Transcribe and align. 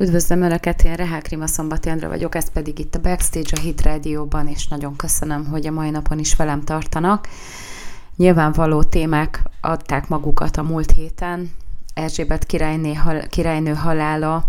Üdvözlöm 0.00 0.42
Önöket, 0.42 0.82
én 0.82 0.94
Rehák 0.94 1.28
Rima 1.28 1.46
Szombati 1.46 1.88
Andra 1.88 2.08
vagyok, 2.08 2.34
ez 2.34 2.50
pedig 2.50 2.78
itt 2.78 2.94
a 2.94 3.00
Backstage 3.00 3.50
a 3.56 3.60
Hit 3.60 3.82
Radio-ban, 3.82 4.48
és 4.48 4.68
nagyon 4.68 4.96
köszönöm, 4.96 5.46
hogy 5.46 5.66
a 5.66 5.70
mai 5.70 5.90
napon 5.90 6.18
is 6.18 6.36
velem 6.36 6.64
tartanak. 6.64 7.28
Nyilvánvaló 8.16 8.82
témák 8.82 9.42
adták 9.60 10.08
magukat 10.08 10.56
a 10.56 10.62
múlt 10.62 10.90
héten. 10.90 11.50
Erzsébet 11.94 12.46
királyné, 12.46 12.98
királynő 13.28 13.74
halála 13.74 14.46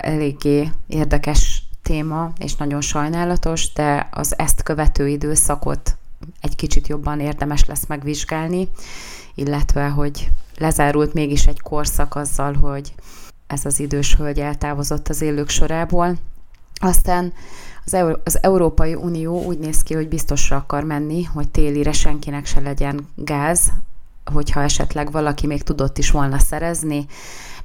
eléggé 0.00 0.70
érdekes 0.86 1.62
téma, 1.82 2.32
és 2.38 2.56
nagyon 2.56 2.80
sajnálatos, 2.80 3.72
de 3.72 4.08
az 4.10 4.38
ezt 4.38 4.62
követő 4.62 5.08
időszakot 5.08 5.96
egy 6.40 6.56
kicsit 6.56 6.88
jobban 6.88 7.20
érdemes 7.20 7.66
lesz 7.66 7.86
megvizsgálni, 7.86 8.68
illetve, 9.34 9.88
hogy 9.88 10.30
lezárult 10.58 11.12
mégis 11.12 11.46
egy 11.46 11.60
korszak 11.60 12.14
azzal, 12.14 12.54
hogy 12.54 12.94
ez 13.46 13.64
az 13.64 13.80
idős 13.80 14.14
hölgy 14.14 14.38
eltávozott 14.40 15.08
az 15.08 15.20
élők 15.20 15.48
sorából. 15.48 16.16
Aztán 16.80 17.32
az, 17.84 17.94
Euró- 17.94 18.20
az 18.24 18.42
Európai 18.42 18.94
Unió 18.94 19.42
úgy 19.42 19.58
néz 19.58 19.82
ki, 19.82 19.94
hogy 19.94 20.08
biztosra 20.08 20.56
akar 20.56 20.84
menni, 20.84 21.22
hogy 21.22 21.48
télire 21.48 21.92
senkinek 21.92 22.46
se 22.46 22.60
legyen 22.60 23.08
gáz, 23.14 23.72
hogyha 24.32 24.62
esetleg 24.62 25.10
valaki 25.10 25.46
még 25.46 25.62
tudott 25.62 25.98
is 25.98 26.10
volna 26.10 26.38
szerezni, 26.38 27.06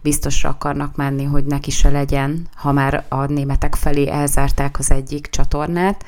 biztosra 0.02 0.50
akarnak 0.50 0.96
menni, 0.96 1.24
hogy 1.24 1.46
neki 1.46 1.72
se 1.72 1.90
legyen, 1.90 2.48
ha 2.56 2.72
már 2.72 3.06
a 3.10 3.26
németek 3.26 3.76
felé 3.76 4.08
elzárták 4.10 4.80
az 4.80 4.92
egyik 4.92 5.30
csatornát. 5.30 6.06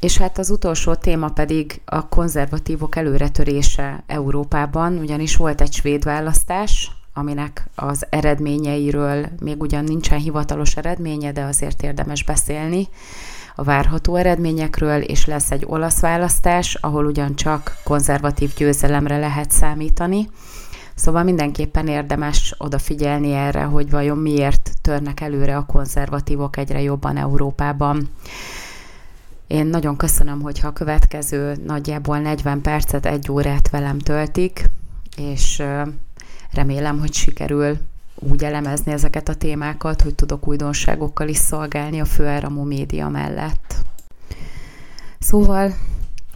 És 0.00 0.18
hát 0.18 0.38
az 0.38 0.50
utolsó 0.50 0.94
téma 0.94 1.28
pedig 1.28 1.80
a 1.84 2.08
konzervatívok 2.08 2.96
előretörése 2.96 4.02
Európában, 4.06 4.98
ugyanis 4.98 5.36
volt 5.36 5.60
egy 5.60 5.72
svéd 5.72 6.04
választás, 6.04 6.95
aminek 7.16 7.68
az 7.74 8.06
eredményeiről 8.10 9.26
még 9.40 9.60
ugyan 9.60 9.84
nincsen 9.84 10.18
hivatalos 10.18 10.76
eredménye, 10.76 11.32
de 11.32 11.42
azért 11.42 11.82
érdemes 11.82 12.24
beszélni 12.24 12.88
a 13.54 13.62
várható 13.62 14.16
eredményekről, 14.16 15.00
és 15.00 15.26
lesz 15.26 15.50
egy 15.50 15.64
olasz 15.66 16.00
választás, 16.00 16.74
ahol 16.74 17.06
ugyancsak 17.06 17.76
konzervatív 17.84 18.54
győzelemre 18.56 19.18
lehet 19.18 19.50
számítani. 19.50 20.28
Szóval 20.94 21.22
mindenképpen 21.22 21.88
érdemes 21.88 22.54
odafigyelni 22.58 23.32
erre, 23.32 23.62
hogy 23.62 23.90
vajon 23.90 24.18
miért 24.18 24.70
törnek 24.82 25.20
előre 25.20 25.56
a 25.56 25.66
konzervatívok 25.66 26.56
egyre 26.56 26.82
jobban 26.82 27.16
Európában. 27.16 28.08
Én 29.46 29.66
nagyon 29.66 29.96
köszönöm, 29.96 30.40
hogyha 30.40 30.68
a 30.68 30.72
következő 30.72 31.56
nagyjából 31.66 32.18
40 32.18 32.60
percet, 32.60 33.06
egy 33.06 33.30
órát 33.30 33.70
velem 33.70 33.98
töltik, 33.98 34.64
és 35.16 35.62
remélem, 36.56 36.98
hogy 36.98 37.12
sikerül 37.12 37.78
úgy 38.14 38.44
elemezni 38.44 38.92
ezeket 38.92 39.28
a 39.28 39.34
témákat, 39.34 40.02
hogy 40.02 40.14
tudok 40.14 40.48
újdonságokkal 40.48 41.28
is 41.28 41.36
szolgálni 41.36 42.00
a 42.00 42.04
főáramú 42.04 42.62
média 42.62 43.08
mellett. 43.08 43.74
Szóval 45.18 45.74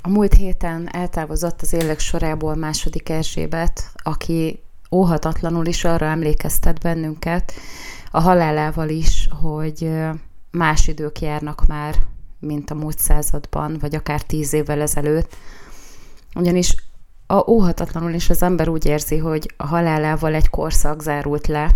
a 0.03 0.09
múlt 0.09 0.35
héten 0.35 0.89
eltávozott 0.93 1.63
az 1.63 1.73
élek 1.73 1.99
sorából 1.99 2.55
második 2.55 3.09
Erzsébet, 3.09 3.93
aki 4.03 4.63
óhatatlanul 4.91 5.67
is 5.67 5.85
arra 5.85 6.07
emlékeztet 6.07 6.81
bennünket, 6.81 7.53
a 8.11 8.21
halálával 8.21 8.89
is, 8.89 9.29
hogy 9.41 9.91
más 10.51 10.89
idők 10.89 11.21
járnak 11.21 11.67
már, 11.67 11.95
mint 12.39 12.71
a 12.71 12.75
múlt 12.75 12.99
században, 12.99 13.77
vagy 13.81 13.95
akár 13.95 14.23
tíz 14.23 14.53
évvel 14.53 14.81
ezelőtt. 14.81 15.37
Ugyanis 16.35 16.75
a 17.31 17.45
óhatatlanul 17.47 18.13
is 18.13 18.31
az 18.31 18.43
ember 18.43 18.69
úgy 18.69 18.87
érzi, 18.87 19.19
hogy 19.19 19.55
a 19.57 19.67
halálával 19.67 20.35
egy 20.35 20.49
korszak 20.49 21.03
zárult 21.03 21.47
le, 21.47 21.71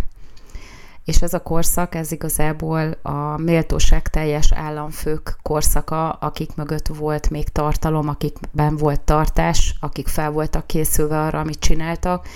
és 1.04 1.22
ez 1.22 1.34
a 1.34 1.42
korszak, 1.42 1.94
ez 1.94 2.12
igazából 2.12 2.98
a 3.02 3.36
méltóság 3.36 4.08
teljes 4.08 4.52
államfők 4.52 5.38
korszaka, 5.42 6.10
akik 6.10 6.54
mögött 6.54 6.86
volt 6.86 7.30
még 7.30 7.48
tartalom, 7.48 8.08
akikben 8.08 8.76
volt 8.76 9.00
tartás, 9.00 9.74
akik 9.80 10.08
fel 10.08 10.30
voltak 10.30 10.66
készülve 10.66 11.20
arra, 11.20 11.40
amit 11.40 11.58
csináltak, 11.58 12.28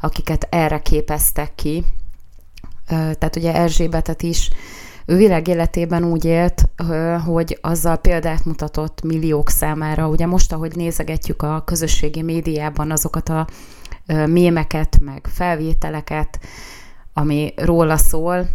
akiket 0.00 0.46
erre 0.50 0.78
képeztek 0.78 1.54
ki. 1.54 1.84
Tehát 2.86 3.36
ugye 3.36 3.54
Erzsébetet 3.54 4.22
is 4.22 4.50
ő 5.12 5.16
világ 5.16 5.48
életében 5.48 6.04
úgy 6.04 6.24
élt, 6.24 6.68
hogy 7.24 7.58
azzal 7.60 7.96
példát 7.96 8.44
mutatott 8.44 9.02
milliók 9.02 9.50
számára. 9.50 10.08
Ugye 10.08 10.26
most, 10.26 10.52
ahogy 10.52 10.76
nézegetjük 10.76 11.42
a 11.42 11.62
közösségi 11.64 12.22
médiában 12.22 12.90
azokat 12.90 13.28
a 13.28 13.46
mémeket, 14.26 14.98
meg 15.00 15.28
felvételeket, 15.32 16.38
ami 17.12 17.52
róla 17.56 17.96
szól, 17.96 18.48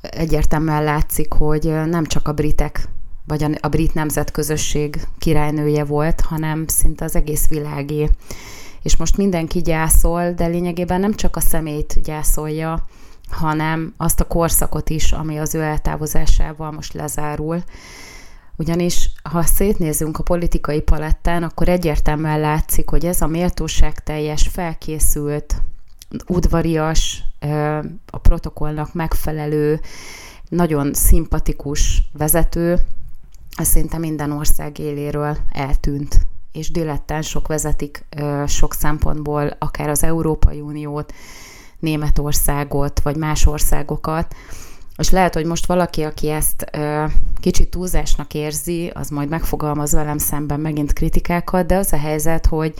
egyértelműen 0.00 0.84
látszik, 0.84 1.32
hogy 1.32 1.64
nem 1.86 2.04
csak 2.04 2.28
a 2.28 2.32
britek, 2.32 2.88
vagy 3.26 3.58
a, 3.60 3.68
brit 3.68 3.94
nemzetközösség 3.94 5.00
királynője 5.18 5.84
volt, 5.84 6.20
hanem 6.20 6.64
szinte 6.66 7.04
az 7.04 7.16
egész 7.16 7.48
világé. 7.48 8.08
És 8.82 8.96
most 8.96 9.16
mindenki 9.16 9.60
gyászol, 9.60 10.32
de 10.32 10.46
lényegében 10.46 11.00
nem 11.00 11.14
csak 11.14 11.36
a 11.36 11.40
szemét 11.40 12.00
gyászolja, 12.02 12.86
hanem 13.30 13.94
azt 13.96 14.20
a 14.20 14.26
korszakot 14.26 14.90
is, 14.90 15.12
ami 15.12 15.38
az 15.38 15.54
ő 15.54 15.60
eltávozásával 15.60 16.70
most 16.70 16.92
lezárul. 16.92 17.62
Ugyanis, 18.56 19.10
ha 19.22 19.42
szétnézünk 19.42 20.18
a 20.18 20.22
politikai 20.22 20.80
palettán, 20.80 21.42
akkor 21.42 21.68
egyértelműen 21.68 22.40
látszik, 22.40 22.90
hogy 22.90 23.06
ez 23.06 23.20
a 23.20 23.26
méltóság 23.26 24.02
teljes, 24.02 24.48
felkészült, 24.48 25.62
udvarias, 26.26 27.22
a 28.10 28.18
protokollnak 28.18 28.94
megfelelő, 28.94 29.80
nagyon 30.48 30.94
szimpatikus 30.94 32.02
vezető, 32.12 32.78
ez 33.56 33.68
szinte 33.68 33.98
minden 33.98 34.30
ország 34.30 34.78
éléről 34.78 35.36
eltűnt, 35.52 36.20
és 36.52 36.70
dilettánsok 36.70 37.48
vezetik 37.48 38.04
sok 38.46 38.74
szempontból 38.74 39.56
akár 39.58 39.88
az 39.88 40.02
Európai 40.02 40.60
Uniót, 40.60 41.12
Németországot, 41.80 43.00
vagy 43.00 43.16
más 43.16 43.46
országokat, 43.46 44.34
és 44.96 45.10
lehet, 45.10 45.34
hogy 45.34 45.44
most 45.44 45.66
valaki, 45.66 46.02
aki 46.02 46.28
ezt 46.28 46.66
ö, 46.72 47.04
kicsit 47.40 47.68
túlzásnak 47.68 48.34
érzi, 48.34 48.90
az 48.94 49.08
majd 49.08 49.28
megfogalmaz 49.28 49.92
velem 49.92 50.18
szemben 50.18 50.60
megint 50.60 50.92
kritikákat, 50.92 51.66
de 51.66 51.76
az 51.76 51.92
a 51.92 51.96
helyzet, 51.96 52.46
hogy 52.46 52.74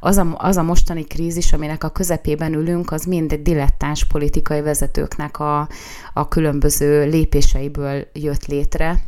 az 0.00 0.16
a, 0.16 0.34
az 0.38 0.56
a 0.56 0.62
mostani 0.62 1.04
krízis, 1.04 1.52
aminek 1.52 1.84
a 1.84 1.88
közepében 1.88 2.52
ülünk, 2.52 2.92
az 2.92 3.04
mind 3.04 3.34
dilettáns 3.34 4.04
politikai 4.04 4.60
vezetőknek 4.60 5.38
a, 5.38 5.68
a 6.12 6.28
különböző 6.28 7.04
lépéseiből 7.04 8.06
jött 8.12 8.46
létre, 8.46 9.02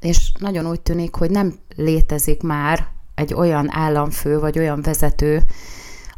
és 0.00 0.32
nagyon 0.38 0.66
úgy 0.66 0.80
tűnik, 0.80 1.14
hogy 1.14 1.30
nem 1.30 1.54
létezik 1.76 2.42
már 2.42 2.86
egy 3.14 3.34
olyan 3.34 3.68
államfő, 3.70 4.38
vagy 4.38 4.58
olyan 4.58 4.82
vezető, 4.82 5.42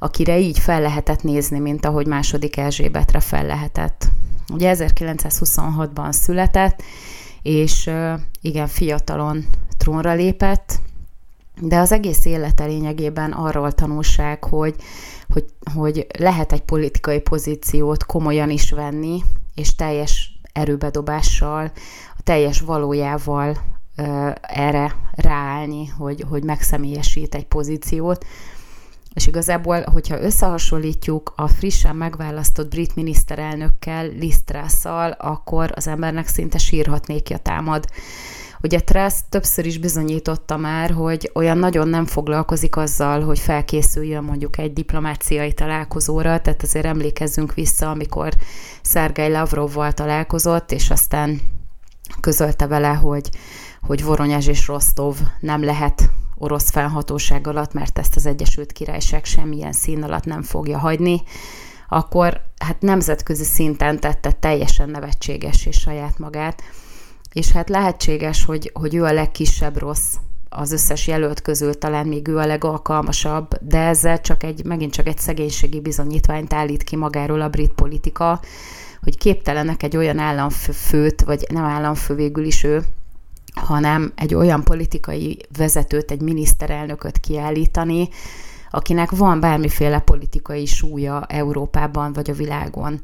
akire 0.03 0.38
így 0.38 0.59
fel 0.59 0.81
lehetett 0.81 1.22
nézni, 1.22 1.59
mint 1.59 1.87
ahogy 1.87 2.06
második 2.06 2.56
Erzsébetre 2.56 3.21
fel 3.21 3.47
lehetett. 3.47 4.09
Ugye 4.53 4.75
1926-ban 4.78 6.12
született, 6.12 6.83
és 7.43 7.91
igen, 8.41 8.66
fiatalon 8.66 9.44
trónra 9.78 10.15
lépett, 10.15 10.81
de 11.60 11.78
az 11.78 11.93
egész 11.93 12.25
élete 12.25 12.65
lényegében 12.65 13.33
arról 13.33 13.72
tanulság, 13.72 14.44
hogy, 14.44 14.75
hogy, 15.33 15.44
hogy 15.75 16.06
lehet 16.19 16.53
egy 16.53 16.62
politikai 16.62 17.21
pozíciót 17.21 18.06
komolyan 18.06 18.50
is 18.50 18.71
venni, 18.71 19.22
és 19.55 19.75
teljes 19.75 20.41
erőbedobással, 20.53 21.72
a 22.16 22.22
teljes 22.22 22.60
valójával 22.60 23.56
erre 24.41 24.94
ráállni, 25.10 25.87
hogy, 25.87 26.25
hogy 26.28 26.44
megszemélyesít 26.44 27.34
egy 27.34 27.47
pozíciót, 27.47 28.25
és 29.20 29.26
igazából, 29.26 29.84
hogyha 29.92 30.20
összehasonlítjuk 30.20 31.32
a 31.36 31.48
frissen 31.48 31.97
megválasztott 31.97 32.70
brit 32.70 32.94
miniszterelnökkel, 32.94 34.06
Lisztrásszal, 34.06 35.10
akkor 35.10 35.72
az 35.74 35.86
embernek 35.86 36.27
szinte 36.27 36.59
sírhatnékja 36.59 37.39
támad. 37.39 37.84
Ugye 38.62 38.80
Truss 38.80 39.15
többször 39.28 39.66
is 39.66 39.78
bizonyította 39.78 40.56
már, 40.56 40.91
hogy 40.91 41.30
olyan 41.34 41.59
nagyon 41.59 41.89
nem 41.89 42.06
foglalkozik 42.06 42.77
azzal, 42.77 43.22
hogy 43.22 43.39
felkészüljön 43.39 44.24
mondjuk 44.24 44.59
egy 44.59 44.72
diplomáciai 44.72 45.53
találkozóra, 45.53 46.41
tehát 46.41 46.62
azért 46.62 46.86
emlékezzünk 46.86 47.54
vissza, 47.54 47.91
amikor 47.91 48.33
Szergej 48.83 49.30
Lavrovval 49.30 49.92
találkozott, 49.92 50.72
és 50.72 50.91
aztán 50.91 51.41
közölte 52.21 52.66
vele, 52.66 52.92
hogy, 52.92 53.30
hogy 53.80 54.04
Voronyezs 54.04 54.47
és 54.47 54.66
Rostov 54.66 55.16
nem 55.41 55.65
lehet 55.65 56.10
orosz 56.41 56.71
felhatóság 56.71 57.47
alatt, 57.47 57.72
mert 57.72 57.98
ezt 57.98 58.16
az 58.16 58.27
Egyesült 58.27 58.72
Királyság 58.72 59.25
semmilyen 59.25 59.72
szín 59.72 60.03
alatt 60.03 60.25
nem 60.25 60.42
fogja 60.42 60.78
hagyni, 60.78 61.22
akkor 61.89 62.41
hát 62.59 62.81
nemzetközi 62.81 63.45
szinten 63.45 64.01
tette 64.01 64.33
teljesen 64.33 64.89
nevetséges 64.89 65.66
és 65.66 65.77
saját 65.77 66.19
magát, 66.19 66.63
és 67.33 67.53
hát 67.53 67.69
lehetséges, 67.69 68.45
hogy, 68.45 68.71
hogy 68.75 68.95
ő 68.95 69.04
a 69.04 69.13
legkisebb 69.13 69.78
rossz 69.78 70.15
az 70.48 70.72
összes 70.72 71.07
jelölt 71.07 71.42
közül, 71.42 71.78
talán 71.78 72.07
még 72.07 72.28
ő 72.28 72.37
a 72.37 72.47
legalkalmasabb, 72.47 73.48
de 73.60 73.78
ezzel 73.78 74.21
csak 74.21 74.43
egy, 74.43 74.65
megint 74.65 74.93
csak 74.93 75.07
egy 75.07 75.19
szegénységi 75.19 75.81
bizonyítványt 75.81 76.53
állít 76.53 76.83
ki 76.83 76.97
magáról 76.97 77.41
a 77.41 77.48
brit 77.48 77.72
politika, 77.72 78.41
hogy 79.03 79.19
képtelenek 79.19 79.83
egy 79.83 79.97
olyan 79.97 80.19
államfőt, 80.19 81.22
vagy 81.22 81.47
nem 81.53 81.65
államfő 81.65 82.15
végül 82.15 82.45
is 82.45 82.65
ő, 82.65 82.84
hanem 83.54 84.12
egy 84.14 84.34
olyan 84.34 84.64
politikai 84.64 85.38
vezetőt, 85.56 86.10
egy 86.10 86.20
miniszterelnököt 86.20 87.18
kiállítani, 87.18 88.08
akinek 88.70 89.10
van 89.10 89.41
bármiféle 89.41 89.98
politikai 89.98 90.66
súlya 90.66 91.24
Európában 91.28 92.12
vagy 92.12 92.30
a 92.30 92.34
világon. 92.34 93.00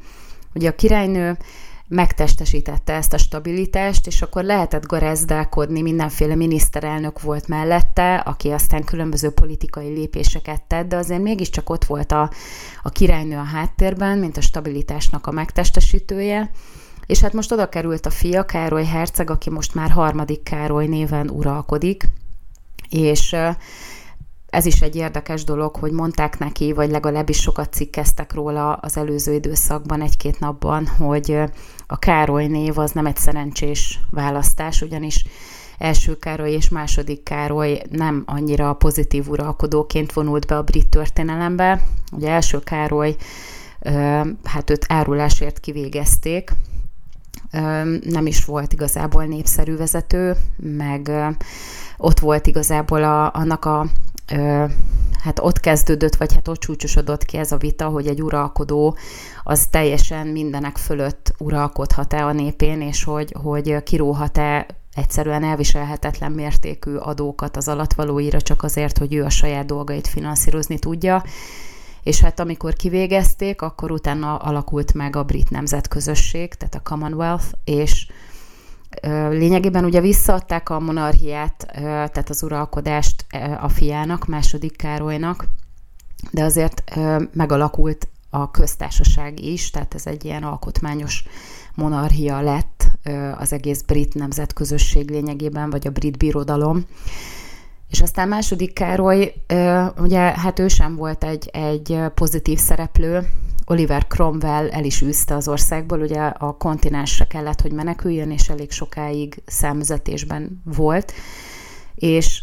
Ugye 0.54 0.69
a 0.69 0.75
királynő 0.75 1.37
megtestesítette 1.88 2.93
ezt 2.93 3.12
a 3.12 3.19
stabilitást, 3.19 4.06
és 4.06 4.22
akkor 4.22 4.44
lehetett 4.44 4.87
garezdálkodni, 4.87 5.82
mindenféle 5.82 6.34
miniszterelnök 6.34 7.20
volt 7.20 7.48
mellette, 7.48 8.16
aki 8.16 8.50
aztán 8.50 8.84
különböző 8.84 9.31
politikai 9.31 9.88
lépéseket 9.88 10.62
tett, 10.62 10.88
de 10.88 10.96
azért 10.96 11.22
mégiscsak 11.22 11.70
ott 11.70 11.84
volt 11.84 12.12
a, 12.12 12.31
a 12.82 12.88
királynő 12.88 13.37
a 13.37 13.43
háttérben, 13.43 14.19
mint 14.19 14.37
a 14.37 14.40
stabilitásnak 14.40 15.26
a 15.26 15.31
megtestesítője, 15.31 16.50
és 17.06 17.20
hát 17.20 17.32
most 17.32 17.53
oda 17.53 17.69
került 17.69 18.06
a 18.06 18.11
fia, 18.11 18.44
Károly 18.44 18.85
Herceg, 18.85 19.31
aki 19.31 19.50
most 19.50 19.75
már 19.75 19.91
harmadik 19.91 20.43
Károly 20.43 20.87
néven 20.87 21.31
uralkodik, 21.31 22.08
és 22.88 23.37
ez 24.47 24.67
is 24.67 24.81
egy 24.81 24.97
érdekes 24.97 25.44
dolog, 25.44 25.76
hogy 25.76 25.93
mondták 25.93 26.38
neki, 26.38 26.73
vagy 26.73 26.91
legalábbis 26.91 27.41
sokat 27.41 27.73
cikkeztek 27.73 28.32
róla 28.32 28.73
az 28.73 28.97
előző 28.97 29.35
időszakban, 29.35 30.03
egy-két 30.03 30.41
napban, 30.41 30.87
hogy 30.87 31.38
a 31.87 31.99
Károly 31.99 32.47
név 32.47 32.79
az 32.79 32.91
nem 32.91 33.06
egy 33.06 33.17
szerencsés 33.17 34.00
választás, 34.11 34.82
ugyanis 34.82 35.25
első 35.79 36.17
Károly 36.19 36.50
és 36.53 36.69
második 36.69 37.23
Károly 37.23 37.82
nem 37.91 38.23
annyira 38.26 38.73
pozitív 38.73 39.29
uralkodóként 39.29 40.12
vonult 40.12 40.47
be 40.47 40.56
a 40.56 40.62
brit 40.62 40.88
történelembe. 40.88 41.82
Ugye 42.12 42.31
első 42.31 42.58
Károly, 42.58 43.17
hát 44.44 44.70
őt 44.70 44.85
árulásért 44.88 45.61
kivégezték, 45.61 46.53
nem 48.04 48.26
is 48.26 48.44
volt 48.44 48.72
igazából 48.72 49.25
népszerű 49.25 49.76
vezető, 49.76 50.37
meg 50.56 51.10
ott 51.96 52.19
volt 52.19 52.46
igazából 52.46 53.04
a, 53.04 53.32
annak 53.34 53.64
a 53.64 53.87
hát 55.22 55.38
ott 55.40 55.60
kezdődött, 55.60 56.16
vagy 56.16 56.34
hát 56.34 56.48
ott 56.48 56.58
csúcsosodott 56.58 57.25
ki 57.25 57.37
ez 57.37 57.52
a 57.52 57.56
vita, 57.56 57.87
hogy 57.88 58.06
egy 58.06 58.22
uralkodó 58.22 58.96
az 59.44 59.66
teljesen 59.66 60.26
mindenek 60.26 60.76
fölött 60.76 61.34
uralkodhat-e 61.38 62.26
a 62.26 62.32
népén, 62.32 62.81
és 62.81 63.04
hogy, 63.04 63.34
hogy 63.43 63.82
kiróhat-e 63.82 64.66
egyszerűen 64.94 65.44
elviselhetetlen 65.44 66.32
mértékű 66.32 66.94
adókat 66.94 67.56
az 67.56 67.69
alatvalóira 67.69 68.40
csak 68.40 68.62
azért, 68.62 68.98
hogy 68.98 69.14
ő 69.14 69.25
a 69.25 69.31
saját 69.31 69.66
dolgait 69.66 70.08
finanszírozni 70.08 70.78
tudja. 70.78 71.22
És 72.06 72.20
hát 72.20 72.41
amikor 72.41 72.75
kivégezték, 72.75 73.62
akkor 73.62 73.91
utána 73.91 74.37
alakult 74.37 74.94
meg 74.94 75.17
a 75.17 75.23
brit 75.23 75.50
nemzetközösség, 75.50 76.55
tehát 76.55 76.75
a 76.75 76.81
Commonwealth, 76.81 77.44
és 77.64 78.06
Lényegében 79.31 79.85
ugye 79.85 80.00
visszaadták 80.00 80.69
a 80.69 80.81
monarchiát, 80.81 81.69
tehát 81.82 82.29
az 82.29 82.43
uralkodást 82.43 83.26
a 83.61 83.69
fiának, 83.69 84.26
második 84.26 84.76
Károlynak, 84.76 85.49
de 86.31 86.44
azért 86.44 86.99
megalakult 87.32 88.08
a 88.31 88.50
köztársaság 88.50 89.41
is, 89.41 89.70
tehát 89.70 89.94
ez 89.94 90.06
egy 90.06 90.25
ilyen 90.25 90.43
alkotmányos 90.43 91.25
monarchia 91.75 92.41
lett 92.41 92.91
az 93.38 93.53
egész 93.53 93.82
brit 93.82 94.14
nemzetközösség 94.14 95.11
lényegében, 95.11 95.70
vagy 95.70 95.87
a 95.87 95.91
brit 95.91 96.19
birodalom. 96.19 96.85
És 97.88 98.00
aztán 98.00 98.29
második 98.29 98.73
Károly, 98.73 99.35
ugye 99.99 100.19
hát 100.19 100.59
ő 100.59 100.69
sem 100.69 100.97
volt 100.97 101.25
egy, 101.25 101.49
egy 101.53 101.99
pozitív 102.15 102.59
szereplő, 102.59 103.29
Oliver 103.69 104.06
Cromwell 104.06 104.69
el 104.71 104.85
is 104.85 105.03
űzte 105.03 105.35
az 105.35 105.49
országból, 105.49 106.00
ugye 106.00 106.21
a 106.21 106.56
kontinensre 106.56 107.25
kellett, 107.25 107.61
hogy 107.61 107.73
meneküljön, 107.73 108.31
és 108.31 108.49
elég 108.49 108.71
sokáig 108.71 109.43
számüzetésben 109.47 110.62
volt, 110.65 111.12
és 111.94 112.43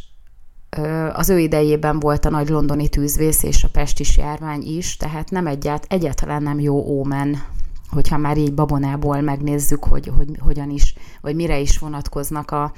az 1.13 1.29
ő 1.29 1.39
idejében 1.39 1.99
volt 1.99 2.25
a 2.25 2.29
nagy 2.29 2.49
londoni 2.49 2.89
tűzvész 2.89 3.43
és 3.43 3.63
a 3.63 3.69
pestis 3.71 4.17
járvány 4.17 4.61
is, 4.61 4.97
tehát 4.97 5.29
nem 5.29 5.47
egyált, 5.47 5.85
egyáltalán 5.89 6.43
nem 6.43 6.59
jó 6.59 6.75
ómen, 6.75 7.43
hogyha 7.89 8.17
már 8.17 8.37
így 8.37 8.53
babonából 8.53 9.21
megnézzük, 9.21 9.83
hogy, 9.83 10.11
hogy 10.17 10.29
hogyan 10.39 10.69
is, 10.69 10.95
vagy 11.21 11.35
mire 11.35 11.59
is 11.59 11.77
vonatkoznak 11.77 12.51
a, 12.51 12.73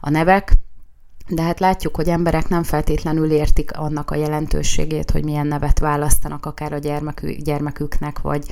a 0.00 0.10
nevek 0.10 0.52
de 1.30 1.42
hát 1.42 1.60
látjuk, 1.60 1.96
hogy 1.96 2.08
emberek 2.08 2.48
nem 2.48 2.62
feltétlenül 2.62 3.30
értik 3.30 3.78
annak 3.78 4.10
a 4.10 4.14
jelentőségét, 4.14 5.10
hogy 5.10 5.24
milyen 5.24 5.46
nevet 5.46 5.78
választanak 5.78 6.46
akár 6.46 6.72
a 6.72 6.78
gyermekük, 6.78 7.36
gyermeküknek, 7.36 8.20
vagy, 8.20 8.44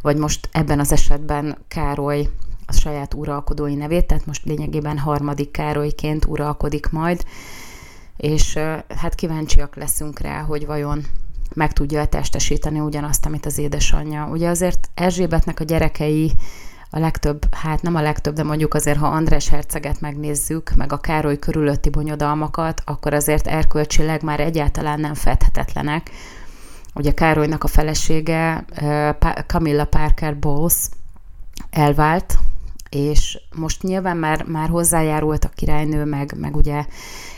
vagy 0.00 0.16
most 0.16 0.48
ebben 0.52 0.80
az 0.80 0.92
esetben 0.92 1.58
Károly 1.68 2.28
a 2.66 2.72
saját 2.72 3.14
uralkodói 3.14 3.74
nevét, 3.74 4.06
tehát 4.06 4.26
most 4.26 4.44
lényegében 4.44 4.98
harmadik 4.98 5.50
Károlyként 5.50 6.24
uralkodik 6.24 6.90
majd, 6.90 7.24
és 8.16 8.58
hát 8.96 9.14
kíváncsiak 9.14 9.76
leszünk 9.76 10.18
rá, 10.18 10.40
hogy 10.40 10.66
vajon 10.66 11.04
meg 11.54 11.72
tudja 11.72 12.04
testesíteni 12.04 12.80
ugyanazt, 12.80 13.26
amit 13.26 13.46
az 13.46 13.58
édesanyja. 13.58 14.28
Ugye 14.30 14.48
azért 14.48 14.90
Erzsébetnek 14.94 15.60
a 15.60 15.64
gyerekei 15.64 16.32
a 16.90 16.98
legtöbb, 16.98 17.54
hát 17.54 17.82
nem 17.82 17.94
a 17.94 18.02
legtöbb, 18.02 18.34
de 18.34 18.42
mondjuk 18.42 18.74
azért, 18.74 18.98
ha 18.98 19.06
András 19.06 19.48
herceget 19.48 20.00
megnézzük, 20.00 20.72
meg 20.76 20.92
a 20.92 20.98
Károly 20.98 21.38
körülötti 21.38 21.90
bonyodalmakat, 21.90 22.82
akkor 22.84 23.14
azért 23.14 23.46
erkölcsileg 23.46 24.22
már 24.22 24.40
egyáltalán 24.40 25.00
nem 25.00 25.14
fedhetetlenek. 25.14 26.10
Ugye 26.94 27.12
Károlynak 27.12 27.64
a 27.64 27.68
felesége, 27.68 28.64
Camilla 29.46 29.84
Parker 29.84 30.38
Bowles 30.38 30.88
elvált, 31.70 32.38
és 32.90 33.38
most 33.54 33.82
nyilván 33.82 34.16
már, 34.16 34.44
már 34.44 34.68
hozzájárult 34.68 35.44
a 35.44 35.48
királynő, 35.48 36.04
meg, 36.04 36.34
meg 36.38 36.56
ugye 36.56 36.84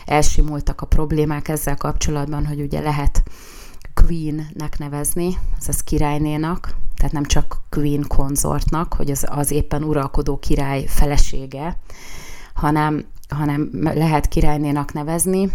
elsimultak 0.05 0.81
a 0.81 0.85
problémák 0.85 1.47
ezzel 1.47 1.75
kapcsolatban, 1.75 2.45
hogy 2.45 2.61
ugye 2.61 2.79
lehet 2.79 3.23
Queen-nek 3.93 4.77
nevezni, 4.77 5.37
azaz 5.59 5.83
királynénak, 5.83 6.75
tehát 6.99 7.13
nem 7.13 7.25
csak 7.25 7.61
Queen 7.69 8.05
konzortnak, 8.07 8.93
hogy 8.93 9.11
az, 9.11 9.25
az 9.29 9.51
éppen 9.51 9.83
uralkodó 9.83 10.37
király 10.37 10.85
felesége, 10.85 11.77
hanem, 12.53 13.05
hanem 13.29 13.69
lehet 13.81 14.27
királynénak 14.27 14.93
nevezni, 14.93 15.51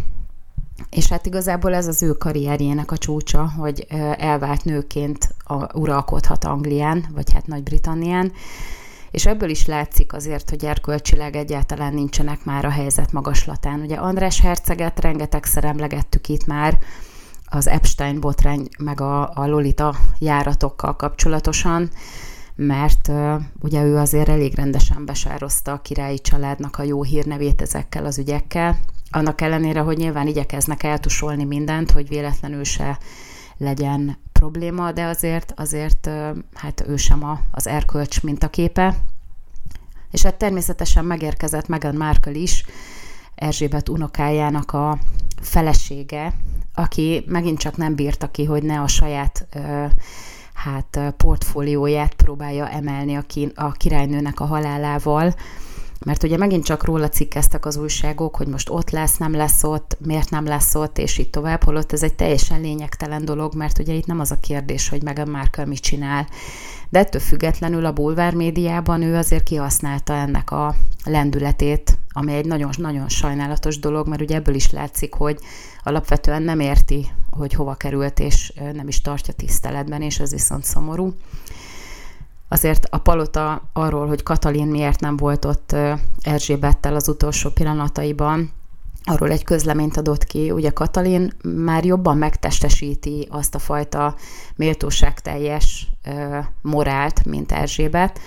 és 0.91 1.09
hát 1.09 1.27
igazából 1.27 1.75
ez 1.75 1.87
az 1.87 2.03
ő 2.03 2.13
karrierjének 2.13 2.91
a 2.91 2.99
csúcsa, 2.99 3.53
hogy 3.57 3.87
elvált 4.19 4.65
nőként 4.65 5.35
a, 5.45 5.79
uralkodhat 5.79 6.45
Anglián, 6.45 7.05
vagy 7.15 7.33
hát 7.33 7.47
Nagy-Britannián, 7.47 8.33
és 9.11 9.27
ebből 9.27 9.51
is 9.51 9.67
látszik 9.67 10.13
azért, 10.13 10.51
hogy 10.51 10.65
erkölcsileg 10.65 11.37
egyáltalán 11.37 11.95
nincsenek 11.95 12.45
már 12.45 12.65
a 12.65 12.71
helyzet 12.71 13.13
magaslatán. 13.13 13.81
Ugye 13.81 13.97
András 13.97 14.41
herceget 14.41 15.01
rengetegszer 15.01 15.65
emlegettük 15.65 16.29
itt 16.29 16.47
már, 16.47 16.79
az 17.55 17.69
Epstein 17.69 18.21
botrány 18.21 18.69
meg 18.79 19.01
a, 19.01 19.31
a 19.35 19.47
Lolita 19.47 19.95
járatokkal 20.19 20.97
kapcsolatosan, 20.97 21.91
mert 22.55 23.11
ugye 23.61 23.83
ő 23.83 23.97
azért 23.97 24.29
elég 24.29 24.55
rendesen 24.55 25.05
besározta 25.05 25.73
a 25.73 25.81
királyi 25.81 26.19
családnak 26.19 26.79
a 26.79 26.83
jó 26.83 27.03
hírnevét 27.03 27.63
ezekkel 27.63 28.05
az 28.05 28.19
ügyekkel, 28.19 28.79
annak 29.11 29.41
ellenére, 29.41 29.81
hogy 29.81 29.97
nyilván 29.97 30.27
igyekeznek 30.27 30.83
eltusolni 30.83 31.45
mindent, 31.45 31.91
hogy 31.91 32.09
véletlenül 32.09 32.65
se 32.65 32.99
legyen 33.57 34.19
probléma, 34.33 34.93
de 34.93 35.05
azért, 35.05 35.53
azért 35.57 36.11
hát 36.55 36.85
ő 36.89 36.97
sem 36.97 37.25
a, 37.25 37.41
az 37.51 37.67
erkölcs 37.67 38.23
mintaképe. 38.23 38.97
És 40.11 40.23
hát 40.23 40.35
természetesen 40.35 41.05
megérkezett 41.05 41.69
Meghan 41.69 41.97
Markle 41.97 42.33
is, 42.33 42.65
Erzsébet 43.35 43.89
unokájának 43.89 44.73
a 44.73 44.99
felesége, 45.41 46.33
aki 46.75 47.25
megint 47.27 47.59
csak 47.59 47.77
nem 47.77 47.95
bírta 47.95 48.31
ki, 48.31 48.45
hogy 48.45 48.63
ne 48.63 48.81
a 48.81 48.87
saját 48.87 49.47
hát 50.55 51.15
portfólióját 51.17 52.15
próbálja 52.15 52.69
emelni 52.69 53.15
a, 53.15 53.25
a 53.55 53.73
királynőnek 53.73 54.41
a 54.41 54.45
halálával, 54.45 55.35
mert 56.05 56.23
ugye 56.23 56.37
megint 56.37 56.65
csak 56.65 56.85
róla 56.85 57.09
cikkeztek 57.09 57.67
az 57.67 57.77
újságok, 57.77 58.37
hogy 58.37 58.47
most 58.47 58.71
ott 58.71 58.91
lesz, 58.91 59.17
nem 59.17 59.35
lesz 59.35 59.65
ott, 59.65 59.97
miért 60.07 60.31
nem 60.31 60.45
lesz 60.45 60.75
ott, 60.75 60.99
és 60.99 61.19
így 61.19 61.31
tovább, 61.31 61.63
holott 61.63 61.93
ez 61.93 62.03
egy 62.03 62.15
teljesen 62.15 62.61
lényegtelen 62.61 63.25
dolog, 63.25 63.55
mert 63.55 63.79
ugye 63.79 63.93
itt 63.93 64.07
nem 64.07 64.21
az 64.21 64.31
a 64.31 64.41
kérdés, 64.41 64.89
hogy 64.89 65.03
Meghan 65.03 65.29
Markle 65.29 65.65
mit 65.65 65.81
csinál, 65.81 66.27
de 66.89 66.99
ettől 66.99 67.21
függetlenül 67.21 67.85
a 67.85 67.93
bulvár 67.93 68.35
médiában 68.35 69.03
ő 69.03 69.17
azért 69.17 69.43
kihasználta 69.43 70.15
ennek 70.15 70.51
a 70.51 70.75
lendületét, 71.05 71.99
ami 72.13 72.33
egy 72.33 72.47
nagyon-nagyon 72.47 73.09
sajnálatos 73.09 73.79
dolog, 73.79 74.09
mert 74.09 74.23
ugye 74.23 74.35
ebből 74.35 74.55
is 74.55 74.71
látszik, 74.71 75.15
hogy 75.15 75.39
alapvetően 75.85 76.43
nem 76.43 76.61
érti, 76.61 77.11
hogy 77.31 77.55
hova 77.55 77.75
került, 77.75 78.19
és 78.19 78.53
nem 78.73 78.89
is 78.89 79.01
tartja 79.01 79.35
tiszteletben, 79.35 80.03
és 80.03 80.19
ez 80.19 80.31
viszont 80.31 80.65
szomorú. 80.65 81.15
Azért 82.49 82.87
a 82.91 82.99
palota 82.99 83.63
arról, 83.73 84.07
hogy 84.07 84.23
Katalin 84.23 84.67
miért 84.67 85.01
nem 85.01 85.17
volt 85.17 85.45
ott 85.45 85.77
Erzsébettel 86.21 86.95
az 86.95 87.09
utolsó 87.09 87.51
pillanataiban, 87.51 88.53
arról 89.05 89.31
egy 89.31 89.45
közleményt 89.45 89.97
adott 89.97 90.25
ki, 90.25 90.51
ugye 90.51 90.71
Katalin 90.71 91.33
már 91.43 91.85
jobban 91.85 92.17
megtestesíti 92.19 93.27
azt 93.31 93.55
a 93.55 93.59
fajta 93.59 94.15
méltóságteljes 94.57 95.89
morált, 96.63 97.25
mint 97.25 97.53
Erzsébet, 97.53 98.21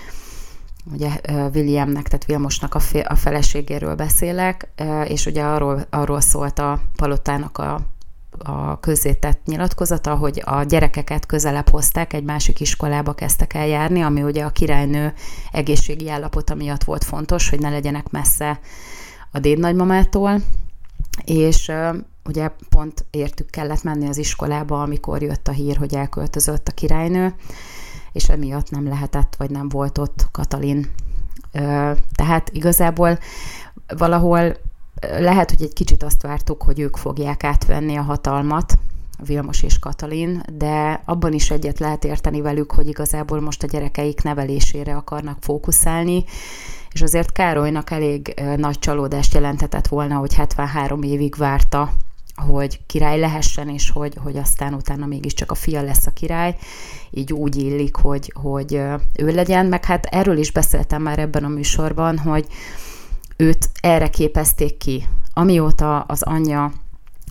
ugye 0.94 1.10
Williamnek, 1.54 2.08
tehát 2.08 2.26
Vilmosnak 2.26 2.76
a, 2.76 2.80
a 3.04 3.16
feleségéről 3.16 3.96
beszélek, 3.96 4.70
és 5.08 5.26
ugye 5.26 5.44
arról, 5.44 5.86
arról 5.90 6.22
szólt 6.22 6.60
a 6.60 6.82
palotának 6.96 7.58
a, 7.58 7.80
a 8.38 8.80
közzétett 8.80 9.42
nyilatkozata, 9.46 10.16
hogy 10.16 10.42
a 10.46 10.64
gyerekeket 10.64 11.26
közelebb 11.26 11.70
hozták, 11.70 12.14
egy 12.14 12.24
másik 12.24 12.60
iskolába 12.60 13.14
kezdtek 13.14 13.54
el 13.54 13.68
járni, 13.68 14.02
ami 14.02 14.24
ugye 14.24 14.44
a 14.44 14.50
királynő 14.50 15.14
egészségi 15.52 16.10
állapota 16.10 16.56
miatt 16.56 16.84
volt 16.84 17.04
fontos, 17.04 17.50
hogy 17.50 17.60
ne 17.60 17.70
legyenek 17.70 18.10
messze 18.10 18.60
a 19.32 19.40
dédnagymamától, 19.40 20.42
és 21.26 21.72
ugye 22.26 22.52
pont 22.70 23.06
értük 23.10 23.50
kellett 23.50 23.84
menni 23.84 24.08
az 24.08 24.18
iskolába, 24.18 24.82
amikor 24.82 25.22
jött 25.22 25.48
a 25.48 25.52
hír, 25.52 25.78
hogy 25.78 25.96
elköltözött 25.96 26.68
a 26.68 26.72
királynő, 26.72 27.36
és 28.18 28.30
emiatt 28.30 28.70
nem 28.70 28.88
lehetett, 28.88 29.36
vagy 29.38 29.50
nem 29.50 29.70
volt 29.70 29.98
ott 29.98 30.28
Katalin. 30.32 30.90
Tehát 32.16 32.50
igazából 32.52 33.18
valahol 33.98 34.58
lehet, 35.20 35.50
hogy 35.50 35.62
egy 35.62 35.74
kicsit 35.74 36.04
azt 36.04 36.22
vártuk, 36.22 36.64
hogy 36.64 36.80
ők 36.80 36.98
fogják 36.98 37.44
átvenni 37.44 37.96
a 37.96 38.02
hatalmat, 38.02 38.74
Vilmos 39.26 39.64
és 39.64 39.80
Katalin, 39.80 40.44
de 40.54 41.02
abban 41.06 41.34
is 41.34 41.52
egyet 41.52 41.80
lehet 41.80 42.04
érteni 42.04 42.42
velük, 42.42 42.72
hogy 42.72 42.88
igazából 42.88 43.42
most 43.42 43.64
a 43.64 43.68
gyerekeik 43.68 44.24
nevelésére 44.24 44.96
akarnak 44.96 45.38
fókuszálni, 45.42 46.24
és 46.92 47.02
azért 47.02 47.32
Károlynak 47.32 47.92
elég 47.92 48.42
nagy 48.56 48.80
csalódást 48.80 49.34
jelentetett 49.34 49.88
volna, 49.88 50.16
hogy 50.16 50.34
73 50.34 51.02
évig 51.04 51.36
várta, 51.36 51.92
hogy 52.46 52.80
király 52.86 53.20
lehessen, 53.20 53.70
és 53.70 53.90
hogy, 53.90 54.14
hogy 54.24 54.38
aztán 54.38 54.74
utána 54.74 55.06
mégiscsak 55.06 55.52
a 55.52 55.56
fia 55.56 55.82
lesz 55.82 56.08
a 56.08 56.12
király, 56.12 56.56
így 57.12 57.34
úgy 57.34 57.56
illik, 57.56 57.96
hogy, 57.96 58.34
hogy 58.42 58.74
ő 59.18 59.28
legyen, 59.28 59.66
meg 59.66 59.86
hát 59.86 60.06
erről 60.06 60.38
is 60.38 60.52
beszéltem 60.52 61.02
már 61.02 61.20
ebben 61.20 61.44
a 61.44 61.48
műsorban, 61.48 62.18
hogy 62.18 62.48
őt 63.38 63.70
erre 63.82 64.10
képezték 64.10 64.78
ki. 64.78 65.08
Amióta 65.34 66.02
az 66.02 66.22
anyja 66.22 66.74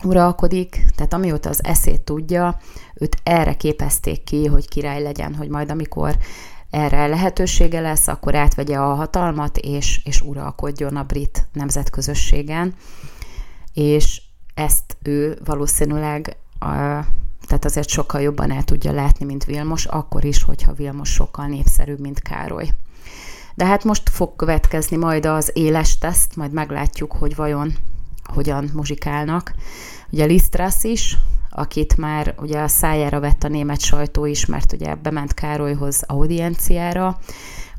uralkodik, 0.04 0.84
tehát 0.96 1.12
amióta 1.12 1.48
az 1.48 1.64
eszét 1.64 2.00
tudja, 2.00 2.60
őt 2.94 3.16
erre 3.22 3.54
képezték 3.54 4.24
ki, 4.24 4.46
hogy 4.46 4.68
király 4.68 5.02
legyen, 5.02 5.34
hogy 5.34 5.48
majd 5.48 5.70
amikor 5.70 6.16
erre 6.70 7.06
lehetősége 7.06 7.80
lesz, 7.80 8.08
akkor 8.08 8.34
átvegye 8.34 8.78
a 8.78 8.94
hatalmat, 8.94 9.58
és, 9.58 10.00
és 10.04 10.20
uralkodjon 10.20 10.96
a 10.96 11.02
brit 11.02 11.46
nemzetközösségen. 11.52 12.74
És 13.72 14.22
ezt 14.56 14.96
ő 15.02 15.38
valószínűleg 15.44 16.36
a, 16.58 16.66
tehát 17.46 17.64
azért 17.64 17.88
sokkal 17.88 18.20
jobban 18.20 18.52
el 18.52 18.62
tudja 18.62 18.92
látni, 18.92 19.24
mint 19.24 19.44
Vilmos, 19.44 19.84
akkor 19.84 20.24
is, 20.24 20.42
hogyha 20.42 20.72
Vilmos 20.72 21.12
sokkal 21.12 21.46
népszerűbb, 21.46 22.00
mint 22.00 22.20
Károly. 22.20 22.68
De 23.54 23.64
hát 23.64 23.84
most 23.84 24.08
fog 24.08 24.36
következni 24.36 24.96
majd 24.96 25.26
az 25.26 25.50
éles 25.54 25.98
teszt, 25.98 26.36
majd 26.36 26.52
meglátjuk, 26.52 27.12
hogy 27.12 27.36
vajon 27.36 27.74
hogyan 28.26 28.70
muzsikálnak. 28.72 29.54
Ugye 30.10 30.24
Lisztrasz 30.24 30.84
is, 30.84 31.16
akit 31.50 31.96
már 31.96 32.34
ugye 32.38 32.60
a 32.60 32.68
szájára 32.68 33.20
vett 33.20 33.44
a 33.44 33.48
német 33.48 33.80
sajtó 33.80 34.24
is, 34.24 34.46
mert 34.46 34.72
ugye 34.72 34.94
bement 34.94 35.34
Károlyhoz 35.34 36.02
audienciára, 36.06 37.18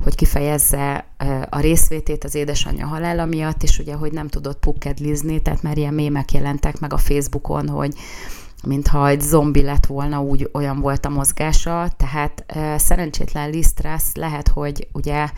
hogy 0.03 0.15
kifejezze 0.15 1.05
a 1.49 1.59
részvétét 1.59 2.23
az 2.23 2.35
édesanyja 2.35 2.87
halála 2.87 3.25
miatt, 3.25 3.63
és 3.63 3.79
ugye, 3.79 3.93
hogy 3.93 4.11
nem 4.11 4.27
tudott 4.27 4.59
pukkedlizni, 4.59 5.41
tehát 5.41 5.61
már 5.61 5.77
ilyen 5.77 5.93
mémek 5.93 6.31
jelentek 6.31 6.79
meg 6.79 6.93
a 6.93 6.97
Facebookon, 6.97 7.69
hogy 7.69 7.95
mintha 8.63 9.07
egy 9.07 9.21
zombi 9.21 9.61
lett 9.61 9.85
volna, 9.85 10.21
úgy 10.21 10.49
olyan 10.53 10.79
volt 10.79 11.05
a 11.05 11.09
mozgása, 11.09 11.89
tehát 11.97 12.43
e, 12.47 12.77
szerencsétlen 12.77 13.49
Lisztrász 13.49 14.15
lehet, 14.15 14.47
hogy 14.47 14.87
ugye 14.93 15.29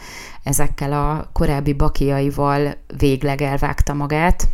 ezekkel 0.43 0.93
a 0.93 1.29
korábbi 1.33 1.73
bakiaival 1.73 2.77
végleg 2.97 3.41
elvágta 3.41 3.93
magát, 3.93 4.47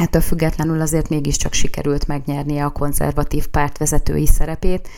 Ettől 0.00 0.22
függetlenül 0.22 0.80
azért 0.80 1.08
mégiscsak 1.08 1.52
sikerült 1.52 2.06
megnyernie 2.06 2.64
a 2.64 2.70
konzervatív 2.70 3.46
párt 3.46 3.78
vezetői 3.78 4.26
szerepét, 4.26 4.88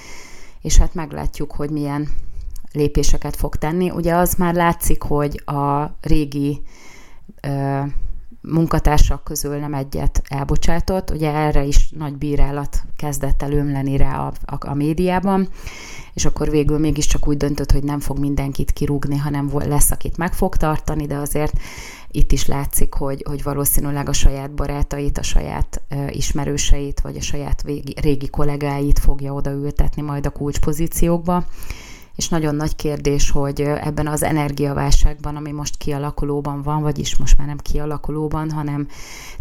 és 0.61 0.77
hát 0.77 0.95
meglátjuk, 0.95 1.53
hogy 1.53 1.71
milyen 1.71 2.09
lépéseket 2.73 3.37
fog 3.37 3.57
tenni. 3.57 3.91
Ugye 3.91 4.15
az 4.15 4.35
már 4.35 4.55
látszik, 4.55 5.03
hogy 5.03 5.43
a 5.45 5.91
régi 6.01 6.63
ö, 7.41 7.81
munkatársak 8.43 9.25
közül 9.25 9.57
nem 9.57 9.75
egyet 9.75 10.23
elbocsátott, 10.29 11.11
ugye 11.11 11.33
erre 11.33 11.65
is 11.65 11.91
nagy 11.91 12.17
bírálat 12.17 12.83
kezdett 12.97 13.43
el 13.43 13.53
ömleni 13.53 13.97
rá 13.97 14.19
a, 14.19 14.33
a, 14.45 14.69
a 14.69 14.75
médiában, 14.75 15.49
és 16.15 16.25
akkor 16.25 16.51
végül 16.51 16.79
mégiscsak 16.79 17.29
úgy 17.29 17.37
döntött, 17.37 17.73
hogy 17.73 17.85
nem 17.85 18.01
fog 18.01 18.19
mindenkit 18.19 18.71
kirúgni, 18.71 19.17
hanem 19.17 19.51
lesz, 19.53 19.91
akit 19.91 20.17
meg 20.17 20.35
fog 20.35 20.57
tartani, 20.57 21.07
de 21.07 21.17
azért 21.17 21.53
itt 22.11 22.33
is 22.33 22.47
látszik, 22.47 22.95
hogy, 22.95 23.25
hogy 23.29 23.43
valószínűleg 23.43 24.09
a 24.09 24.13
saját 24.13 24.51
barátait, 24.55 25.19
a 25.19 25.23
saját 25.23 25.83
uh, 25.91 26.17
ismerőseit, 26.17 27.01
vagy 27.01 27.17
a 27.17 27.23
saját 27.23 27.63
régi, 27.63 27.95
régi 28.01 28.29
kollégáit 28.29 28.99
fogja 28.99 29.33
odaültetni 29.33 30.03
majd 30.03 30.27
a 30.27 30.31
kulcspozíciókba. 30.31 31.45
És 32.17 32.29
nagyon 32.29 32.55
nagy 32.55 32.77
kérdés, 32.77 33.31
hogy 33.31 33.61
ebben 33.61 34.07
az 34.07 34.23
energiaválságban, 34.23 35.37
ami 35.37 35.53
most 35.53 35.77
kialakulóban 35.77 36.63
van, 36.63 36.83
vagyis 36.83 37.17
most 37.17 37.39
már 37.39 37.47
nem 37.47 37.59
kialakulóban, 37.59 38.51
hanem 38.51 38.89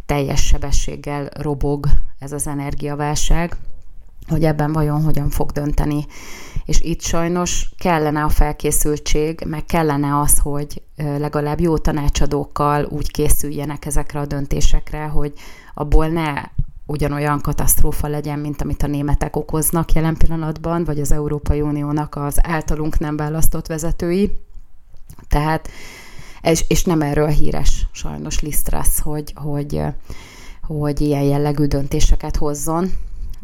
teljes 0.06 0.46
sebességgel 0.46 1.30
robog 1.34 1.88
ez 2.20 2.32
az 2.32 2.48
energiaválság, 2.48 3.58
hogy 4.28 4.44
ebben 4.44 4.72
vajon 4.72 5.04
hogyan 5.04 5.30
fog 5.30 5.51
dönteni. 5.51 6.06
És 6.66 6.82
itt 6.82 7.01
sajnos 7.01 7.70
kellene 7.78 8.24
a 8.24 8.30
felkészültség, 8.30 9.44
meg 9.46 9.66
kellene 9.66 10.20
az, 10.20 10.40
hogy 10.40 10.82
legalább 10.96 11.60
jó 11.60 11.78
tanácsadókkal 11.78 12.86
úgy 12.86 13.12
készüljenek 13.12 13.86
ezekre 13.86 14.20
a 14.20 14.25
döntésekre, 14.25 15.04
hogy 15.04 15.34
abból 15.74 16.08
ne 16.08 16.34
ugyanolyan 16.92 17.42
katasztrófa 17.42 18.08
legyen, 18.08 18.40
mint 18.40 18.62
amit 18.62 18.84
a 18.84 18.88
németek 18.88 19.36
okoznak 19.36 19.94
jelen 19.94 20.18
pillanatban, 20.18 20.84
vagy 20.84 21.00
az 21.00 21.12
Európai 21.12 21.62
Uniónak 21.62 22.16
az 22.16 22.40
általunk 22.42 23.00
nem 23.00 23.18
választott 23.18 23.68
vezetői. 23.68 24.32
Tehát, 25.28 25.70
és, 26.42 26.66
és 26.68 26.84
nem 26.84 27.02
erről 27.02 27.28
híres 27.28 27.88
sajnos 27.92 28.42
Lisztrasz, 28.42 29.00
hogy, 29.00 29.34
hogy, 29.36 29.82
hogy 30.62 31.02
ilyen 31.02 31.24
jellegű 31.24 31.66
döntéseket 31.66 32.36
hozzon, 32.36 32.92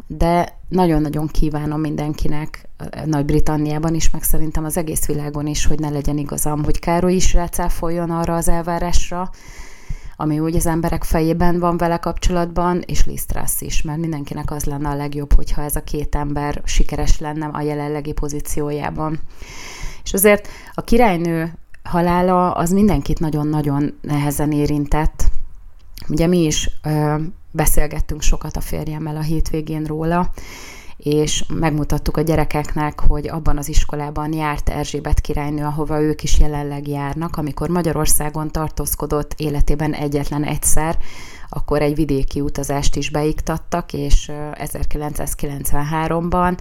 de 0.06 0.58
nagyon-nagyon 0.68 1.26
kívánom 1.26 1.80
mindenkinek, 1.80 2.68
Nagy-Britanniában 3.04 3.94
is, 3.94 4.10
meg 4.10 4.22
szerintem 4.22 4.64
az 4.64 4.76
egész 4.76 5.06
világon 5.06 5.46
is, 5.46 5.66
hogy 5.66 5.78
ne 5.78 5.88
legyen 5.88 6.18
igazam, 6.18 6.64
hogy 6.64 6.78
Károly 6.78 7.14
is 7.14 7.32
rácáfoljon 7.34 8.10
arra 8.10 8.36
az 8.36 8.48
elvárásra, 8.48 9.30
ami 10.20 10.38
úgy 10.38 10.56
az 10.56 10.66
emberek 10.66 11.04
fejében 11.04 11.58
van 11.58 11.76
vele 11.76 11.96
kapcsolatban, 11.96 12.82
és 12.86 13.04
Lisztrász 13.04 13.60
is, 13.60 13.82
mert 13.82 13.98
mindenkinek 13.98 14.50
az 14.50 14.64
lenne 14.64 14.88
a 14.88 14.94
legjobb, 14.94 15.32
hogyha 15.32 15.62
ez 15.62 15.76
a 15.76 15.84
két 15.84 16.14
ember 16.14 16.62
sikeres 16.64 17.18
lenne 17.18 17.46
a 17.46 17.60
jelenlegi 17.60 18.12
pozíciójában. 18.12 19.20
És 20.04 20.12
azért 20.12 20.48
a 20.74 20.80
királynő 20.80 21.52
halála 21.82 22.52
az 22.52 22.70
mindenkit 22.70 23.20
nagyon-nagyon 23.20 23.98
nehezen 24.00 24.52
érintett. 24.52 25.24
Ugye 26.08 26.26
mi 26.26 26.44
is 26.44 26.70
ö, 26.82 27.14
beszélgettünk 27.50 28.22
sokat 28.22 28.56
a 28.56 28.60
férjemmel 28.60 29.16
a 29.16 29.22
hétvégén 29.22 29.84
róla, 29.84 30.30
és 30.98 31.44
megmutattuk 31.54 32.16
a 32.16 32.20
gyerekeknek, 32.20 33.00
hogy 33.00 33.28
abban 33.28 33.58
az 33.58 33.68
iskolában 33.68 34.32
járt 34.32 34.68
Erzsébet 34.68 35.20
királynő, 35.20 35.64
ahova 35.64 36.00
ők 36.00 36.22
is 36.22 36.38
jelenleg 36.38 36.88
járnak, 36.88 37.36
amikor 37.36 37.68
Magyarországon 37.68 38.50
tartózkodott 38.50 39.34
életében 39.36 39.92
egyetlen 39.92 40.44
egyszer, 40.44 40.98
akkor 41.48 41.82
egy 41.82 41.94
vidéki 41.94 42.40
utazást 42.40 42.96
is 42.96 43.10
beiktattak, 43.10 43.92
és 43.92 44.30
1993-ban 44.54 46.58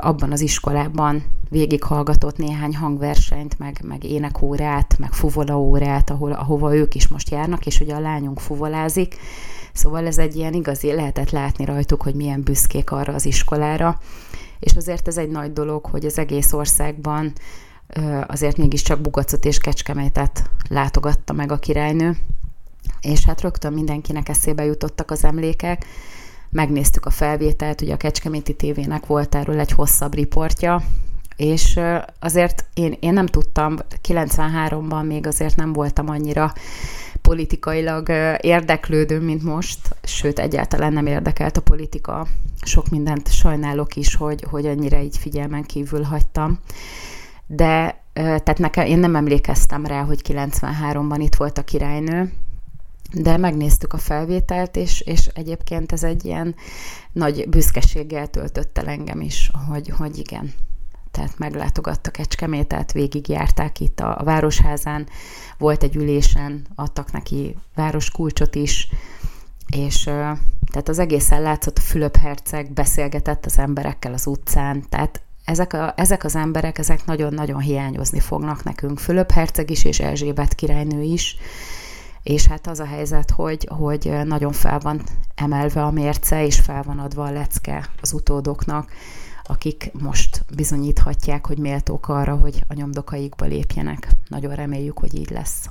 abban 0.00 0.32
az 0.32 0.40
iskolában 0.40 1.24
végighallgatott 1.48 2.36
néhány 2.36 2.76
hangversenyt, 2.76 3.58
meg, 3.58 3.80
meg 3.88 4.04
énekórát, 4.04 4.98
meg 4.98 5.12
fuvolaórát, 5.12 6.10
ahol, 6.10 6.32
ahova 6.32 6.76
ők 6.76 6.94
is 6.94 7.08
most 7.08 7.30
járnak, 7.30 7.66
és 7.66 7.80
ugye 7.80 7.94
a 7.94 8.00
lányunk 8.00 8.40
fuvolázik, 8.40 9.16
Szóval 9.72 10.06
ez 10.06 10.18
egy 10.18 10.36
ilyen 10.36 10.52
igazi, 10.52 10.92
lehetett 10.92 11.30
látni 11.30 11.64
rajtuk, 11.64 12.02
hogy 12.02 12.14
milyen 12.14 12.42
büszkék 12.42 12.90
arra 12.90 13.14
az 13.14 13.26
iskolára, 13.26 13.98
és 14.60 14.72
azért 14.76 15.08
ez 15.08 15.18
egy 15.18 15.30
nagy 15.30 15.52
dolog, 15.52 15.84
hogy 15.86 16.04
az 16.04 16.18
egész 16.18 16.52
országban 16.52 17.32
azért 18.26 18.56
mégiscsak 18.56 19.00
Bugacot 19.00 19.44
és 19.44 19.58
Kecskemétet 19.58 20.50
látogatta 20.68 21.32
meg 21.32 21.52
a 21.52 21.58
királynő, 21.58 22.16
és 23.00 23.24
hát 23.24 23.40
rögtön 23.40 23.72
mindenkinek 23.72 24.28
eszébe 24.28 24.64
jutottak 24.64 25.10
az 25.10 25.24
emlékek, 25.24 25.86
megnéztük 26.50 27.06
a 27.06 27.10
felvételt, 27.10 27.80
ugye 27.80 27.92
a 27.92 27.96
Kecskeméti 27.96 28.54
tévének 28.54 29.06
volt 29.06 29.34
erről 29.34 29.58
egy 29.58 29.72
hosszabb 29.72 30.14
riportja, 30.14 30.82
és 31.36 31.80
azért 32.18 32.64
én, 32.74 32.96
én 33.00 33.12
nem 33.12 33.26
tudtam, 33.26 33.76
93-ban 34.08 35.06
még 35.06 35.26
azért 35.26 35.56
nem 35.56 35.72
voltam 35.72 36.08
annyira 36.08 36.52
politikailag 37.32 38.08
érdeklődő, 38.40 39.20
mint 39.20 39.42
most, 39.42 39.78
sőt, 40.02 40.38
egyáltalán 40.38 40.92
nem 40.92 41.06
érdekelt 41.06 41.56
a 41.56 41.62
politika. 41.62 42.26
Sok 42.62 42.88
mindent 42.88 43.32
sajnálok 43.32 43.96
is, 43.96 44.14
hogy, 44.14 44.44
hogy 44.50 44.66
ennyire 44.66 45.02
így 45.02 45.16
figyelmen 45.16 45.62
kívül 45.62 46.02
hagytam. 46.02 46.58
De 47.46 48.02
tehát 48.12 48.58
nekem, 48.58 48.86
én 48.86 48.98
nem 48.98 49.16
emlékeztem 49.16 49.86
rá, 49.86 50.02
hogy 50.02 50.20
93-ban 50.28 51.18
itt 51.18 51.34
volt 51.34 51.58
a 51.58 51.62
királynő, 51.62 52.32
de 53.12 53.36
megnéztük 53.36 53.92
a 53.92 53.98
felvételt, 53.98 54.76
és, 54.76 55.00
és 55.00 55.26
egyébként 55.26 55.92
ez 55.92 56.02
egy 56.02 56.24
ilyen 56.24 56.54
nagy 57.12 57.48
büszkeséggel 57.48 58.26
töltött 58.26 58.78
el 58.78 58.86
engem 58.86 59.20
is, 59.20 59.50
hogy, 59.68 59.88
hogy 59.88 60.18
igen, 60.18 60.52
tehát 61.12 61.38
meglátogattak 61.38 62.12
Kecskemétet, 62.12 62.92
végigjárták 62.92 63.80
itt 63.80 64.00
a, 64.00 64.18
a 64.18 64.24
Városházán, 64.24 65.08
volt 65.58 65.82
egy 65.82 65.96
ülésen, 65.96 66.66
adtak 66.74 67.12
neki 67.12 67.56
városkulcsot 67.74 68.54
is, 68.54 68.88
és 69.76 70.02
tehát 70.70 70.88
az 70.88 70.98
egészen 70.98 71.42
látszott, 71.42 71.78
a 71.78 71.80
Fülöp-herceg 71.80 72.72
beszélgetett 72.72 73.46
az 73.46 73.58
emberekkel 73.58 74.12
az 74.12 74.26
utcán, 74.26 74.84
tehát 74.88 75.22
ezek, 75.44 75.72
a, 75.72 75.92
ezek 75.96 76.24
az 76.24 76.36
emberek, 76.36 76.78
ezek 76.78 77.04
nagyon-nagyon 77.04 77.60
hiányozni 77.60 78.20
fognak 78.20 78.64
nekünk. 78.64 78.98
Fülöp-herceg 78.98 79.70
is, 79.70 79.84
és 79.84 80.00
Erzsébet 80.00 80.54
királynő 80.54 81.02
is, 81.02 81.36
és 82.22 82.46
hát 82.46 82.66
az 82.66 82.80
a 82.80 82.84
helyzet, 82.86 83.30
hogy, 83.30 83.68
hogy 83.78 84.12
nagyon 84.24 84.52
fel 84.52 84.78
van 84.78 85.02
emelve 85.34 85.84
a 85.84 85.90
mérce, 85.90 86.44
és 86.44 86.60
fel 86.60 86.82
van 86.82 86.98
adva 86.98 87.24
a 87.24 87.30
lecke 87.30 87.88
az 88.00 88.12
utódoknak, 88.12 88.90
akik 89.52 89.90
most 89.98 90.44
bizonyíthatják, 90.56 91.46
hogy 91.46 91.58
méltók 91.58 92.08
arra, 92.08 92.34
hogy 92.34 92.64
a 92.68 92.74
nyomdokaikba 92.74 93.44
lépjenek. 93.44 94.08
Nagyon 94.28 94.54
reméljük, 94.54 94.98
hogy 94.98 95.14
így 95.14 95.30
lesz. 95.30 95.68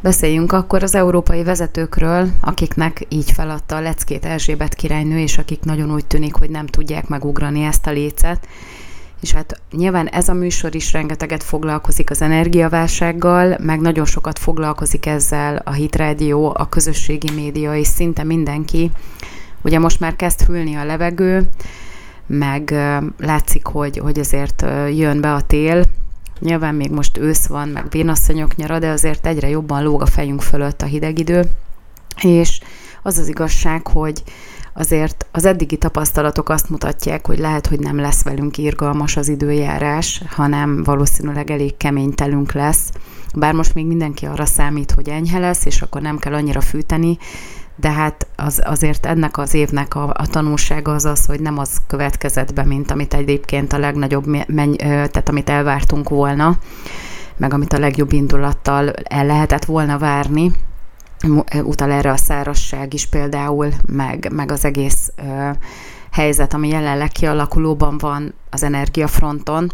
Beszéljünk 0.00 0.52
akkor 0.52 0.82
az 0.82 0.94
európai 0.94 1.42
vezetőkről, 1.42 2.28
akiknek 2.40 3.06
így 3.08 3.30
feladta 3.30 3.76
a 3.76 3.80
leckét 3.80 4.24
Erzsébet 4.24 4.74
királynő, 4.74 5.18
és 5.18 5.38
akik 5.38 5.62
nagyon 5.62 5.92
úgy 5.92 6.06
tűnik, 6.06 6.34
hogy 6.34 6.50
nem 6.50 6.66
tudják 6.66 7.08
megugrani 7.08 7.62
ezt 7.62 7.86
a 7.86 7.90
lécet. 7.90 8.48
És 9.20 9.32
hát 9.32 9.60
nyilván 9.72 10.08
ez 10.08 10.28
a 10.28 10.34
műsor 10.34 10.74
is 10.74 10.92
rengeteget 10.92 11.42
foglalkozik 11.42 12.10
az 12.10 12.22
energiaválsággal, 12.22 13.56
meg 13.60 13.80
nagyon 13.80 14.04
sokat 14.04 14.38
foglalkozik 14.38 15.06
ezzel 15.06 15.62
a 15.64 15.72
Hit 15.72 15.96
Radio, 15.96 16.52
a 16.54 16.68
közösségi 16.68 17.30
média, 17.30 17.74
és 17.74 17.86
szinte 17.86 18.24
mindenki. 18.24 18.90
Ugye 19.62 19.78
most 19.78 20.00
már 20.00 20.16
kezd 20.16 20.42
fülni 20.42 20.74
a 20.74 20.84
levegő, 20.84 21.48
meg 22.32 22.74
látszik, 23.18 23.66
hogy, 23.66 23.98
hogy 23.98 24.18
azért 24.18 24.64
jön 24.90 25.20
be 25.20 25.32
a 25.32 25.40
tél, 25.40 25.84
Nyilván 26.42 26.74
még 26.74 26.90
most 26.90 27.18
ősz 27.18 27.46
van, 27.46 27.68
meg 27.68 27.86
vénasszonyok 27.90 28.56
nyara, 28.56 28.78
de 28.78 28.88
azért 28.88 29.26
egyre 29.26 29.48
jobban 29.48 29.82
lóg 29.82 30.02
a 30.02 30.06
fejünk 30.06 30.42
fölött 30.42 30.82
a 30.82 30.86
hideg 30.86 31.18
idő, 31.18 31.44
és 32.22 32.60
az 33.02 33.18
az 33.18 33.28
igazság, 33.28 33.86
hogy 33.86 34.22
azért 34.72 35.26
az 35.32 35.44
eddigi 35.44 35.76
tapasztalatok 35.76 36.48
azt 36.48 36.70
mutatják, 36.70 37.26
hogy 37.26 37.38
lehet, 37.38 37.66
hogy 37.66 37.80
nem 37.80 37.96
lesz 37.96 38.22
velünk 38.22 38.58
irgalmas 38.58 39.16
az 39.16 39.28
időjárás, 39.28 40.22
hanem 40.26 40.82
valószínűleg 40.82 41.50
elég 41.50 41.76
kemény 41.76 42.14
telünk 42.14 42.52
lesz. 42.52 42.90
Bár 43.34 43.54
most 43.54 43.74
még 43.74 43.86
mindenki 43.86 44.26
arra 44.26 44.46
számít, 44.46 44.90
hogy 44.90 45.08
enyhe 45.08 45.38
lesz, 45.38 45.64
és 45.64 45.82
akkor 45.82 46.02
nem 46.02 46.18
kell 46.18 46.34
annyira 46.34 46.60
fűteni, 46.60 47.18
de 47.82 47.90
hát 47.90 48.26
az, 48.36 48.62
azért 48.64 49.06
ennek 49.06 49.38
az 49.38 49.54
évnek 49.54 49.94
a, 49.94 50.08
a 50.16 50.26
tanulsága 50.26 50.94
az 50.94 51.04
az, 51.04 51.26
hogy 51.26 51.40
nem 51.40 51.58
az 51.58 51.76
következett 51.86 52.54
be, 52.54 52.64
mint 52.64 52.90
amit 52.90 53.14
egyébként 53.14 53.72
a 53.72 53.78
legnagyobb, 53.78 54.26
menny, 54.46 54.74
tehát 54.76 55.28
amit 55.28 55.50
elvártunk 55.50 56.08
volna, 56.08 56.58
meg 57.36 57.52
amit 57.52 57.72
a 57.72 57.78
legjobb 57.78 58.12
indulattal 58.12 58.90
el 58.90 59.26
lehetett 59.26 59.64
volna 59.64 59.98
várni, 59.98 60.52
utal 61.62 61.90
erre 61.90 62.10
a 62.10 62.16
szárasság 62.16 62.94
is 62.94 63.06
például, 63.06 63.68
meg, 63.86 64.28
meg 64.32 64.50
az 64.50 64.64
egész 64.64 65.12
ö, 65.16 65.50
helyzet, 66.10 66.54
ami 66.54 66.68
jelenleg 66.68 67.08
kialakulóban 67.08 67.98
van 67.98 68.34
az 68.50 68.62
energiafronton, 68.62 69.72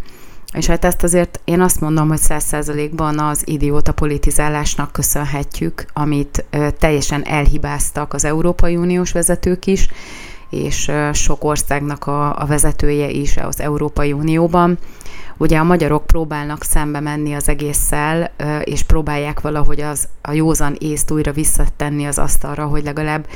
és 0.54 0.66
hát 0.66 0.84
ezt 0.84 1.02
azért 1.02 1.40
én 1.44 1.60
azt 1.60 1.80
mondom, 1.80 2.08
hogy 2.08 2.18
száz 2.18 2.44
százalékban 2.44 3.18
az 3.18 3.42
idióta 3.44 3.92
politizálásnak 3.92 4.92
köszönhetjük, 4.92 5.84
amit 5.92 6.44
teljesen 6.78 7.24
elhibáztak 7.24 8.14
az 8.14 8.24
Európai 8.24 8.76
Uniós 8.76 9.12
vezetők 9.12 9.66
is, 9.66 9.88
és 10.50 10.90
sok 11.12 11.44
országnak 11.44 12.06
a, 12.06 12.40
a 12.40 12.46
vezetője 12.46 13.08
is 13.08 13.36
az 13.36 13.60
Európai 13.60 14.12
Unióban. 14.12 14.78
Ugye 15.36 15.58
a 15.58 15.64
magyarok 15.64 16.06
próbálnak 16.06 16.62
szembe 16.62 17.00
menni 17.00 17.34
az 17.34 17.48
egésszel, 17.48 18.30
és 18.64 18.82
próbálják 18.82 19.40
valahogy 19.40 19.80
az, 19.80 20.08
a 20.22 20.32
józan 20.32 20.76
észt 20.78 21.10
újra 21.10 21.32
visszatenni 21.32 22.06
az 22.06 22.18
asztalra, 22.18 22.66
hogy 22.66 22.84
legalább 22.84 23.26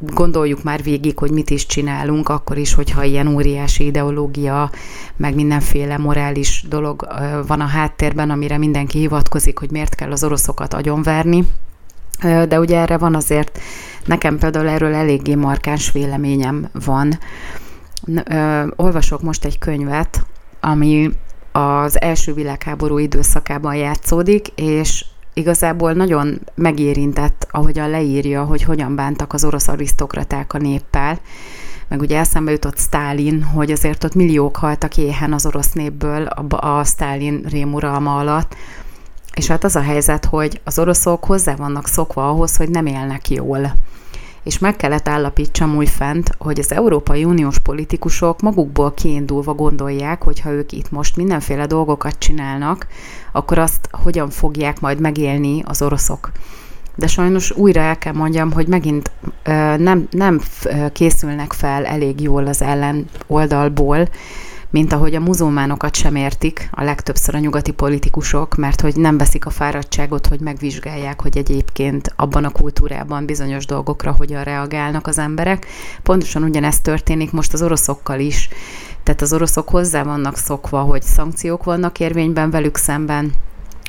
gondoljuk 0.00 0.62
már 0.62 0.82
végig, 0.82 1.18
hogy 1.18 1.30
mit 1.30 1.50
is 1.50 1.66
csinálunk, 1.66 2.28
akkor 2.28 2.56
is, 2.58 2.74
hogyha 2.74 3.02
ilyen 3.02 3.26
óriási 3.26 3.84
ideológia, 3.84 4.70
meg 5.16 5.34
mindenféle 5.34 5.98
morális 5.98 6.64
dolog 6.68 7.06
van 7.46 7.60
a 7.60 7.66
háttérben, 7.66 8.30
amire 8.30 8.58
mindenki 8.58 8.98
hivatkozik, 8.98 9.58
hogy 9.58 9.70
miért 9.70 9.94
kell 9.94 10.12
az 10.12 10.24
oroszokat 10.24 10.74
agyonverni. 10.74 11.46
De 12.20 12.58
ugye 12.58 12.78
erre 12.78 12.96
van 12.96 13.14
azért, 13.14 13.58
nekem 14.04 14.38
például 14.38 14.68
erről 14.68 14.94
eléggé 14.94 15.34
markáns 15.34 15.92
véleményem 15.92 16.68
van. 16.72 17.18
Olvasok 18.76 19.22
most 19.22 19.44
egy 19.44 19.58
könyvet, 19.58 20.26
ami 20.60 21.10
az 21.52 22.00
első 22.00 22.34
világháború 22.34 22.98
időszakában 22.98 23.74
játszódik, 23.74 24.48
és 24.48 25.04
igazából 25.38 25.92
nagyon 25.92 26.40
megérintett, 26.54 27.46
ahogyan 27.50 27.90
leírja, 27.90 28.44
hogy 28.44 28.62
hogyan 28.62 28.94
bántak 28.94 29.32
az 29.32 29.44
orosz 29.44 29.68
arisztokraták 29.68 30.52
a 30.52 30.58
néppel, 30.58 31.18
meg 31.88 32.00
ugye 32.00 32.18
eszembe 32.18 32.50
jutott 32.50 32.78
Stálin, 32.78 33.42
hogy 33.42 33.70
azért 33.70 34.04
ott 34.04 34.14
milliók 34.14 34.56
haltak 34.56 34.96
éhen 34.96 35.32
az 35.32 35.46
orosz 35.46 35.72
népből 35.72 36.26
a, 36.26 36.66
a 36.78 36.84
Stálin 36.84 37.42
rémuralma 37.50 38.18
alatt, 38.18 38.56
és 39.34 39.46
hát 39.46 39.64
az 39.64 39.76
a 39.76 39.80
helyzet, 39.80 40.24
hogy 40.24 40.60
az 40.64 40.78
oroszok 40.78 41.24
hozzá 41.24 41.56
vannak 41.56 41.86
szokva 41.86 42.28
ahhoz, 42.28 42.56
hogy 42.56 42.68
nem 42.68 42.86
élnek 42.86 43.30
jól 43.30 43.74
és 44.42 44.58
meg 44.58 44.76
kellett 44.76 45.08
állapítsam 45.08 45.76
újfent, 45.76 46.34
hogy 46.38 46.58
az 46.58 46.72
Európai 46.72 47.24
Uniós 47.24 47.58
politikusok 47.58 48.40
magukból 48.40 48.94
kiindulva 48.94 49.54
gondolják, 49.54 50.22
hogy 50.22 50.40
ha 50.40 50.50
ők 50.50 50.72
itt 50.72 50.90
most 50.90 51.16
mindenféle 51.16 51.66
dolgokat 51.66 52.18
csinálnak, 52.18 52.86
akkor 53.32 53.58
azt 53.58 53.88
hogyan 53.90 54.30
fogják 54.30 54.80
majd 54.80 55.00
megélni 55.00 55.62
az 55.66 55.82
oroszok. 55.82 56.30
De 56.94 57.06
sajnos 57.06 57.50
újra 57.50 57.80
el 57.80 57.98
kell 57.98 58.12
mondjam, 58.12 58.52
hogy 58.52 58.66
megint 58.66 59.10
nem, 59.76 60.08
nem 60.10 60.40
készülnek 60.92 61.52
fel 61.52 61.84
elég 61.84 62.20
jól 62.20 62.46
az 62.46 62.62
ellen 62.62 63.04
oldalból, 63.26 64.08
mint 64.70 64.92
ahogy 64.92 65.14
a 65.14 65.20
muzulmánokat 65.20 65.94
sem 65.94 66.16
értik 66.16 66.68
a 66.72 66.82
legtöbbször 66.82 67.34
a 67.34 67.38
nyugati 67.38 67.72
politikusok, 67.72 68.56
mert 68.56 68.80
hogy 68.80 68.96
nem 68.96 69.18
veszik 69.18 69.46
a 69.46 69.50
fáradtságot, 69.50 70.26
hogy 70.26 70.40
megvizsgálják, 70.40 71.22
hogy 71.22 71.36
egyébként 71.36 72.12
abban 72.16 72.44
a 72.44 72.50
kultúrában 72.50 73.26
bizonyos 73.26 73.66
dolgokra 73.66 74.12
hogyan 74.12 74.44
reagálnak 74.44 75.06
az 75.06 75.18
emberek. 75.18 75.66
Pontosan 76.02 76.42
ugyanezt 76.42 76.82
történik 76.82 77.32
most 77.32 77.52
az 77.52 77.62
oroszokkal 77.62 78.20
is. 78.20 78.48
Tehát 79.02 79.22
az 79.22 79.32
oroszok 79.32 79.68
hozzá 79.68 80.02
vannak 80.02 80.36
szokva, 80.36 80.80
hogy 80.80 81.02
szankciók 81.02 81.64
vannak 81.64 82.00
érvényben 82.00 82.50
velük 82.50 82.76
szemben, 82.76 83.32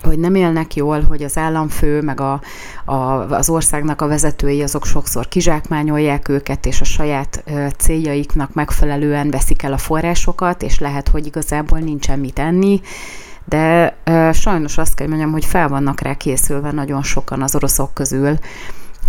hogy 0.03 0.19
nem 0.19 0.35
élnek 0.35 0.75
jól, 0.75 1.01
hogy 1.01 1.23
az 1.23 1.38
államfő, 1.38 2.01
meg 2.01 2.19
a, 2.21 2.41
a, 2.85 2.93
az 3.35 3.49
országnak 3.49 4.01
a 4.01 4.07
vezetői 4.07 4.62
azok 4.62 4.85
sokszor 4.85 5.27
kizsákmányolják 5.27 6.27
őket, 6.27 6.65
és 6.65 6.81
a 6.81 6.85
saját 6.85 7.43
ö, 7.45 7.67
céljaiknak 7.77 8.53
megfelelően 8.53 9.29
veszik 9.29 9.63
el 9.63 9.73
a 9.73 9.77
forrásokat, 9.77 10.63
és 10.63 10.79
lehet, 10.79 11.07
hogy 11.07 11.25
igazából 11.25 11.79
nincsen 11.79 12.19
mit 12.19 12.39
enni, 12.39 12.81
de 13.45 13.95
ö, 14.03 14.29
sajnos 14.33 14.77
azt 14.77 14.95
kell 14.95 15.07
mondjam, 15.07 15.31
hogy 15.31 15.45
fel 15.45 15.67
vannak 15.67 16.01
rá 16.01 16.13
készülve 16.13 16.71
nagyon 16.71 17.03
sokan 17.03 17.41
az 17.41 17.55
oroszok 17.55 17.93
közül, 17.93 18.38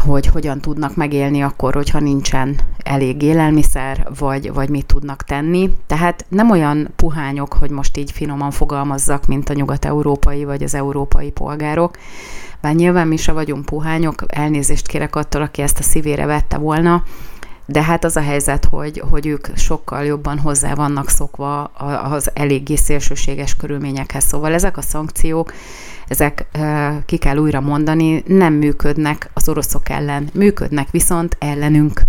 hogy 0.00 0.26
hogyan 0.26 0.60
tudnak 0.60 0.96
megélni 0.96 1.42
akkor, 1.42 1.74
hogyha 1.74 1.98
nincsen 1.98 2.56
elég 2.78 3.22
élelmiszer, 3.22 4.08
vagy, 4.18 4.52
vagy 4.52 4.68
mit 4.68 4.86
tudnak 4.86 5.22
tenni. 5.22 5.70
Tehát 5.86 6.24
nem 6.28 6.50
olyan 6.50 6.88
puhányok, 6.96 7.52
hogy 7.52 7.70
most 7.70 7.96
így 7.96 8.12
finoman 8.12 8.50
fogalmazzak, 8.50 9.26
mint 9.26 9.48
a 9.48 9.54
nyugat-európai 9.54 10.44
vagy 10.44 10.62
az 10.62 10.74
európai 10.74 11.30
polgárok, 11.30 11.96
bár 12.60 12.74
nyilván 12.74 13.06
mi 13.06 13.16
se 13.16 13.32
vagyunk 13.32 13.64
puhányok, 13.64 14.24
elnézést 14.26 14.86
kérek 14.86 15.16
attól, 15.16 15.42
aki 15.42 15.62
ezt 15.62 15.78
a 15.78 15.82
szívére 15.82 16.26
vette 16.26 16.58
volna, 16.58 17.02
de 17.66 17.82
hát 17.82 18.04
az 18.04 18.16
a 18.16 18.20
helyzet, 18.20 18.64
hogy, 18.64 19.02
hogy 19.10 19.26
ők 19.26 19.46
sokkal 19.56 20.04
jobban 20.04 20.38
hozzá 20.38 20.74
vannak 20.74 21.08
szokva 21.08 21.62
az 22.10 22.30
eléggé 22.34 22.76
szélsőséges 22.76 23.56
körülményekhez. 23.56 24.24
Szóval 24.24 24.52
ezek 24.52 24.76
a 24.76 24.82
szankciók 24.82 25.52
ezek 26.10 26.46
ki 27.06 27.16
kell 27.16 27.36
újra 27.36 27.60
mondani, 27.60 28.22
nem 28.26 28.52
működnek 28.52 29.30
az 29.34 29.48
oroszok 29.48 29.88
ellen, 29.88 30.28
működnek 30.34 30.90
viszont 30.90 31.36
ellenünk. 31.38 32.00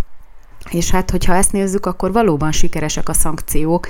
És 0.70 0.92
hát, 0.92 1.12
hogyha 1.12 1.34
ezt 1.34 1.52
nézzük, 1.52 1.86
akkor 1.86 2.12
valóban 2.12 2.52
sikeresek 2.52 3.10
a 3.10 3.14
szankciók, 3.14 3.88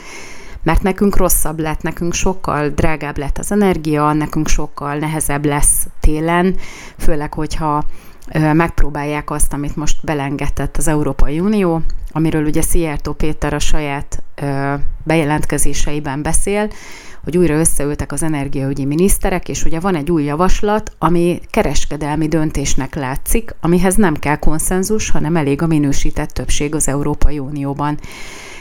mert 0.64 0.82
nekünk 0.82 1.16
rosszabb 1.16 1.60
lett, 1.60 1.82
nekünk 1.82 2.14
sokkal 2.14 2.70
drágább 2.70 3.18
lett 3.18 3.38
az 3.38 3.52
energia, 3.52 4.14
nekünk 4.14 4.48
sokkal 4.48 4.96
nehezebb 4.96 5.46
lesz 5.46 5.88
télen, 6.00 6.56
főleg, 6.98 7.34
hogyha 7.34 7.84
megpróbálják 8.54 9.30
azt, 9.30 9.54
amit 9.54 9.76
most 9.76 9.98
belengedett 10.04 10.78
az 10.78 10.88
Európai 10.88 11.40
Unió, 11.40 11.82
amiről 12.12 12.46
ugye 12.46 12.62
Szijjártó 12.62 13.14
Péter 13.14 13.54
a 13.54 13.60
saját 13.60 14.24
bejelentkezéseiben 15.04 16.22
beszél, 16.22 16.70
hogy 17.24 17.38
újra 17.38 17.54
összeültek 17.54 18.12
az 18.12 18.24
energiaügyi 18.24 18.86
miniszterek, 18.86 19.50
és 19.50 19.66
ugye 19.66 19.80
van 19.80 19.96
egy 19.96 20.12
új 20.12 20.24
javaslat, 20.24 20.92
ami 20.98 21.40
kereskedelmi 21.50 22.28
döntésnek 22.28 22.96
látszik, 22.96 23.56
amihez 23.60 23.96
nem 23.96 24.16
kell 24.16 24.36
konszenzus, 24.36 25.10
hanem 25.10 25.36
elég 25.36 25.62
a 25.62 25.68
minősített 25.68 26.30
többség 26.30 26.76
az 26.76 26.88
Európai 26.88 27.40
Unióban. 27.40 28.00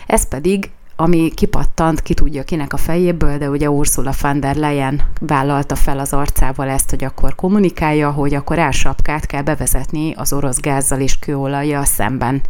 Ez 0.07 0.29
pedig 0.29 0.71
ami 1.01 1.31
kipattant, 1.35 2.03
ki 2.03 2.15
tudja 2.15 2.43
kinek 2.43 2.73
a 2.73 2.77
fejéből, 2.77 3.39
de 3.39 3.51
ugye 3.51 3.71
Ursula 3.71 4.13
von 4.21 4.41
der 4.41 4.57
Leyen 4.57 5.03
vállalta 5.21 5.75
fel 5.75 5.99
az 5.99 6.13
arcával 6.13 6.69
ezt, 6.69 6.91
hogy 6.91 7.05
akkor 7.05 7.35
kommunikálja, 7.35 8.11
hogy 8.11 8.35
akkor 8.35 8.59
ásapkát 8.59 9.27
kell 9.27 9.43
bevezetni 9.43 10.15
az 10.17 10.33
orosz 10.33 10.61
gázzal 10.61 11.01
és 11.01 11.19
kőolajjal 11.19 11.85
szemben. 11.85 12.43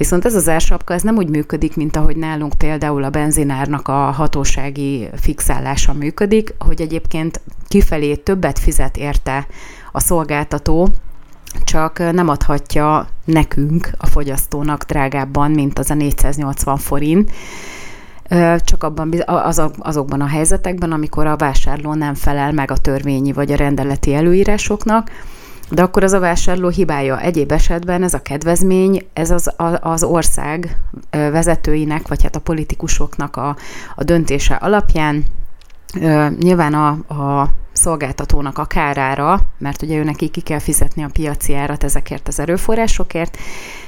Viszont 0.00 0.24
ez 0.24 0.34
az 0.34 0.48
ársapka 0.48 0.94
ez 0.94 1.02
nem 1.02 1.16
úgy 1.16 1.28
működik, 1.28 1.76
mint 1.76 1.96
ahogy 1.96 2.16
nálunk 2.16 2.52
például 2.52 3.04
a 3.04 3.10
benzinárnak 3.10 3.88
a 3.88 3.92
hatósági 3.92 5.08
fixálása 5.16 5.92
működik, 5.92 6.54
hogy 6.58 6.80
egyébként 6.80 7.40
kifelé 7.68 8.14
többet 8.14 8.58
fizet 8.58 8.96
érte 8.96 9.46
a 9.92 10.00
szolgáltató, 10.00 10.88
csak 11.64 12.12
nem 12.12 12.28
adhatja 12.28 13.08
nekünk, 13.24 13.90
a 13.98 14.06
fogyasztónak 14.06 14.84
drágábban, 14.84 15.50
mint 15.50 15.78
az 15.78 15.90
a 15.90 15.94
480 15.94 16.76
forint, 16.76 17.30
csak 18.58 18.84
abban, 18.84 19.14
azokban 19.78 20.20
a 20.20 20.26
helyzetekben, 20.26 20.92
amikor 20.92 21.26
a 21.26 21.36
vásárló 21.36 21.94
nem 21.94 22.14
felel 22.14 22.52
meg 22.52 22.70
a 22.70 22.76
törvényi 22.76 23.32
vagy 23.32 23.52
a 23.52 23.56
rendeleti 23.56 24.14
előírásoknak, 24.14 25.10
de 25.70 25.82
akkor 25.82 26.04
az 26.04 26.12
a 26.12 26.18
vásárló 26.18 26.68
hibája. 26.68 27.20
Egyéb 27.20 27.52
esetben 27.52 28.02
ez 28.02 28.14
a 28.14 28.22
kedvezmény, 28.22 29.06
ez 29.12 29.30
az, 29.30 29.52
az 29.80 30.02
ország 30.02 30.76
vezetőinek, 31.10 32.08
vagy 32.08 32.22
hát 32.22 32.36
a 32.36 32.40
politikusoknak 32.40 33.36
a, 33.36 33.56
a 33.96 34.04
döntése 34.04 34.54
alapján 34.54 35.24
nyilván 36.38 36.74
a, 36.74 36.88
a 37.14 37.48
szolgáltatónak 37.80 38.58
a 38.58 38.64
kárára, 38.64 39.40
mert 39.58 39.82
ugye 39.82 39.96
ő 39.96 40.04
neki 40.04 40.28
ki 40.28 40.40
kell 40.40 40.58
fizetni 40.58 41.02
a 41.02 41.08
piaci 41.12 41.54
árat 41.54 41.84
ezekért 41.84 42.28
az 42.28 42.40
erőforrásokért, 42.40 43.38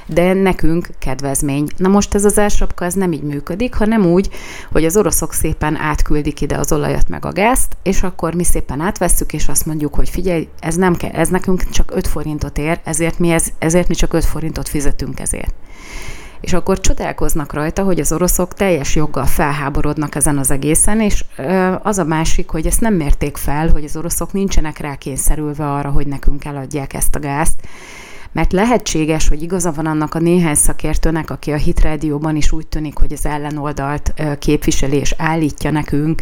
de 0.05 0.33
nekünk 0.33 0.89
kedvezmény. 0.99 1.67
Na 1.77 1.87
most 1.87 2.15
ez 2.15 2.25
az 2.25 2.37
elsapka 2.37 2.85
ez 2.85 2.93
nem 2.93 3.11
így 3.11 3.23
működik, 3.23 3.73
hanem 3.73 4.05
úgy, 4.05 4.29
hogy 4.71 4.85
az 4.85 4.97
oroszok 4.97 5.33
szépen 5.33 5.75
átküldik 5.75 6.41
ide 6.41 6.57
az 6.57 6.71
olajat 6.71 7.09
meg 7.09 7.25
a 7.25 7.31
gázt, 7.31 7.77
és 7.83 8.03
akkor 8.03 8.33
mi 8.33 8.43
szépen 8.43 8.79
átvesszük, 8.81 9.33
és 9.33 9.47
azt 9.47 9.65
mondjuk, 9.65 9.95
hogy 9.95 10.09
figyelj, 10.09 10.47
ez 10.59 10.75
nem 10.75 10.95
kell, 10.95 11.11
ez 11.11 11.29
nekünk 11.29 11.69
csak 11.69 11.91
5 11.95 12.07
forintot 12.07 12.57
ér, 12.57 12.79
ezért 12.83 13.19
mi, 13.19 13.31
ez, 13.31 13.47
ezért 13.59 13.87
mi 13.87 13.95
csak 13.95 14.13
5 14.13 14.25
forintot 14.25 14.69
fizetünk 14.69 15.19
ezért 15.19 15.53
és 16.43 16.53
akkor 16.53 16.79
csodálkoznak 16.79 17.53
rajta, 17.53 17.83
hogy 17.83 17.99
az 17.99 18.11
oroszok 18.11 18.53
teljes 18.53 18.95
joggal 18.95 19.25
felháborodnak 19.25 20.15
ezen 20.15 20.37
az 20.37 20.51
egészen, 20.51 21.01
és 21.01 21.25
az 21.81 21.97
a 21.97 22.03
másik, 22.03 22.49
hogy 22.49 22.65
ezt 22.65 22.81
nem 22.81 22.93
mérték 22.93 23.37
fel, 23.37 23.69
hogy 23.69 23.83
az 23.83 23.95
oroszok 23.95 24.33
nincsenek 24.33 24.77
rákényszerülve 24.77 25.71
arra, 25.71 25.89
hogy 25.89 26.07
nekünk 26.07 26.45
eladják 26.45 26.93
ezt 26.93 27.15
a 27.15 27.19
gázt, 27.19 27.61
mert 28.31 28.51
lehetséges, 28.51 29.27
hogy 29.27 29.41
igaza 29.41 29.71
van 29.71 29.85
annak 29.85 30.13
a 30.15 30.19
néhány 30.19 30.55
szakértőnek, 30.55 31.29
aki 31.29 31.51
a 31.51 31.57
Hit 31.57 31.81
Rádióban 31.81 32.35
is 32.35 32.51
úgy 32.51 32.67
tűnik, 32.67 32.97
hogy 32.97 33.13
az 33.13 33.25
ellenoldalt 33.25 34.13
képviseli 34.39 34.95
és 34.97 35.15
állítja 35.17 35.71
nekünk, 35.71 36.21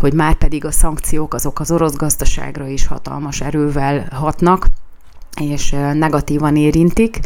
hogy 0.00 0.12
már 0.12 0.34
pedig 0.34 0.64
a 0.64 0.70
szankciók 0.70 1.34
azok 1.34 1.60
az 1.60 1.70
orosz 1.70 1.96
gazdaságra 1.96 2.66
is 2.66 2.86
hatalmas 2.86 3.40
erővel 3.40 4.08
hatnak, 4.12 4.66
és 5.40 5.70
negatívan 5.94 6.56
érintik. 6.56 7.20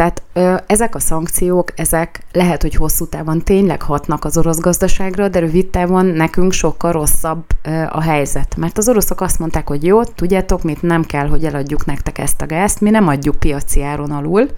Tehát 0.00 0.22
ö, 0.32 0.54
ezek 0.66 0.94
a 0.94 0.98
szankciók, 0.98 1.72
ezek 1.76 2.24
lehet, 2.32 2.62
hogy 2.62 2.74
hosszú 2.74 3.06
távon 3.06 3.42
tényleg 3.42 3.82
hatnak 3.82 4.24
az 4.24 4.38
orosz 4.38 4.58
gazdaságra, 4.58 5.28
de 5.28 5.38
rövid 5.38 5.66
távon 5.66 6.06
nekünk 6.06 6.52
sokkal 6.52 6.92
rosszabb 6.92 7.44
ö, 7.62 7.82
a 7.90 8.00
helyzet. 8.00 8.56
Mert 8.56 8.78
az 8.78 8.88
oroszok 8.88 9.20
azt 9.20 9.38
mondták, 9.38 9.68
hogy 9.68 9.84
jó, 9.84 10.04
tudjátok, 10.04 10.62
mit 10.62 10.82
nem 10.82 11.04
kell, 11.04 11.28
hogy 11.28 11.44
eladjuk 11.44 11.84
nektek 11.84 12.18
ezt 12.18 12.42
a 12.42 12.46
gázt, 12.46 12.80
mi 12.80 12.90
nem 12.90 13.08
adjuk 13.08 13.36
piaci 13.36 13.82
áron 13.82 14.10
alul. 14.10 14.48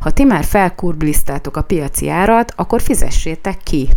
Ha 0.00 0.10
ti 0.10 0.24
már 0.24 0.44
felkurblisztátok 0.44 1.56
a 1.56 1.62
piaci 1.62 2.08
árat, 2.08 2.52
akkor 2.56 2.80
fizessétek 2.80 3.58
ki. 3.62 3.88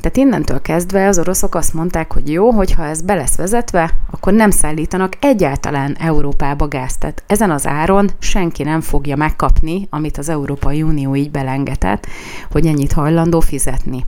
Tehát 0.00 0.16
innentől 0.16 0.62
kezdve 0.62 1.06
az 1.06 1.18
oroszok 1.18 1.54
azt 1.54 1.74
mondták, 1.74 2.12
hogy 2.12 2.32
jó, 2.32 2.50
hogyha 2.50 2.84
ez 2.84 3.02
be 3.02 3.14
lesz 3.14 3.36
vezetve, 3.36 3.90
akkor 4.10 4.32
nem 4.32 4.50
szállítanak 4.50 5.16
egyáltalán 5.20 5.96
Európába 6.00 6.68
gázt. 6.68 7.22
Ezen 7.26 7.50
az 7.50 7.66
áron 7.66 8.10
senki 8.18 8.62
nem 8.62 8.80
fogja 8.80 9.16
megkapni, 9.16 9.86
amit 9.90 10.18
az 10.18 10.28
Európai 10.28 10.82
Unió 10.82 11.14
így 11.14 11.30
belengetett, 11.30 12.06
hogy 12.50 12.66
ennyit 12.66 12.92
hajlandó 12.92 13.40
fizetni. 13.40 14.04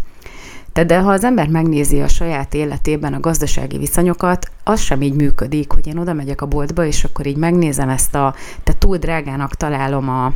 Tehát 0.73 0.89
de 0.89 1.01
ha 1.01 1.11
az 1.11 1.25
ember 1.25 1.49
megnézi 1.49 2.01
a 2.01 2.09
saját 2.09 2.55
életében 2.55 3.15
a 3.15 3.21
gazdasági 3.21 3.79
viszonyokat, 3.79 4.51
az 4.65 4.81
sem 4.81 5.03
így 5.03 5.15
működik, 5.15 5.73
hogy 5.73 5.87
én 5.87 5.99
oda 5.99 6.13
megyek 6.13 6.41
a 6.41 6.47
boltba, 6.47 6.85
és 6.85 7.05
akkor 7.05 7.27
így 7.27 7.37
megnézem 7.37 7.89
ezt 7.89 8.15
a, 8.15 8.35
tehát 8.63 8.81
túl 8.81 8.97
drágának 8.97 9.55
találom 9.55 10.09
a, 10.09 10.33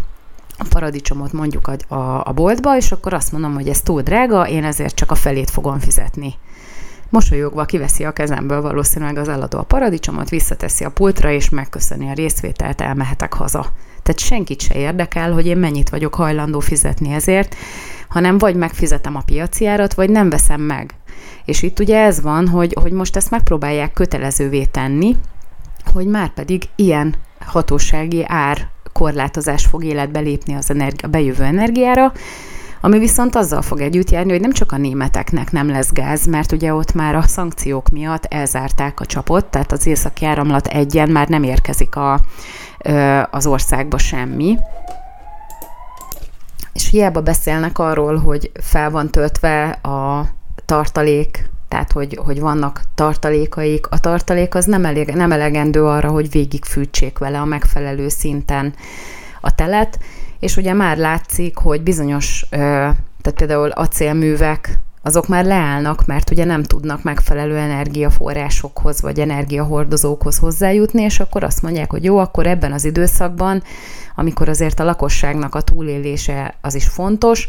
a 0.59 0.65
paradicsomot 0.69 1.33
mondjuk 1.33 1.69
a, 1.69 1.95
a, 1.95 2.23
a 2.27 2.33
boltba, 2.33 2.77
és 2.77 2.93
akkor 2.93 3.13
azt 3.13 3.33
mondom, 3.33 3.55
hogy 3.55 3.69
ez 3.69 3.81
túl 3.81 4.03
drága, 4.03 4.49
én 4.49 4.65
ezért 4.65 4.95
csak 4.95 5.11
a 5.11 5.15
felét 5.15 5.51
fogom 5.51 5.79
fizetni. 5.79 6.35
Mosolyogva 7.09 7.65
kiveszi 7.65 8.05
a 8.05 8.13
kezemből 8.13 8.61
valószínűleg 8.61 9.17
az 9.17 9.29
eladó 9.29 9.59
a 9.59 9.63
paradicsomot, 9.63 10.29
visszateszi 10.29 10.85
a 10.85 10.91
pultra, 10.91 11.31
és 11.31 11.49
megköszöni 11.49 12.09
a 12.09 12.13
részvételt, 12.13 12.81
elmehetek 12.81 13.33
haza. 13.33 13.67
Tehát 14.03 14.21
senkit 14.21 14.61
se 14.61 14.75
érdekel, 14.75 15.33
hogy 15.33 15.47
én 15.47 15.57
mennyit 15.57 15.89
vagyok 15.89 16.15
hajlandó 16.15 16.61
fizetni 16.61 17.13
ezért, 17.13 17.55
hanem 18.09 18.39
vagy 18.39 18.57
megfizetem 18.57 19.17
a 19.17 19.23
piaci 19.27 19.67
árat, 19.67 19.95
vagy 19.95 20.11
nem 20.11 20.31
veszem 20.31 20.61
meg. 20.61 20.95
És 21.45 21.63
itt 21.63 21.79
ugye 21.79 21.99
ez 21.99 22.21
van, 22.21 22.49
hogy, 22.49 22.77
hogy 22.81 22.93
most 22.93 23.17
ezt 23.17 23.31
megpróbálják 23.31 23.93
kötelezővé 23.93 24.65
tenni, 24.65 25.17
hogy 25.93 26.07
már 26.07 26.33
pedig 26.33 26.63
ilyen 26.77 27.15
hatósági 27.41 28.25
ár 28.27 28.69
korlátozás 28.97 29.67
fog 29.67 29.85
életbe 29.85 30.21
lépni 30.21 30.55
az 30.55 30.71
energia, 30.71 31.09
bejövő 31.09 31.45
energiára, 31.45 32.13
ami 32.81 32.99
viszont 32.99 33.37
azzal 33.37 33.63
fog 33.63 33.81
együtt 33.81 34.11
járni, 34.11 34.31
hogy 34.31 34.41
nem 34.41 34.53
csak 34.53 34.73
a 34.73 34.77
németeknek 34.77 35.53
nem 35.53 35.69
lesz 35.69 35.93
gáz, 35.93 36.27
mert 36.27 36.53
ugye 36.53 36.75
ott 36.75 36.95
már 36.95 37.15
a 37.15 37.23
szankciók 37.23 37.89
miatt 37.89 38.25
elzárták 38.25 39.01
a 39.01 39.07
csapot, 39.07 39.45
tehát 39.45 39.73
az 39.73 39.87
északi 39.87 40.25
áramlat 40.25 40.67
egyen 40.67 41.09
már 41.09 41.29
nem 41.29 41.43
érkezik 41.43 41.97
a, 41.97 42.21
az 43.31 43.47
országba 43.47 43.99
semmi. 43.99 44.59
És 46.73 46.91
hiába 46.91 47.21
beszélnek 47.21 47.79
arról, 47.79 48.17
hogy 48.17 48.51
fel 48.61 48.91
van 48.91 49.11
töltve 49.11 49.69
a 49.69 50.27
tartalék 50.65 51.51
tehát 51.69 51.93
hogy, 51.93 52.19
hogy 52.25 52.41
vannak 52.41 52.83
tartalékaik. 52.95 53.87
A 53.91 54.01
tartalék 54.01 54.55
az 54.55 54.65
nem, 54.65 54.85
elég, 54.85 55.09
nem 55.09 55.33
elegendő 55.33 55.85
arra, 55.85 56.11
hogy 56.11 56.31
végigfűtsék 56.31 57.19
vele 57.19 57.41
a 57.41 57.45
megfelelő 57.45 58.09
szinten 58.09 58.75
a 59.41 59.55
telet, 59.55 59.99
és 60.39 60.57
ugye 60.57 60.73
már 60.73 60.97
látszik, 60.97 61.57
hogy 61.57 61.83
bizonyos, 61.83 62.47
tehát 62.51 63.35
például 63.37 63.71
acélművek, 63.71 64.79
azok 65.03 65.29
már 65.29 65.45
leállnak, 65.45 66.07
mert 66.07 66.31
ugye 66.31 66.45
nem 66.45 66.63
tudnak 66.63 67.03
megfelelő 67.03 67.57
energiaforrásokhoz 67.57 69.01
vagy 69.01 69.21
energiahordozókhoz 69.21 70.39
hozzájutni, 70.39 71.03
és 71.03 71.21
akkor 71.21 71.45
azt 71.45 71.63
mondják, 71.63 71.91
hogy 71.91 72.05
jó, 72.05 72.19
akkor 72.19 72.47
ebben 72.47 72.73
az 72.73 72.85
időszakban, 72.85 73.63
amikor 74.15 74.49
azért 74.49 74.81
a 74.81 74.85
lakosságnak 74.85 75.55
a 75.55 75.61
túlélése 75.61 76.55
az 76.61 76.75
is 76.75 76.87
fontos, 76.87 77.49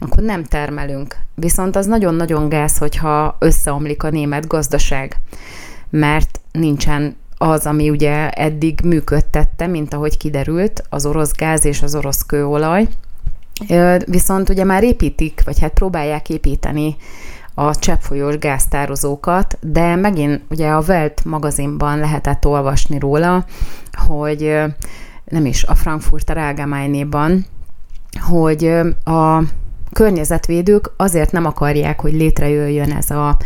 akkor 0.00 0.22
nem 0.22 0.44
termelünk. 0.44 1.16
Viszont 1.34 1.76
az 1.76 1.86
nagyon-nagyon 1.86 2.48
gáz, 2.48 2.78
hogyha 2.78 3.36
összeomlik 3.38 4.02
a 4.02 4.10
német 4.10 4.46
gazdaság, 4.46 5.20
mert 5.90 6.40
nincsen 6.52 7.16
az, 7.36 7.66
ami 7.66 7.90
ugye 7.90 8.30
eddig 8.30 8.80
működtette, 8.84 9.66
mint 9.66 9.94
ahogy 9.94 10.16
kiderült, 10.16 10.82
az 10.88 11.06
orosz 11.06 11.32
gáz 11.32 11.64
és 11.64 11.82
az 11.82 11.94
orosz 11.94 12.22
kőolaj. 12.26 12.88
Viszont 14.04 14.48
ugye 14.48 14.64
már 14.64 14.82
építik, 14.82 15.42
vagy 15.44 15.60
hát 15.60 15.72
próbálják 15.72 16.28
építeni 16.28 16.96
a 17.54 17.74
cseppfolyós 17.74 18.38
gáztározókat, 18.38 19.58
de 19.60 19.96
megint 19.96 20.42
ugye 20.50 20.68
a 20.68 20.82
Welt 20.88 21.24
magazinban 21.24 21.98
lehetett 21.98 22.46
olvasni 22.46 22.98
róla, 22.98 23.44
hogy 24.06 24.60
nem 25.24 25.46
is 25.46 25.64
a 25.64 25.74
Frankfurter 25.74 26.38
Allgemeinéban, 26.38 27.46
hogy 28.20 28.64
a 29.04 29.42
környezetvédők 29.92 30.92
azért 30.96 31.32
nem 31.32 31.44
akarják, 31.44 32.00
hogy 32.00 32.12
létrejöjjön 32.12 32.92
ez 32.92 33.10
a, 33.10 33.36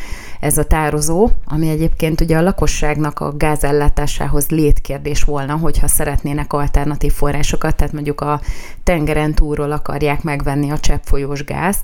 ez 0.40 0.58
a 0.58 0.64
tározó, 0.64 1.28
ami 1.44 1.68
egyébként 1.68 2.20
ugye 2.20 2.36
a 2.36 2.42
lakosságnak 2.42 3.20
a 3.20 3.36
gázellátásához 3.36 4.48
létkérdés 4.48 5.22
volna, 5.22 5.56
hogyha 5.56 5.88
szeretnének 5.88 6.52
alternatív 6.52 7.12
forrásokat, 7.12 7.76
tehát 7.76 7.92
mondjuk 7.92 8.20
a 8.20 8.40
tengeren 8.82 9.34
túlról 9.34 9.72
akarják 9.72 10.22
megvenni 10.22 10.70
a 10.70 10.78
cseppfolyós 10.78 11.44
gázt, 11.44 11.82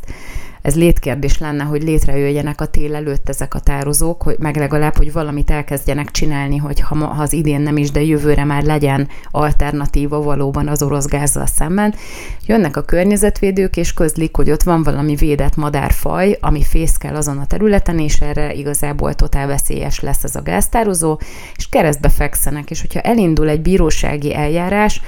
ez 0.62 0.74
létkérdés 0.74 1.38
lenne, 1.38 1.64
hogy 1.64 1.82
létrejöjjenek 1.82 2.60
a 2.60 2.66
tél 2.66 2.94
előtt 2.94 3.28
ezek 3.28 3.54
a 3.54 3.60
tározók, 3.60 4.22
hogy 4.22 4.36
meg 4.38 4.56
legalább, 4.56 4.96
hogy 4.96 5.12
valamit 5.12 5.50
elkezdjenek 5.50 6.10
csinálni, 6.10 6.56
hogy 6.56 6.80
ha, 6.80 6.94
ha 7.04 7.22
az 7.22 7.32
idén 7.32 7.60
nem 7.60 7.76
is, 7.76 7.90
de 7.90 8.02
jövőre 8.02 8.44
már 8.44 8.62
legyen 8.62 9.08
alternatíva 9.30 10.22
valóban 10.22 10.68
az 10.68 10.82
orosz 10.82 11.06
gázzal 11.06 11.46
szemben. 11.46 11.94
Jönnek 12.46 12.76
a 12.76 12.82
környezetvédők, 12.82 13.76
és 13.76 13.92
közlik, 13.92 14.36
hogy 14.36 14.50
ott 14.50 14.62
van 14.62 14.82
valami 14.82 15.14
védett 15.14 15.56
madárfaj, 15.56 16.38
ami 16.40 16.62
fészkel 16.62 17.16
azon 17.16 17.38
a 17.38 17.46
területen, 17.46 17.98
és 17.98 18.20
erre 18.20 18.52
igazából 18.52 19.14
totál 19.14 19.46
veszélyes 19.46 20.00
lesz 20.00 20.24
ez 20.24 20.36
a 20.36 20.42
gáztározó, 20.42 21.18
és 21.56 21.68
keresztbe 21.68 22.08
fekszenek, 22.08 22.70
és 22.70 22.80
hogyha 22.80 23.00
elindul 23.00 23.48
egy 23.48 23.62
bírósági 23.62 24.34
eljárás, 24.34 25.00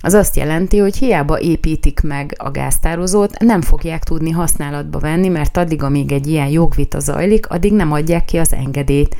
az 0.00 0.14
azt 0.14 0.36
jelenti, 0.36 0.78
hogy 0.78 0.96
hiába 0.96 1.40
építik 1.40 2.00
meg 2.00 2.34
a 2.38 2.50
gáztározót, 2.50 3.38
nem 3.38 3.60
fogják 3.60 4.04
tudni 4.04 4.30
használatba 4.30 4.98
venni, 4.98 5.28
mert 5.28 5.56
addig, 5.56 5.82
amíg 5.82 6.12
egy 6.12 6.26
ilyen 6.26 6.48
jogvita 6.48 6.98
zajlik, 6.98 7.48
addig 7.48 7.72
nem 7.72 7.92
adják 7.92 8.24
ki 8.24 8.36
az 8.38 8.52
engedélyt. 8.52 9.16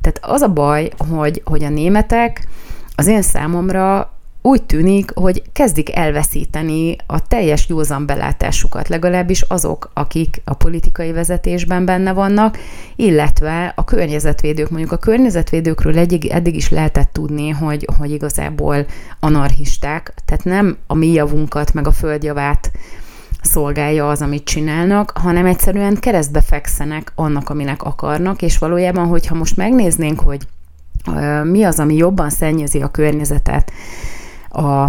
Tehát 0.00 0.18
az 0.22 0.40
a 0.40 0.48
baj, 0.48 0.90
hogy, 1.10 1.42
hogy 1.44 1.64
a 1.64 1.68
németek 1.68 2.48
az 2.94 3.06
én 3.06 3.22
számomra 3.22 4.12
úgy 4.42 4.62
tűnik, 4.62 5.10
hogy 5.14 5.42
kezdik 5.52 5.96
elveszíteni 5.96 6.96
a 7.06 7.26
teljes 7.26 7.68
józan 7.68 8.06
belátásukat, 8.06 8.88
legalábbis 8.88 9.40
azok, 9.40 9.90
akik 9.94 10.42
a 10.44 10.54
politikai 10.54 11.12
vezetésben 11.12 11.84
benne 11.84 12.12
vannak, 12.12 12.58
illetve 12.96 13.72
a 13.76 13.84
környezetvédők. 13.84 14.70
Mondjuk 14.70 14.92
a 14.92 14.96
környezetvédőkről 14.96 15.98
eddig, 15.98 16.26
eddig 16.26 16.56
is 16.56 16.70
lehetett 16.70 17.12
tudni, 17.12 17.48
hogy, 17.48 17.88
hogy 17.98 18.10
igazából 18.10 18.86
anarchisták, 19.20 20.14
tehát 20.24 20.44
nem 20.44 20.76
a 20.86 20.94
mi 20.94 21.12
javunkat, 21.12 21.74
meg 21.74 21.86
a 21.86 21.92
földjavát 21.92 22.70
szolgálja 23.42 24.08
az, 24.08 24.22
amit 24.22 24.44
csinálnak, 24.44 25.12
hanem 25.14 25.46
egyszerűen 25.46 25.94
keresztbe 25.94 26.40
fekszenek 26.40 27.12
annak, 27.14 27.48
aminek 27.48 27.82
akarnak, 27.82 28.42
és 28.42 28.58
valójában, 28.58 29.06
hogyha 29.06 29.34
most 29.34 29.56
megnéznénk, 29.56 30.20
hogy 30.20 30.46
mi 31.42 31.62
az, 31.62 31.78
ami 31.78 31.96
jobban 31.96 32.30
szennyezi 32.30 32.82
a 32.82 32.88
környezetet, 32.88 33.72
a, 34.50 34.82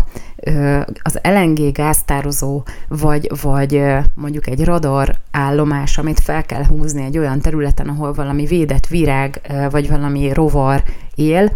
az 1.02 1.20
LNG 1.24 1.72
gáztározó, 1.72 2.64
vagy, 2.88 3.32
vagy 3.42 3.84
mondjuk 4.16 4.48
egy 4.48 4.64
radar 4.64 5.16
állomás, 5.32 5.98
amit 5.98 6.20
fel 6.20 6.46
kell 6.46 6.66
húzni 6.66 7.04
egy 7.04 7.18
olyan 7.18 7.40
területen, 7.40 7.88
ahol 7.88 8.14
valami 8.14 8.46
védett 8.46 8.88
virág, 8.88 9.42
vagy 9.70 9.90
valami 9.90 10.34
rovar 10.34 10.84
él, 11.16 11.52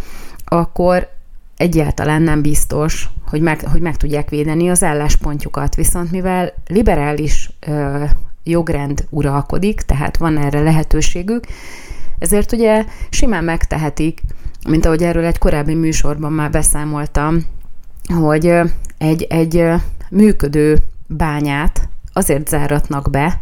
akkor 0.46 1.08
egyáltalán 1.58 2.22
nem 2.22 2.42
biztos, 2.42 3.10
hogy 3.28 3.42
meg, 3.42 3.68
hogy 3.72 3.82
meg 3.82 3.98
tudják 3.98 4.30
védeni 4.30 4.70
az 4.70 4.84
álláspontjukat. 4.84 5.76
Viszont 5.76 6.12
mivel 6.12 6.54
liberális 6.68 7.50
ö, 7.68 8.04
jogrend 8.44 9.06
uralkodik, 9.10 9.82
tehát 9.82 10.18
van 10.18 10.38
erre 10.38 10.62
lehetőségük, 10.62 11.46
ezért 12.20 12.52
ugye 12.52 12.86
simán 13.10 13.44
megtehetik, 13.44 14.22
mint 14.68 14.86
ahogy 14.86 15.04
erről 15.04 15.26
egy 15.26 15.38
korábbi 15.38 15.74
műsorban 15.74 16.32
már 16.32 16.52
beszámoltam, 16.52 17.46
hogy 18.14 18.54
egy, 18.98 19.24
egy 19.24 19.66
működő 20.10 20.78
bányát 21.08 21.90
azért 22.14 22.48
záratnak 22.48 23.10
be, 23.10 23.42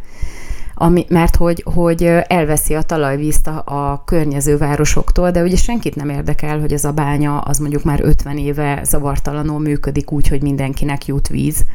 ami, 0.75 1.05
mert 1.09 1.35
hogy, 1.35 1.63
hogy 1.73 2.03
elveszi 2.27 2.73
a 2.73 2.81
talajvízt 2.81 3.47
a, 3.47 3.63
a 3.65 4.03
környező 4.05 4.57
városoktól, 4.57 5.31
de 5.31 5.41
ugye 5.41 5.55
senkit 5.55 5.95
nem 5.95 6.09
érdekel, 6.09 6.59
hogy 6.59 6.73
ez 6.73 6.85
a 6.85 6.91
bánya 6.91 7.39
az 7.39 7.57
mondjuk 7.57 7.83
már 7.83 7.99
50 8.01 8.37
éve 8.37 8.81
zavartalanul 8.83 9.59
működik 9.59 10.11
úgy, 10.11 10.27
hogy 10.27 10.41
mindenkinek 10.41 11.05
jut 11.05 11.27
víz. 11.27 11.65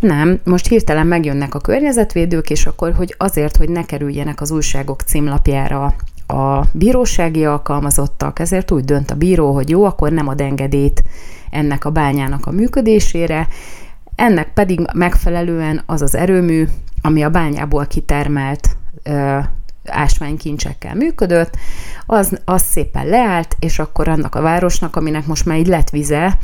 Nem, 0.00 0.40
most 0.44 0.68
hirtelen 0.68 1.06
megjönnek 1.06 1.54
a 1.54 1.58
környezetvédők, 1.58 2.50
és 2.50 2.66
akkor, 2.66 2.92
hogy 2.92 3.14
azért, 3.18 3.56
hogy 3.56 3.68
ne 3.68 3.84
kerüljenek 3.84 4.40
az 4.40 4.50
újságok 4.50 5.00
címlapjára 5.00 5.94
a 6.28 6.64
bírósági 6.72 7.44
alkalmazottak, 7.44 8.38
ezért 8.38 8.70
úgy 8.70 8.84
dönt 8.84 9.10
a 9.10 9.14
bíró, 9.14 9.52
hogy 9.52 9.68
jó, 9.68 9.84
akkor 9.84 10.12
nem 10.12 10.28
ad 10.28 10.40
engedélyt 10.40 11.02
ennek 11.50 11.84
a 11.84 11.90
bányának 11.90 12.46
a 12.46 12.50
működésére, 12.50 13.48
ennek 14.14 14.52
pedig 14.52 14.80
megfelelően 14.94 15.82
az 15.86 16.02
az 16.02 16.14
erőmű, 16.14 16.68
ami 17.02 17.22
a 17.22 17.30
bányából 17.30 17.86
kitermelt 17.86 18.76
ö, 19.02 19.38
ásványkincsekkel 19.86 20.94
működött, 20.94 21.56
az, 22.06 22.38
az 22.44 22.62
szépen 22.62 23.06
leállt, 23.06 23.56
és 23.58 23.78
akkor 23.78 24.08
annak 24.08 24.34
a 24.34 24.40
városnak, 24.40 24.96
aminek 24.96 25.26
most 25.26 25.44
már 25.44 25.58
így 25.58 25.66
lett 25.66 25.90
vize, 25.90 26.38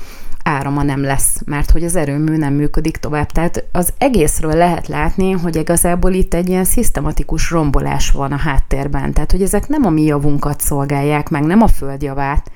árama 0.45 0.83
nem 0.83 1.03
lesz, 1.03 1.41
mert 1.45 1.71
hogy 1.71 1.85
az 1.85 1.97
erőmű 1.97 2.37
nem 2.37 2.55
működik 2.55 2.97
tovább. 2.97 3.31
Tehát 3.31 3.65
az 3.73 3.93
egészről 3.99 4.55
lehet 4.55 4.89
látni, 4.89 5.31
hogy 5.31 5.57
igazából 5.57 6.13
itt 6.13 6.35
egy 6.35 6.49
ilyen 6.49 6.65
szisztematikus 6.65 7.51
rombolás 7.51 8.11
van 8.11 8.33
a 8.33 8.37
háttérben. 8.37 9.13
Tehát, 9.13 9.31
hogy 9.31 9.43
ezek 9.43 9.69
nem 9.69 9.85
a 9.85 9.91
mi 9.91 10.03
javunkat 10.03 10.61
szolgálják 10.61 11.29
meg, 11.29 11.43
nem 11.43 11.63
a 11.63 11.67
földjavát, 11.67 12.51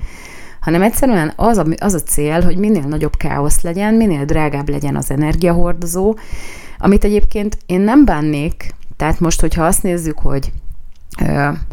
hanem 0.60 0.82
egyszerűen 0.82 1.32
az 1.36 1.58
a, 1.58 1.64
az 1.78 1.94
a 1.94 2.00
cél, 2.00 2.42
hogy 2.42 2.56
minél 2.56 2.82
nagyobb 2.82 3.16
káosz 3.16 3.60
legyen, 3.60 3.94
minél 3.94 4.24
drágább 4.24 4.68
legyen 4.68 4.96
az 4.96 5.10
energiahordozó, 5.10 6.16
amit 6.78 7.04
egyébként 7.04 7.58
én 7.66 7.80
nem 7.80 8.04
bánnék, 8.04 8.74
tehát 8.96 9.20
most, 9.20 9.40
hogyha 9.40 9.64
azt 9.64 9.82
nézzük, 9.82 10.18
hogy 10.18 10.52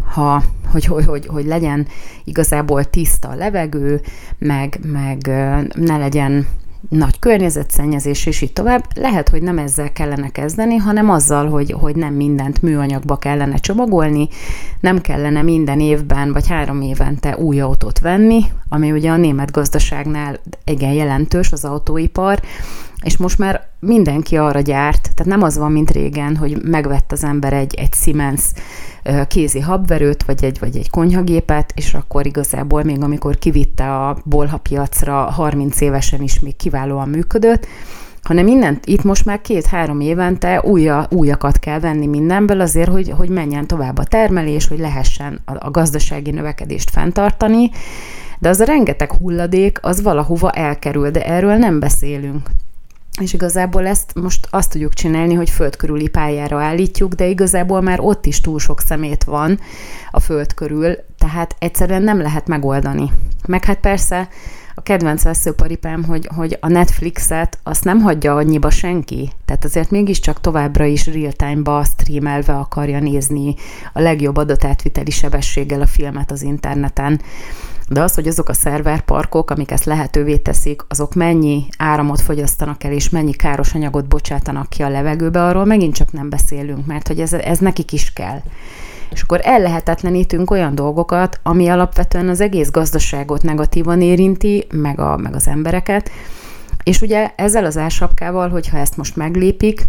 ha, 0.05 0.43
hogy, 0.71 0.85
hogy, 0.85 1.05
hogy, 1.05 1.25
hogy 1.25 1.45
legyen 1.45 1.87
igazából 2.23 2.83
tiszta 2.83 3.29
a 3.29 3.35
levegő, 3.35 4.01
meg, 4.37 4.79
meg 4.83 5.27
ne 5.73 5.97
legyen 5.97 6.47
nagy 6.89 7.19
környezetszennyezés, 7.19 8.25
és 8.25 8.41
így 8.41 8.53
tovább. 8.53 8.83
Lehet, 8.95 9.29
hogy 9.29 9.41
nem 9.41 9.57
ezzel 9.57 9.91
kellene 9.91 10.29
kezdeni, 10.29 10.75
hanem 10.75 11.09
azzal, 11.09 11.49
hogy, 11.49 11.71
hogy 11.71 11.95
nem 11.95 12.13
mindent 12.13 12.61
műanyagba 12.61 13.17
kellene 13.17 13.55
csomagolni, 13.55 14.27
nem 14.79 15.01
kellene 15.01 15.41
minden 15.41 15.79
évben 15.79 16.33
vagy 16.33 16.47
három 16.47 16.81
évente 16.81 17.37
új 17.37 17.59
autót 17.59 17.99
venni, 17.99 18.41
ami 18.69 18.91
ugye 18.91 19.11
a 19.11 19.17
német 19.17 19.51
gazdaságnál 19.51 20.39
igen 20.65 20.93
jelentős 20.93 21.51
az 21.51 21.65
autóipar, 21.65 22.39
és 23.03 23.17
most 23.17 23.37
már 23.37 23.67
mindenki 23.79 24.37
arra 24.37 24.59
gyárt, 24.59 25.01
tehát 25.01 25.31
nem 25.31 25.41
az 25.41 25.57
van, 25.57 25.71
mint 25.71 25.91
régen, 25.91 26.35
hogy 26.35 26.61
megvett 26.63 27.11
az 27.11 27.23
ember 27.23 27.53
egy, 27.53 27.75
egy 27.75 27.93
Siemens 27.93 28.43
kézi 29.27 29.59
habverőt, 29.59 30.23
vagy 30.23 30.43
egy, 30.43 30.59
vagy 30.59 30.77
egy 30.77 30.89
konyhagépet, 30.89 31.73
és 31.75 31.93
akkor 31.93 32.25
igazából 32.25 32.83
még 32.83 33.01
amikor 33.01 33.37
kivitte 33.37 33.95
a 33.95 34.17
bolhapiacra 34.23 35.13
30 35.13 35.81
évesen 35.81 36.21
is 36.21 36.39
még 36.39 36.55
kiválóan 36.55 37.09
működött, 37.09 37.67
hanem 38.21 38.47
innen, 38.47 38.79
itt 38.83 39.03
most 39.03 39.25
már 39.25 39.41
két-három 39.41 39.99
évente 39.99 40.61
újja, 40.61 41.07
újakat 41.09 41.59
kell 41.59 41.79
venni 41.79 42.07
mindenből 42.07 42.61
azért, 42.61 42.89
hogy, 42.89 43.13
hogy 43.17 43.29
menjen 43.29 43.67
tovább 43.67 43.97
a 43.97 44.03
termelés, 44.03 44.67
hogy 44.67 44.79
lehessen 44.79 45.41
a, 45.45 45.65
a 45.65 45.71
gazdasági 45.71 46.31
növekedést 46.31 46.89
fenntartani, 46.89 47.69
de 48.39 48.49
az 48.49 48.59
a 48.59 48.65
rengeteg 48.65 49.11
hulladék, 49.11 49.79
az 49.81 50.01
valahova 50.01 50.51
elkerül, 50.51 51.09
de 51.09 51.25
erről 51.25 51.55
nem 51.55 51.79
beszélünk. 51.79 52.49
És 53.21 53.33
igazából 53.33 53.87
ezt 53.87 54.13
most 54.15 54.47
azt 54.49 54.71
tudjuk 54.71 54.93
csinálni, 54.93 55.33
hogy 55.33 55.49
föld 55.49 55.75
körüli 55.75 56.07
pályára 56.07 56.61
állítjuk, 56.61 57.13
de 57.13 57.27
igazából 57.27 57.81
már 57.81 57.99
ott 57.99 58.25
is 58.25 58.41
túl 58.41 58.59
sok 58.59 58.81
szemét 58.81 59.23
van 59.23 59.59
a 60.11 60.19
föld 60.19 60.53
körül, 60.53 60.95
tehát 61.17 61.55
egyszerűen 61.59 62.01
nem 62.01 62.21
lehet 62.21 62.47
megoldani. 62.47 63.11
Meg 63.47 63.65
hát 63.65 63.79
persze 63.79 64.27
a 64.75 64.81
kedvenc 64.81 65.23
veszőparipám, 65.23 66.03
hogy, 66.03 66.29
hogy 66.35 66.57
a 66.61 66.67
Netflixet 66.67 67.59
azt 67.63 67.83
nem 67.83 68.01
hagyja 68.01 68.35
annyiba 68.35 68.69
senki. 68.69 69.31
Tehát 69.45 69.65
azért 69.65 69.91
mégiscsak 69.91 70.41
továbbra 70.41 70.85
is 70.85 71.05
real-time-ba 71.05 71.83
streamelve 71.83 72.53
akarja 72.53 72.99
nézni 72.99 73.55
a 73.93 73.99
legjobb 73.99 74.37
adatátviteli 74.37 75.11
sebességgel 75.11 75.81
a 75.81 75.85
filmet 75.85 76.31
az 76.31 76.41
interneten. 76.41 77.21
De 77.89 78.01
az, 78.01 78.15
hogy 78.15 78.27
azok 78.27 78.49
a 78.49 78.53
szerverparkok, 78.53 79.51
amik 79.51 79.71
ezt 79.71 79.85
lehetővé 79.85 80.37
teszik, 80.37 80.81
azok 80.87 81.13
mennyi 81.13 81.65
áramot 81.77 82.21
fogyasztanak 82.21 82.83
el, 82.83 82.91
és 82.91 83.09
mennyi 83.09 83.31
káros 83.31 83.73
anyagot 83.73 84.07
bocsátanak 84.07 84.69
ki 84.69 84.83
a 84.83 84.89
levegőbe, 84.89 85.43
arról 85.43 85.65
megint 85.65 85.95
csak 85.95 86.11
nem 86.11 86.29
beszélünk, 86.29 86.85
mert 86.85 87.07
hogy 87.07 87.19
ez, 87.19 87.33
ez 87.33 87.59
nekik 87.59 87.91
is 87.91 88.13
kell. 88.13 88.41
És 89.11 89.21
akkor 89.21 89.39
ellehetetlenítünk 89.43 90.51
olyan 90.51 90.75
dolgokat, 90.75 91.39
ami 91.43 91.67
alapvetően 91.67 92.29
az 92.29 92.41
egész 92.41 92.71
gazdaságot 92.71 93.43
negatívan 93.43 94.01
érinti, 94.01 94.67
meg, 94.71 94.99
a, 94.99 95.17
meg 95.17 95.35
az 95.35 95.47
embereket. 95.47 96.09
És 96.83 97.01
ugye 97.01 97.31
ezzel 97.35 97.65
az 97.65 97.77
ársapkával, 97.77 98.49
hogyha 98.49 98.77
ezt 98.77 98.97
most 98.97 99.15
meglépik, 99.15 99.87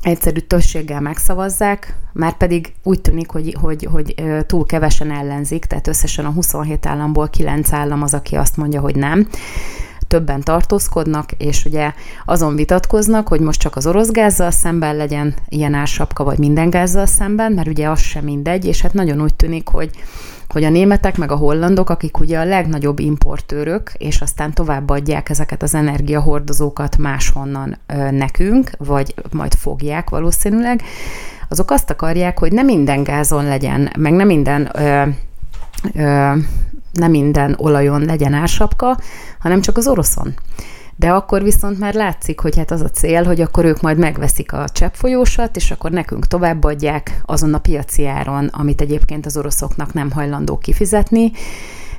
egyszerű 0.00 0.40
többséggel 0.40 1.00
megszavazzák, 1.00 1.96
már 2.12 2.36
pedig 2.36 2.72
úgy 2.82 3.00
tűnik, 3.00 3.30
hogy, 3.30 3.56
hogy, 3.60 3.88
hogy 3.90 4.14
túl 4.46 4.66
kevesen 4.66 5.10
ellenzik, 5.10 5.64
tehát 5.64 5.86
összesen 5.86 6.24
a 6.24 6.30
27 6.30 6.86
államból 6.86 7.28
9 7.28 7.72
állam 7.72 8.02
az, 8.02 8.14
aki 8.14 8.36
azt 8.36 8.56
mondja, 8.56 8.80
hogy 8.80 8.96
nem. 8.96 9.28
Többen 10.08 10.40
tartózkodnak, 10.40 11.32
és 11.32 11.64
ugye 11.64 11.92
azon 12.24 12.54
vitatkoznak, 12.54 13.28
hogy 13.28 13.40
most 13.40 13.60
csak 13.60 13.76
az 13.76 13.86
orosz 13.86 14.10
gázzal 14.10 14.50
szemben 14.50 14.96
legyen 14.96 15.34
ilyen 15.48 15.74
ársapka, 15.74 16.24
vagy 16.24 16.38
minden 16.38 16.70
gázzal 16.70 17.06
szemben, 17.06 17.52
mert 17.52 17.68
ugye 17.68 17.88
az 17.88 18.00
sem 18.00 18.24
mindegy, 18.24 18.64
és 18.64 18.80
hát 18.80 18.92
nagyon 18.92 19.22
úgy 19.22 19.34
tűnik, 19.34 19.68
hogy 19.68 19.90
hogy 20.48 20.64
a 20.64 20.70
németek 20.70 21.16
meg 21.16 21.32
a 21.32 21.36
hollandok, 21.36 21.90
akik 21.90 22.18
ugye 22.18 22.38
a 22.38 22.44
legnagyobb 22.44 22.98
importőrök, 22.98 23.92
és 23.96 24.20
aztán 24.20 24.52
továbbadják 24.52 25.28
ezeket 25.28 25.62
az 25.62 25.74
energiahordozókat 25.74 26.96
máshonnan 26.96 27.78
nekünk, 28.10 28.70
vagy 28.78 29.14
majd 29.32 29.54
fogják 29.54 30.10
valószínűleg, 30.10 30.82
azok 31.48 31.70
azt 31.70 31.90
akarják, 31.90 32.38
hogy 32.38 32.52
nem 32.52 32.64
minden 32.64 33.02
gázon 33.02 33.44
legyen, 33.44 33.90
meg 33.98 34.12
nem 34.12 34.26
minden 34.26 34.70
ö, 34.74 35.02
ö, 35.94 36.32
nem 36.92 37.10
minden 37.10 37.54
olajon 37.58 38.04
legyen 38.04 38.32
ársapka, 38.32 38.98
hanem 39.38 39.60
csak 39.60 39.76
az 39.76 39.86
oroszon. 39.86 40.34
De 40.98 41.10
akkor 41.10 41.42
viszont 41.42 41.78
már 41.78 41.94
látszik, 41.94 42.40
hogy 42.40 42.56
hát 42.56 42.70
az 42.70 42.80
a 42.80 42.88
cél, 42.88 43.24
hogy 43.24 43.40
akkor 43.40 43.64
ők 43.64 43.80
majd 43.80 43.98
megveszik 43.98 44.52
a 44.52 44.68
cseppfolyósat, 44.68 45.56
és 45.56 45.70
akkor 45.70 45.90
nekünk 45.90 46.26
továbbadják 46.26 47.20
azon 47.24 47.54
a 47.54 47.58
piaci 47.58 48.06
áron, 48.06 48.46
amit 48.46 48.80
egyébként 48.80 49.26
az 49.26 49.36
oroszoknak 49.36 49.92
nem 49.92 50.10
hajlandó 50.10 50.58
kifizetni. 50.58 51.32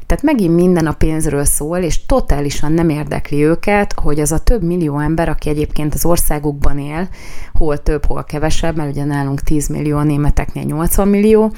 Tehát 0.05 0.23
megint 0.23 0.55
minden 0.55 0.87
a 0.87 0.93
pénzről 0.93 1.45
szól, 1.45 1.77
és 1.77 2.05
totálisan 2.05 2.71
nem 2.71 2.89
érdekli 2.89 3.43
őket, 3.43 3.93
hogy 3.93 4.19
az 4.19 4.31
a 4.31 4.39
több 4.39 4.63
millió 4.63 4.99
ember, 4.99 5.29
aki 5.29 5.49
egyébként 5.49 5.93
az 5.93 6.05
országukban 6.05 6.79
él, 6.79 7.09
hol 7.53 7.77
több, 7.77 8.05
hol 8.05 8.23
kevesebb, 8.23 8.75
mert 8.75 8.89
ugye 8.89 9.03
nálunk 9.03 9.41
10 9.41 9.67
millió, 9.67 9.97
a 9.97 10.03
németeknél 10.03 10.63
80 10.63 11.07
millió, 11.07 11.53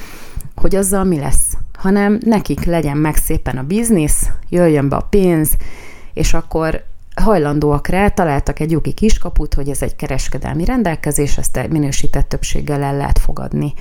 hogy 0.56 0.76
azzal 0.76 1.04
mi 1.04 1.20
lesz, 1.20 1.58
hanem 1.74 2.20
nekik 2.26 2.64
legyen 2.64 2.98
meg 2.98 3.16
szépen 3.16 3.58
a 3.58 3.64
biznisz, 3.64 4.30
jöjjön 4.50 4.90
be 4.90 4.96
a 4.96 5.08
pénz, 5.10 5.56
és 6.14 6.34
akkor 6.34 6.90
hajlandóak 7.16 7.88
rá, 7.88 8.08
találtak 8.08 8.60
egy 8.60 8.72
jogi 8.72 8.92
kiskaput, 8.94 9.54
hogy 9.54 9.70
ez 9.70 9.82
egy 9.82 9.96
kereskedelmi 9.96 10.66
rendelkezés, 10.66 11.38
ezt 11.38 11.68
minősített 11.70 12.30
többséggel 12.30 12.84
el 12.84 12.98
lehet 12.98 13.20
fogadni. 13.20 13.74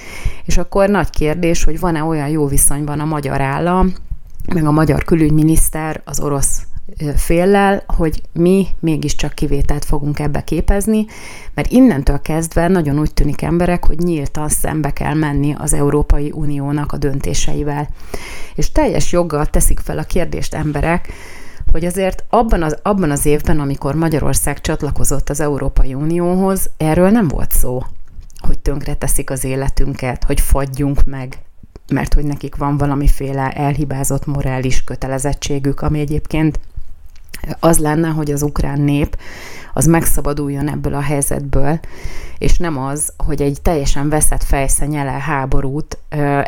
És 0.45 0.59
akkor 0.59 0.88
nagy 0.88 1.11
kérdés, 1.11 1.64
hogy 1.64 1.81
van-e 1.81 2.05
olyan 2.05 2.29
jó 2.29 2.47
viszonyban 2.47 3.01
a 3.01 3.05
magyar 3.05 3.40
állam, 3.40 3.93
meg 4.55 4.66
a 4.66 4.71
magyar 4.71 5.05
külügyminiszter 5.05 6.01
az 6.05 6.21
orosz 6.21 6.62
féllel, 7.16 7.83
hogy 7.87 8.23
mi 8.33 8.66
mégiscsak 8.81 9.33
kivételt 9.33 9.85
fogunk 9.85 10.19
ebbe 10.19 10.45
képezni, 10.45 11.07
mert 11.55 11.73
innentől 11.73 12.21
kezdve 12.21 12.69
nagyon 12.69 12.99
úgy 12.99 13.14
tűnik 13.14 13.43
emberek, 13.43 13.87
hogy 13.87 13.99
nyíltan 13.99 14.49
szembe 14.49 14.90
kell 14.90 15.14
menni 15.14 15.55
az 15.59 15.73
Európai 15.73 16.31
Uniónak 16.35 16.93
a 16.93 16.97
döntéseivel. 16.97 17.88
És 18.55 18.73
teljes 18.73 19.12
joggal 19.12 19.47
teszik 19.47 19.81
fel 19.81 19.99
a 19.99 20.03
kérdést 20.03 20.55
emberek, 20.55 21.12
hogy 21.72 21.85
azért 21.85 22.24
abban 22.28 22.62
az, 22.62 22.76
abban 22.83 23.11
az 23.11 23.26
évben, 23.26 23.61
amikor 23.61 23.94
Magyarország 23.94 24.61
csatlakozott 24.61 25.28
az 25.30 25.40
Európai 25.40 25.94
Unióhoz, 25.94 26.70
erről 26.76 27.11
nem 27.11 27.28
volt 27.28 27.52
szó, 27.52 27.83
hogy 28.40 28.59
tönkre 28.59 28.94
teszik 28.94 29.30
az 29.30 29.44
életünket, 29.44 30.24
hogy 30.24 30.40
fagyjunk 30.40 31.04
meg, 31.04 31.38
mert 31.92 32.14
hogy 32.14 32.24
nekik 32.24 32.56
van 32.56 32.76
valamiféle 32.76 33.50
elhibázott 33.50 34.26
morális 34.26 34.85
kötelezettségük, 34.85 35.80
ami 35.80 36.00
egyébként 36.00 36.61
az 37.61 37.78
lenne, 37.78 38.09
hogy 38.09 38.30
az 38.30 38.42
ukrán 38.42 38.80
nép 38.80 39.18
az 39.74 39.87
megszabaduljon 39.87 40.68
ebből 40.68 40.94
a 40.94 41.00
helyzetből, 41.00 41.80
és 42.38 42.59
nem 42.59 42.78
az, 42.78 43.12
hogy 43.16 43.42
egy 43.42 43.62
teljesen 43.62 44.09
veszett 44.09 44.42
fejszennyele 44.42 45.11
háborút 45.11 45.98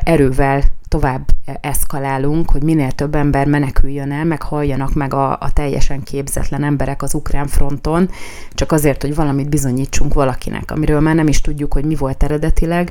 erővel 0.04 0.62
tovább 0.92 1.28
eszkalálunk, 1.60 2.50
hogy 2.50 2.62
minél 2.62 2.90
több 2.90 3.14
ember 3.14 3.46
meneküljön 3.46 4.12
el, 4.12 4.24
meg 4.24 4.42
halljanak 4.42 4.94
meg 4.94 5.14
a, 5.14 5.30
a 5.30 5.50
teljesen 5.52 6.02
képzetlen 6.02 6.64
emberek 6.64 7.02
az 7.02 7.14
ukrán 7.14 7.46
fronton, 7.46 8.10
csak 8.54 8.72
azért, 8.72 9.02
hogy 9.02 9.14
valamit 9.14 9.48
bizonyítsunk 9.48 10.14
valakinek, 10.14 10.70
amiről 10.70 11.00
már 11.00 11.14
nem 11.14 11.28
is 11.28 11.40
tudjuk, 11.40 11.72
hogy 11.72 11.84
mi 11.84 11.94
volt 11.94 12.22
eredetileg, 12.22 12.90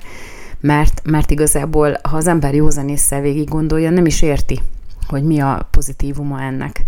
mert, 0.60 1.02
mert 1.04 1.32
igazából, 1.32 1.98
ha 2.10 2.18
az 2.18 2.28
ember 2.28 2.54
józanésszel 2.54 3.22
végig 3.22 3.50
gondolja, 3.50 3.90
nem 3.90 4.06
is 4.06 4.22
érti, 4.22 4.60
hogy 5.08 5.24
mi 5.24 5.40
a 5.40 5.68
pozitívuma 5.72 6.42
ennek. 6.42 6.84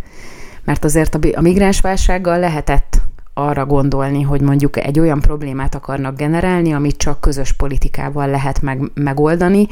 Mert 0.63 0.83
azért 0.83 1.15
a 1.15 1.41
migránsválsággal 1.41 2.39
lehetett 2.39 3.01
arra 3.33 3.65
gondolni, 3.65 4.21
hogy 4.21 4.41
mondjuk 4.41 4.77
egy 4.77 4.99
olyan 4.99 5.19
problémát 5.19 5.75
akarnak 5.75 6.17
generálni, 6.17 6.73
amit 6.73 6.97
csak 6.97 7.21
közös 7.21 7.51
politikával 7.51 8.27
lehet 8.27 8.61
meg, 8.61 8.91
megoldani, 8.93 9.67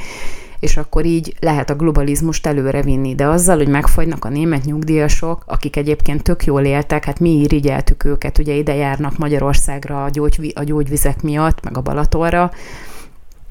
és 0.61 0.77
akkor 0.77 1.05
így 1.05 1.35
lehet 1.39 1.69
a 1.69 1.75
globalizmust 1.75 2.47
előre 2.47 2.81
vinni. 2.81 3.15
De 3.15 3.27
azzal, 3.27 3.57
hogy 3.57 3.67
megfagynak 3.67 4.25
a 4.25 4.29
német 4.29 4.65
nyugdíjasok, 4.65 5.43
akik 5.45 5.75
egyébként 5.75 6.23
tök 6.23 6.45
jól 6.45 6.63
éltek, 6.63 7.05
hát 7.05 7.19
mi 7.19 7.29
irigyeltük 7.29 8.03
őket, 8.03 8.37
ugye 8.37 8.53
ide 8.53 8.75
járnak 8.75 9.17
Magyarországra 9.17 10.03
a, 10.03 10.09
gyógy, 10.09 10.53
a 10.55 10.63
gyógyvizek 10.63 11.21
miatt, 11.21 11.63
meg 11.63 11.77
a 11.77 11.81
Balatonra, 11.81 12.51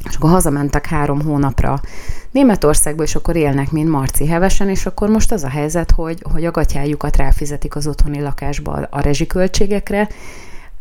és 0.09 0.17
akkor 0.17 0.31
hazamentek 0.31 0.87
három 0.87 1.21
hónapra 1.21 1.81
Németországba, 2.31 3.03
és 3.03 3.15
akkor 3.15 3.37
élnek, 3.37 3.71
mint 3.71 3.89
Marci 3.89 4.27
hevesen, 4.27 4.69
és 4.69 4.87
akkor 4.87 5.09
most 5.09 5.33
az 5.33 5.45
a 5.45 5.49
helyzet, 5.49 5.91
hogy, 5.91 6.25
hogy 6.33 6.45
a 6.45 6.51
gatyájukat 6.51 7.17
ráfizetik 7.17 7.77
az 7.77 7.87
otthoni 7.87 8.21
lakásba 8.21 8.73
a 8.91 9.01
rezsiköltségekre, 9.01 10.09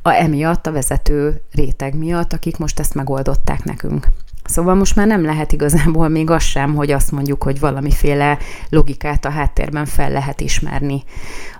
a 0.01 0.09
emiatt, 0.09 0.67
a 0.67 0.71
vezető 0.71 1.41
réteg 1.51 1.95
miatt, 1.95 2.33
akik 2.33 2.57
most 2.57 2.79
ezt 2.79 2.93
megoldották 2.93 3.63
nekünk. 3.63 4.07
Szóval 4.49 4.75
most 4.75 4.95
már 4.95 5.07
nem 5.07 5.25
lehet 5.25 5.51
igazából 5.51 6.07
még 6.07 6.29
az 6.29 6.43
sem, 6.43 6.75
hogy 6.75 6.91
azt 6.91 7.11
mondjuk, 7.11 7.43
hogy 7.43 7.59
valamiféle 7.59 8.37
logikát 8.69 9.25
a 9.25 9.29
háttérben 9.29 9.85
fel 9.85 10.11
lehet 10.11 10.41
ismerni. 10.41 11.03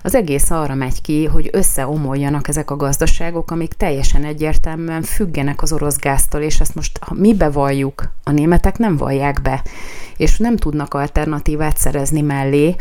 Az 0.02 0.14
egész 0.14 0.50
arra 0.50 0.74
megy 0.74 1.00
ki, 1.00 1.24
hogy 1.24 1.48
összeomoljanak 1.52 2.48
ezek 2.48 2.70
a 2.70 2.76
gazdaságok, 2.76 3.50
amik 3.50 3.72
teljesen 3.72 4.24
egyértelműen 4.24 5.02
függenek 5.02 5.62
az 5.62 5.72
orosz 5.72 5.98
gáztól, 5.98 6.40
és 6.40 6.60
ezt 6.60 6.74
most 6.74 6.98
ha 7.00 7.14
mi 7.14 7.34
bevalljuk, 7.34 8.12
a 8.24 8.30
németek 8.30 8.78
nem 8.78 8.96
vallják 8.96 9.42
be, 9.42 9.62
és 10.16 10.38
nem 10.38 10.56
tudnak 10.56 10.94
alternatívát 10.94 11.76
szerezni 11.76 12.20
mellé, 12.20 12.76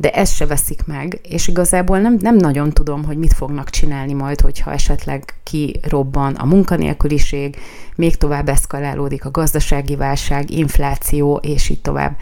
de 0.00 0.10
ezt 0.10 0.34
se 0.34 0.46
veszik 0.46 0.86
meg, 0.86 1.20
és 1.22 1.48
igazából 1.48 1.98
nem, 1.98 2.16
nem 2.20 2.36
nagyon 2.36 2.70
tudom, 2.70 3.04
hogy 3.04 3.16
mit 3.16 3.32
fognak 3.32 3.70
csinálni 3.70 4.12
majd, 4.12 4.40
hogyha 4.40 4.72
esetleg 4.72 5.34
kirobban 5.42 6.34
a 6.34 6.44
munkanélküliség, 6.44 7.56
még 7.96 8.16
tovább 8.16 8.48
eszkalálódik 8.48 9.24
a 9.24 9.30
gazdasági 9.30 9.96
válság, 9.96 10.50
infláció, 10.50 11.36
és 11.36 11.68
így 11.68 11.80
tovább. 11.80 12.16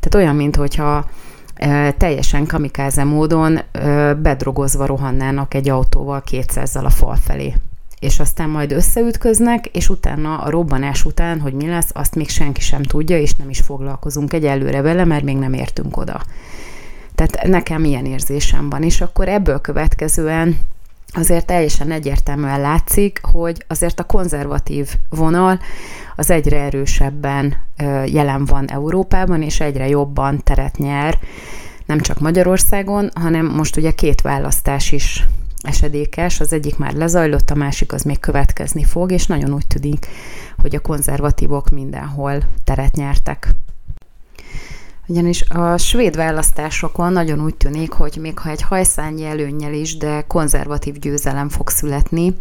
Tehát 0.00 0.14
olyan, 0.14 0.36
mintha 0.36 1.08
e, 1.54 1.92
teljesen 1.92 2.46
kamikáze 2.46 3.04
módon 3.04 3.60
e, 3.72 4.14
bedrogozva 4.14 4.86
rohannának 4.86 5.54
egy 5.54 5.68
autóval 5.68 6.22
200-zal 6.30 6.84
a 6.84 6.90
fal 6.90 7.16
felé 7.16 7.54
és 7.98 8.20
aztán 8.20 8.48
majd 8.48 8.72
összeütköznek, 8.72 9.66
és 9.66 9.88
utána 9.88 10.38
a 10.38 10.50
robbanás 10.50 11.04
után, 11.04 11.40
hogy 11.40 11.52
mi 11.52 11.66
lesz, 11.66 11.90
azt 11.92 12.14
még 12.14 12.28
senki 12.28 12.60
sem 12.60 12.82
tudja, 12.82 13.18
és 13.18 13.34
nem 13.34 13.50
is 13.50 13.60
foglalkozunk 13.60 14.32
egyelőre 14.32 14.80
vele, 14.80 15.04
mert 15.04 15.24
még 15.24 15.36
nem 15.36 15.52
értünk 15.52 15.96
oda. 15.96 16.22
Tehát 17.14 17.46
nekem 17.46 17.84
ilyen 17.84 18.04
érzésem 18.04 18.70
van, 18.70 18.82
és 18.82 19.00
akkor 19.00 19.28
ebből 19.28 19.60
következően 19.60 20.58
azért 21.12 21.46
teljesen 21.46 21.90
egyértelműen 21.90 22.60
látszik, 22.60 23.20
hogy 23.22 23.64
azért 23.68 24.00
a 24.00 24.04
konzervatív 24.04 24.94
vonal 25.08 25.60
az 26.16 26.30
egyre 26.30 26.60
erősebben 26.60 27.56
jelen 28.06 28.44
van 28.44 28.70
Európában, 28.70 29.42
és 29.42 29.60
egyre 29.60 29.88
jobban 29.88 30.42
teret 30.42 30.78
nyer, 30.78 31.18
nem 31.86 32.00
csak 32.00 32.20
Magyarországon, 32.20 33.10
hanem 33.14 33.46
most 33.46 33.76
ugye 33.76 33.90
két 33.90 34.20
választás 34.20 34.92
is 34.92 35.26
esedékes, 35.62 36.40
az 36.40 36.52
egyik 36.52 36.78
már 36.78 36.92
lezajlott, 36.92 37.50
a 37.50 37.54
másik 37.54 37.92
az 37.92 38.02
még 38.02 38.20
következni 38.20 38.84
fog, 38.84 39.12
és 39.12 39.26
nagyon 39.26 39.52
úgy 39.52 39.66
tűnik, 39.66 40.06
hogy 40.58 40.74
a 40.74 40.80
konzervatívok 40.80 41.70
mindenhol 41.70 42.42
teret 42.64 42.94
nyertek. 42.94 43.54
Ugyanis 45.06 45.44
a 45.48 45.76
svéd 45.76 46.16
választásokon 46.16 47.12
nagyon 47.12 47.40
úgy 47.44 47.54
tűnik, 47.54 47.92
hogy 47.92 48.16
még 48.20 48.38
ha 48.38 48.50
egy 48.50 48.62
hajszányi 48.62 49.24
előnnyel 49.24 49.72
is, 49.72 49.96
de 49.96 50.24
konzervatív 50.26 50.98
győzelem 50.98 51.48
fog 51.48 51.68
születni. 51.68 52.34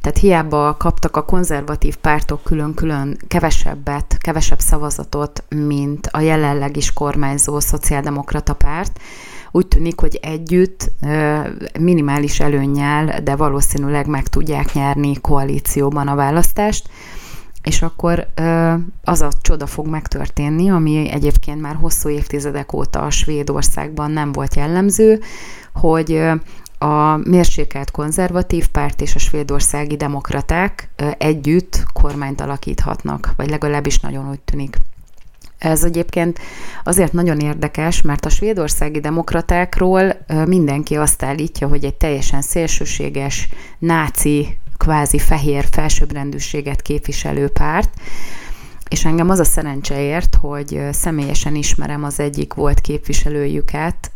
Tehát 0.00 0.18
hiába 0.18 0.76
kaptak 0.78 1.16
a 1.16 1.24
konzervatív 1.24 1.96
pártok 1.96 2.42
külön-külön 2.42 3.16
kevesebbet, 3.28 4.16
kevesebb 4.20 4.58
szavazatot, 4.58 5.44
mint 5.48 6.08
a 6.12 6.20
jelenleg 6.20 6.76
is 6.76 6.92
kormányzó 6.92 7.60
szociáldemokrata 7.60 8.54
párt, 8.54 9.00
úgy 9.50 9.66
tűnik, 9.66 10.00
hogy 10.00 10.18
együtt 10.22 10.90
minimális 11.78 12.40
előnnyel, 12.40 13.20
de 13.22 13.36
valószínűleg 13.36 14.06
meg 14.06 14.28
tudják 14.28 14.72
nyerni 14.72 15.20
koalícióban 15.20 16.08
a 16.08 16.14
választást 16.14 16.88
és 17.64 17.82
akkor 17.82 18.26
az 19.04 19.20
a 19.20 19.28
csoda 19.40 19.66
fog 19.66 19.86
megtörténni, 19.86 20.70
ami 20.70 21.10
egyébként 21.10 21.60
már 21.60 21.74
hosszú 21.74 22.08
évtizedek 22.08 22.72
óta 22.72 23.00
a 23.00 23.10
Svédországban 23.10 24.10
nem 24.10 24.32
volt 24.32 24.54
jellemző, 24.54 25.20
hogy 25.74 26.22
a 26.78 27.16
mérsékelt 27.16 27.90
konzervatív 27.90 28.68
párt 28.68 29.00
és 29.00 29.14
a 29.14 29.18
svédországi 29.18 29.96
demokraták 29.96 30.90
együtt 31.18 31.82
kormányt 31.92 32.40
alakíthatnak, 32.40 33.32
vagy 33.36 33.50
legalábbis 33.50 34.00
nagyon 34.00 34.28
úgy 34.30 34.40
tűnik. 34.40 34.76
Ez 35.58 35.84
egyébként 35.84 36.38
azért 36.84 37.12
nagyon 37.12 37.38
érdekes, 37.38 38.02
mert 38.02 38.24
a 38.24 38.28
svédországi 38.28 39.00
demokratákról 39.00 40.16
mindenki 40.46 40.96
azt 40.96 41.22
állítja, 41.22 41.68
hogy 41.68 41.84
egy 41.84 41.94
teljesen 41.94 42.42
szélsőséges 42.42 43.48
náci 43.78 44.58
kvázi 44.76 45.18
fehér 45.18 45.66
felsőbbrendűséget 45.70 46.82
képviselő 46.82 47.48
párt, 47.48 47.90
és 48.88 49.04
engem 49.04 49.30
az 49.30 49.38
a 49.38 49.44
szerencse 49.44 50.00
ért, 50.00 50.34
hogy 50.40 50.80
személyesen 50.92 51.54
ismerem 51.54 52.04
az 52.04 52.20
egyik 52.20 52.54
volt 52.54 52.80
képviselőjüket, 52.80 54.10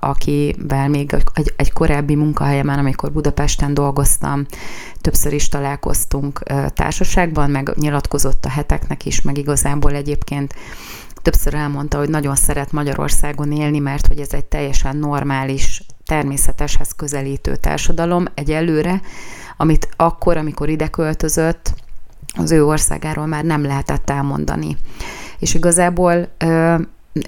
akivel 0.00 0.88
még 0.88 1.16
egy, 1.34 1.52
egy 1.56 1.72
korábbi 1.72 2.14
munkahelyemen, 2.14 2.78
amikor 2.78 3.12
Budapesten 3.12 3.74
dolgoztam, 3.74 4.46
többször 5.00 5.32
is 5.32 5.48
találkoztunk 5.48 6.42
társaságban, 6.74 7.50
meg 7.50 7.72
nyilatkozott 7.74 8.44
a 8.44 8.48
heteknek 8.48 9.06
is, 9.06 9.22
meg 9.22 9.38
igazából 9.38 9.94
egyébként 9.94 10.54
többször 11.22 11.54
elmondta, 11.54 11.98
hogy 11.98 12.08
nagyon 12.08 12.34
szeret 12.34 12.72
Magyarországon 12.72 13.52
élni, 13.52 13.78
mert 13.78 14.06
hogy 14.06 14.20
ez 14.20 14.32
egy 14.32 14.44
teljesen 14.44 14.96
normális, 14.96 15.82
természeteshez 16.06 16.92
közelítő 16.96 17.56
társadalom 17.56 18.24
egyelőre, 18.34 19.00
amit 19.56 19.88
akkor, 19.96 20.36
amikor 20.36 20.68
ide 20.68 20.88
költözött, 20.88 21.74
az 22.36 22.50
ő 22.50 22.64
országáról 22.64 23.26
már 23.26 23.44
nem 23.44 23.64
lehetett 23.64 24.10
elmondani. 24.10 24.76
És 25.38 25.54
igazából 25.54 26.28
ö, 26.38 26.76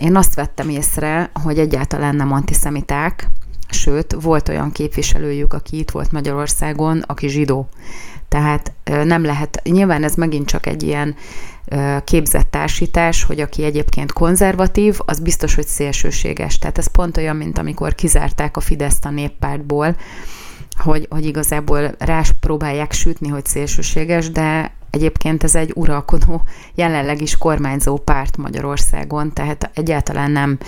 én 0.01 0.16
azt 0.16 0.35
vettem 0.35 0.68
észre, 0.68 1.31
hogy 1.43 1.59
egyáltalán 1.59 2.16
nem 2.16 2.33
antiszemiták, 2.33 3.29
sőt, 3.68 4.16
volt 4.20 4.49
olyan 4.49 4.72
képviselőjük, 4.72 5.53
aki 5.53 5.79
itt 5.79 5.91
volt 5.91 6.12
Magyarországon, 6.12 7.03
aki 7.07 7.29
zsidó. 7.29 7.68
Tehát 8.29 8.72
nem 9.05 9.24
lehet, 9.24 9.61
nyilván 9.64 10.05
ez 10.05 10.14
megint 10.14 10.47
csak 10.47 10.66
egy 10.66 10.83
ilyen 10.83 11.14
képzett 12.05 12.51
társítás, 12.51 13.24
hogy 13.24 13.41
aki 13.41 13.64
egyébként 13.64 14.12
konzervatív, 14.12 14.99
az 15.05 15.18
biztos, 15.18 15.55
hogy 15.55 15.66
szélsőséges. 15.66 16.59
Tehát 16.59 16.79
ez 16.79 16.87
pont 16.87 17.16
olyan, 17.16 17.37
mint 17.37 17.59
amikor 17.59 17.95
kizárták 17.95 18.57
a 18.57 18.61
Fideszt 18.61 19.05
a 19.05 19.11
néppártból, 19.11 19.97
hogy, 20.77 21.07
hogy 21.11 21.27
igazából 21.27 21.95
rás 21.99 22.33
próbálják 22.41 22.93
sütni, 22.93 23.29
hogy 23.29 23.47
szélsőséges, 23.47 24.31
de 24.31 24.74
Egyébként 24.97 25.45
ez 25.45 25.55
egy 25.55 25.72
uralkodó, 25.74 26.43
jelenleg 26.74 27.22
is 27.22 27.39
kormányzó 27.39 27.97
párt 27.97 28.37
Magyarországon, 28.37 29.33
tehát 29.33 29.70
egyáltalán 29.74 30.31
nem 30.31 30.59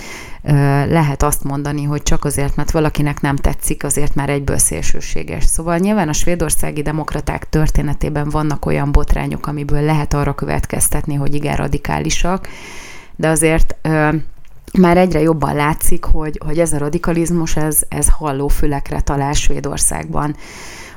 lehet 0.89 1.23
azt 1.23 1.45
mondani, 1.45 1.85
hogy 1.85 2.03
csak 2.03 2.25
azért, 2.25 2.57
mert 2.57 2.71
valakinek 2.71 3.21
nem 3.21 3.37
tetszik, 3.37 3.85
azért 3.85 4.15
már 4.15 4.29
egyből 4.29 4.59
szélsőséges. 4.59 5.45
Szóval 5.45 5.79
nyilván 5.79 6.09
a 6.09 6.13
svédországi 6.13 6.83
demokraták 6.83 7.49
történetében 7.49 8.29
vannak 8.29 8.67
olyan 8.67 8.93
botrányok, 8.93 9.47
amiből 9.47 9.83
lehet 9.83 10.15
arra 10.15 10.35
következtetni, 10.35 11.15
hogy 11.15 11.35
igen 11.35 11.57
radikálisak, 11.57 12.49
de 13.17 13.29
azért 13.29 13.77
már 14.73 14.97
egyre 14.97 15.21
jobban 15.21 15.55
látszik, 15.55 16.05
hogy, 16.05 16.41
hogy 16.45 16.59
ez 16.59 16.73
a 16.73 16.79
radikalizmus, 16.79 17.57
ez, 17.57 17.83
ez 17.89 18.09
halló 18.09 18.49
fülekre 18.49 19.01
talál 19.01 19.33
Svédországban 19.33 20.37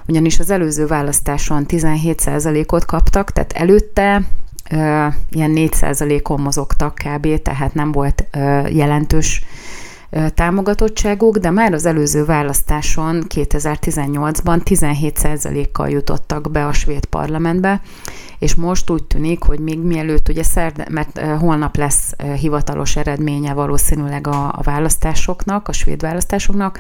ugyanis 0.08 0.40
az 0.40 0.50
előző 0.50 0.86
választáson 0.86 1.66
17%-ot 1.68 2.86
kaptak, 2.86 3.32
tehát 3.32 3.52
előtte 3.52 4.22
ö, 4.72 5.08
ilyen 5.30 5.52
4%-on 5.56 6.42
mozogtak 6.42 6.96
kb., 6.96 7.42
tehát 7.42 7.74
nem 7.74 7.92
volt 7.92 8.26
ö, 8.32 8.68
jelentős 8.68 9.44
támogatottságuk, 10.34 11.38
de 11.38 11.50
már 11.50 11.74
az 11.74 11.86
előző 11.86 12.26
választáson 12.26 13.24
2018-ban 13.36 14.62
17%-kal 14.66 15.90
jutottak 15.90 16.52
be 16.52 16.66
a 16.66 16.74
svéd 16.74 17.06
parlamentbe, 17.06 17.82
és 18.40 18.56
most 18.56 18.90
úgy 18.90 19.04
tűnik, 19.04 19.44
hogy 19.44 19.60
még 19.60 19.80
mielőtt, 19.80 20.30
ugye 20.30 20.44
szerd, 20.44 20.90
mert 20.90 21.20
holnap 21.20 21.76
lesz 21.76 22.14
hivatalos 22.40 22.96
eredménye 22.96 23.54
valószínűleg 23.54 24.28
a, 24.28 24.48
a 24.48 24.62
választásoknak, 24.64 25.68
a 25.68 25.72
svéd 25.72 26.02
választásoknak, 26.02 26.80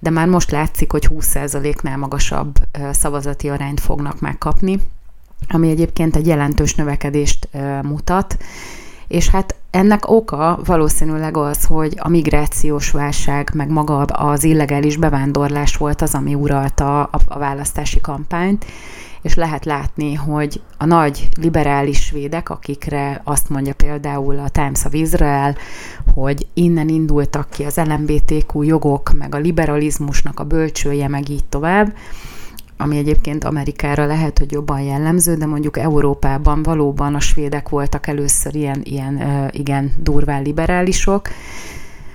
de 0.00 0.10
már 0.10 0.26
most 0.26 0.50
látszik, 0.50 0.90
hogy 0.90 1.08
20%-nál 1.10 1.96
magasabb 1.96 2.54
szavazati 2.90 3.48
arányt 3.48 3.80
fognak 3.80 4.20
megkapni, 4.20 4.80
ami 5.48 5.70
egyébként 5.70 6.16
egy 6.16 6.26
jelentős 6.26 6.74
növekedést 6.74 7.48
mutat, 7.82 8.36
és 9.08 9.28
hát 9.28 9.54
ennek 9.70 10.10
oka 10.10 10.58
valószínűleg 10.64 11.36
az, 11.36 11.64
hogy 11.64 11.94
a 11.96 12.08
migrációs 12.08 12.90
válság, 12.90 13.50
meg 13.54 13.68
maga 13.68 13.98
az 14.02 14.44
illegális 14.44 14.96
bevándorlás 14.96 15.76
volt 15.76 16.02
az, 16.02 16.14
ami 16.14 16.34
uralta 16.34 17.02
a, 17.02 17.18
a 17.26 17.38
választási 17.38 18.00
kampányt, 18.00 18.64
és 19.22 19.34
lehet 19.34 19.64
látni, 19.64 20.14
hogy 20.14 20.60
a 20.78 20.84
nagy 20.84 21.28
liberális 21.40 22.02
svédek, 22.02 22.50
akikre 22.50 23.20
azt 23.24 23.48
mondja 23.48 23.74
például 23.74 24.38
a 24.38 24.48
Times 24.48 24.84
of 24.84 24.92
Israel, 24.92 25.56
hogy 26.14 26.46
innen 26.54 26.88
indultak 26.88 27.50
ki 27.50 27.64
az 27.64 27.76
LMBTQ 27.76 28.62
jogok, 28.62 29.12
meg 29.18 29.34
a 29.34 29.38
liberalizmusnak 29.38 30.40
a 30.40 30.44
bölcsője, 30.44 31.08
meg 31.08 31.28
így 31.28 31.44
tovább, 31.44 31.92
ami 32.76 32.96
egyébként 32.96 33.44
Amerikára 33.44 34.06
lehet, 34.06 34.38
hogy 34.38 34.52
jobban 34.52 34.80
jellemző, 34.80 35.34
de 35.34 35.46
mondjuk 35.46 35.78
Európában 35.78 36.62
valóban 36.62 37.14
a 37.14 37.20
svédek 37.20 37.68
voltak 37.68 38.06
először 38.06 38.54
ilyen, 38.54 38.80
ilyen 38.84 39.22
igen 39.50 39.92
durván 39.98 40.42
liberálisok, 40.42 41.28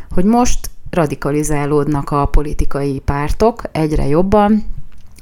hogy 0.10 0.26
most 0.26 0.70
radikalizálódnak 0.90 2.12
a 2.12 2.26
politikai 2.26 3.02
pártok 3.06 3.62
egyre 3.72 4.08
jobban, 4.08 4.66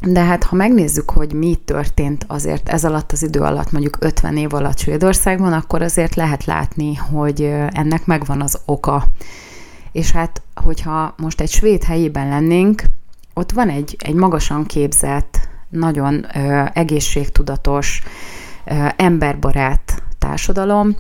de 0.01 0.23
hát 0.23 0.43
ha 0.43 0.55
megnézzük, 0.55 1.09
hogy 1.09 1.33
mi 1.33 1.55
történt 1.65 2.25
azért 2.27 2.69
ez 2.69 2.85
alatt 2.85 3.11
az 3.11 3.23
idő 3.23 3.39
alatt, 3.39 3.71
mondjuk 3.71 3.97
50 3.99 4.37
év 4.37 4.53
alatt 4.53 4.77
Svédországban, 4.77 5.53
akkor 5.53 5.81
azért 5.81 6.15
lehet 6.15 6.45
látni, 6.45 6.95
hogy 6.95 7.41
ennek 7.71 8.05
megvan 8.05 8.41
az 8.41 8.59
oka. 8.65 9.05
És 9.91 10.11
hát, 10.11 10.41
hogyha 10.55 11.13
most 11.17 11.41
egy 11.41 11.49
svéd 11.49 11.83
helyében 11.83 12.29
lennénk, 12.29 12.83
ott 13.39 13.51
van 13.51 13.69
egy, 13.69 13.95
egy 13.99 14.13
magasan 14.13 14.65
képzett, 14.65 15.49
nagyon 15.69 16.25
ö, 16.35 16.63
egészségtudatos, 16.73 18.01
ö, 18.65 18.87
emberbarát 18.95 20.03
társadalom. 20.17 20.95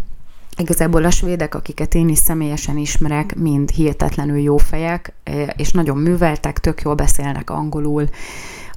Igazából 0.57 1.05
a 1.05 1.09
svédek, 1.09 1.55
akiket 1.55 1.95
én 1.95 2.09
is 2.09 2.17
személyesen 2.17 2.77
ismerek, 2.77 3.35
mind 3.35 3.69
hihetetlenül 3.69 4.37
jó 4.37 4.57
fejek, 4.57 5.13
és 5.55 5.71
nagyon 5.71 5.97
műveltek, 5.97 6.59
tök 6.59 6.81
jól 6.81 6.95
beszélnek 6.95 7.49
angolul, 7.49 8.09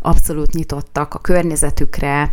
abszolút 0.01 0.53
nyitottak 0.53 1.15
a 1.15 1.19
környezetükre, 1.19 2.33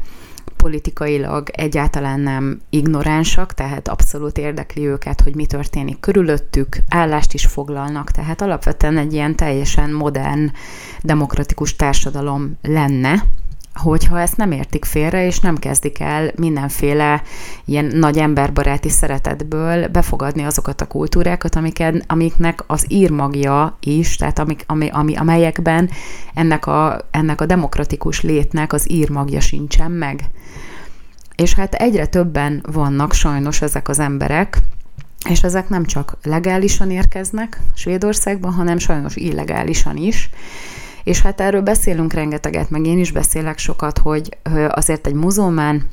politikailag 0.62 1.50
egyáltalán 1.52 2.20
nem 2.20 2.60
ignoránsak, 2.70 3.54
tehát 3.54 3.88
abszolút 3.88 4.38
érdekli 4.38 4.86
őket, 4.88 5.22
hogy 5.22 5.36
mi 5.36 5.46
történik 5.46 6.00
körülöttük, 6.00 6.78
állást 6.90 7.34
is 7.34 7.46
foglalnak, 7.46 8.12
tehát 8.12 8.42
alapvetően 8.42 8.98
egy 8.98 9.14
ilyen 9.14 9.36
teljesen 9.36 9.92
modern, 9.92 10.52
demokratikus 11.02 11.76
társadalom 11.76 12.58
lenne, 12.62 13.24
hogyha 13.80 14.20
ezt 14.20 14.38
nem 14.38 14.52
értik 14.52 14.86
félre, 14.86 15.26
és 15.26 15.40
nem 15.40 15.58
kezdik 15.58 16.00
el 16.00 16.32
mindenféle 16.36 17.22
ilyen 17.66 17.86
nagy 17.86 18.18
emberbaráti 18.18 18.90
szeretetből 18.90 19.88
befogadni 19.88 20.44
azokat 20.44 20.82
a 20.82 20.88
kultúrákat, 20.88 21.56
amiket, 21.56 22.04
amiknek 22.08 22.64
az 22.68 22.86
írmagja 22.88 23.78
is, 23.80 24.16
tehát 24.16 24.40
amik, 24.40 24.64
ami, 24.68 24.90
ami, 24.92 25.16
amelyekben 25.16 25.90
ennek 26.34 26.66
a, 26.66 27.08
ennek 27.12 27.42
a 27.42 27.46
demokratikus 27.46 28.22
létnek 28.22 28.74
az 28.74 28.92
írmagja 28.92 29.40
sincsen 29.40 29.92
meg. 29.92 30.24
És 31.36 31.54
hát 31.54 31.74
egyre 31.74 32.06
többen 32.06 32.64
vannak 32.72 33.14
sajnos 33.14 33.62
ezek 33.62 33.88
az 33.88 34.00
emberek, 34.00 34.58
és 35.30 35.44
ezek 35.44 35.70
nem 35.70 35.86
csak 35.86 36.18
legálisan 36.24 36.92
érkeznek 36.92 37.60
Svédországban, 37.74 38.54
hanem 38.54 38.78
sajnos 38.78 39.16
illegálisan 39.16 39.98
is, 39.98 40.30
és 41.04 41.22
hát 41.22 41.42
erről 41.42 41.62
beszélünk 41.62 42.14
rengeteget, 42.14 42.70
meg 42.70 42.86
én 42.86 43.00
is 43.00 43.12
beszélek 43.12 43.58
sokat, 43.58 43.98
hogy 43.98 44.38
azért 44.70 45.08
egy 45.08 45.14
muzulmán 45.14 45.88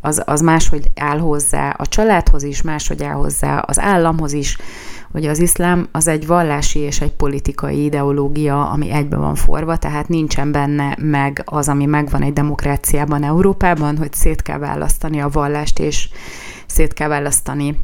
az, 0.00 0.22
az 0.24 0.40
máshogy 0.40 0.90
áll 0.96 1.18
hozzá 1.18 1.70
a 1.70 1.86
családhoz 1.86 2.42
is, 2.42 2.62
máshogy 2.62 3.02
áll 3.02 3.14
hozzá 3.14 3.58
az 3.58 3.80
államhoz 3.80 4.32
is, 4.32 4.58
hogy 5.12 5.26
az 5.26 5.38
iszlám 5.38 5.88
az 5.92 6.08
egy 6.08 6.26
vallási 6.26 6.78
és 6.78 7.00
egy 7.00 7.12
politikai 7.12 7.84
ideológia, 7.84 8.70
ami 8.70 8.90
egybe 8.90 9.16
van 9.16 9.34
forva, 9.34 9.76
tehát 9.76 10.08
nincsen 10.08 10.52
benne 10.52 10.96
meg 11.00 11.42
az, 11.44 11.68
ami 11.68 11.84
megvan 11.84 12.22
egy 12.22 12.32
demokráciában 12.32 13.24
Európában, 13.24 13.96
hogy 13.96 14.12
szét 14.12 14.42
kell 14.42 14.58
választani 14.58 15.20
a 15.20 15.28
vallást, 15.28 15.78
és 15.78 16.08
szét 16.66 16.92
kell 16.92 17.08
választani 17.08 17.78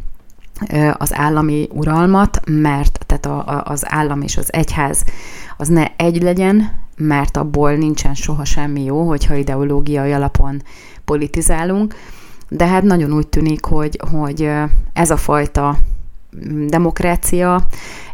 az 0.92 1.14
állami 1.14 1.68
uralmat, 1.72 2.40
mert 2.46 3.04
tehát 3.06 3.26
a, 3.26 3.54
a, 3.54 3.62
az 3.64 3.82
állam 3.86 4.22
és 4.22 4.36
az 4.36 4.52
egyház 4.52 5.04
az 5.62 5.68
ne 5.68 5.92
egy 5.96 6.22
legyen, 6.22 6.72
mert 6.96 7.36
abból 7.36 7.72
nincsen 7.72 8.14
soha 8.14 8.44
semmi 8.44 8.84
jó, 8.84 9.08
hogyha 9.08 9.34
ideológiai 9.34 10.12
alapon 10.12 10.62
politizálunk, 11.04 11.94
de 12.48 12.66
hát 12.66 12.82
nagyon 12.82 13.12
úgy 13.12 13.26
tűnik, 13.26 13.64
hogy, 13.64 14.00
hogy 14.10 14.50
ez 14.92 15.10
a 15.10 15.16
fajta 15.16 15.78
demokrácia, 16.66 17.66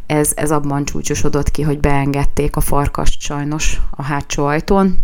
ez, 0.07 0.33
ez 0.35 0.51
abban 0.51 0.85
csúcsosodott 0.85 1.51
ki, 1.51 1.63
hogy 1.63 1.81
beengedték 1.81 2.57
a 2.57 2.61
farkast 2.61 3.21
sajnos 3.21 3.81
a 3.91 4.03
hátsó 4.03 4.45
ajtón, 4.45 4.97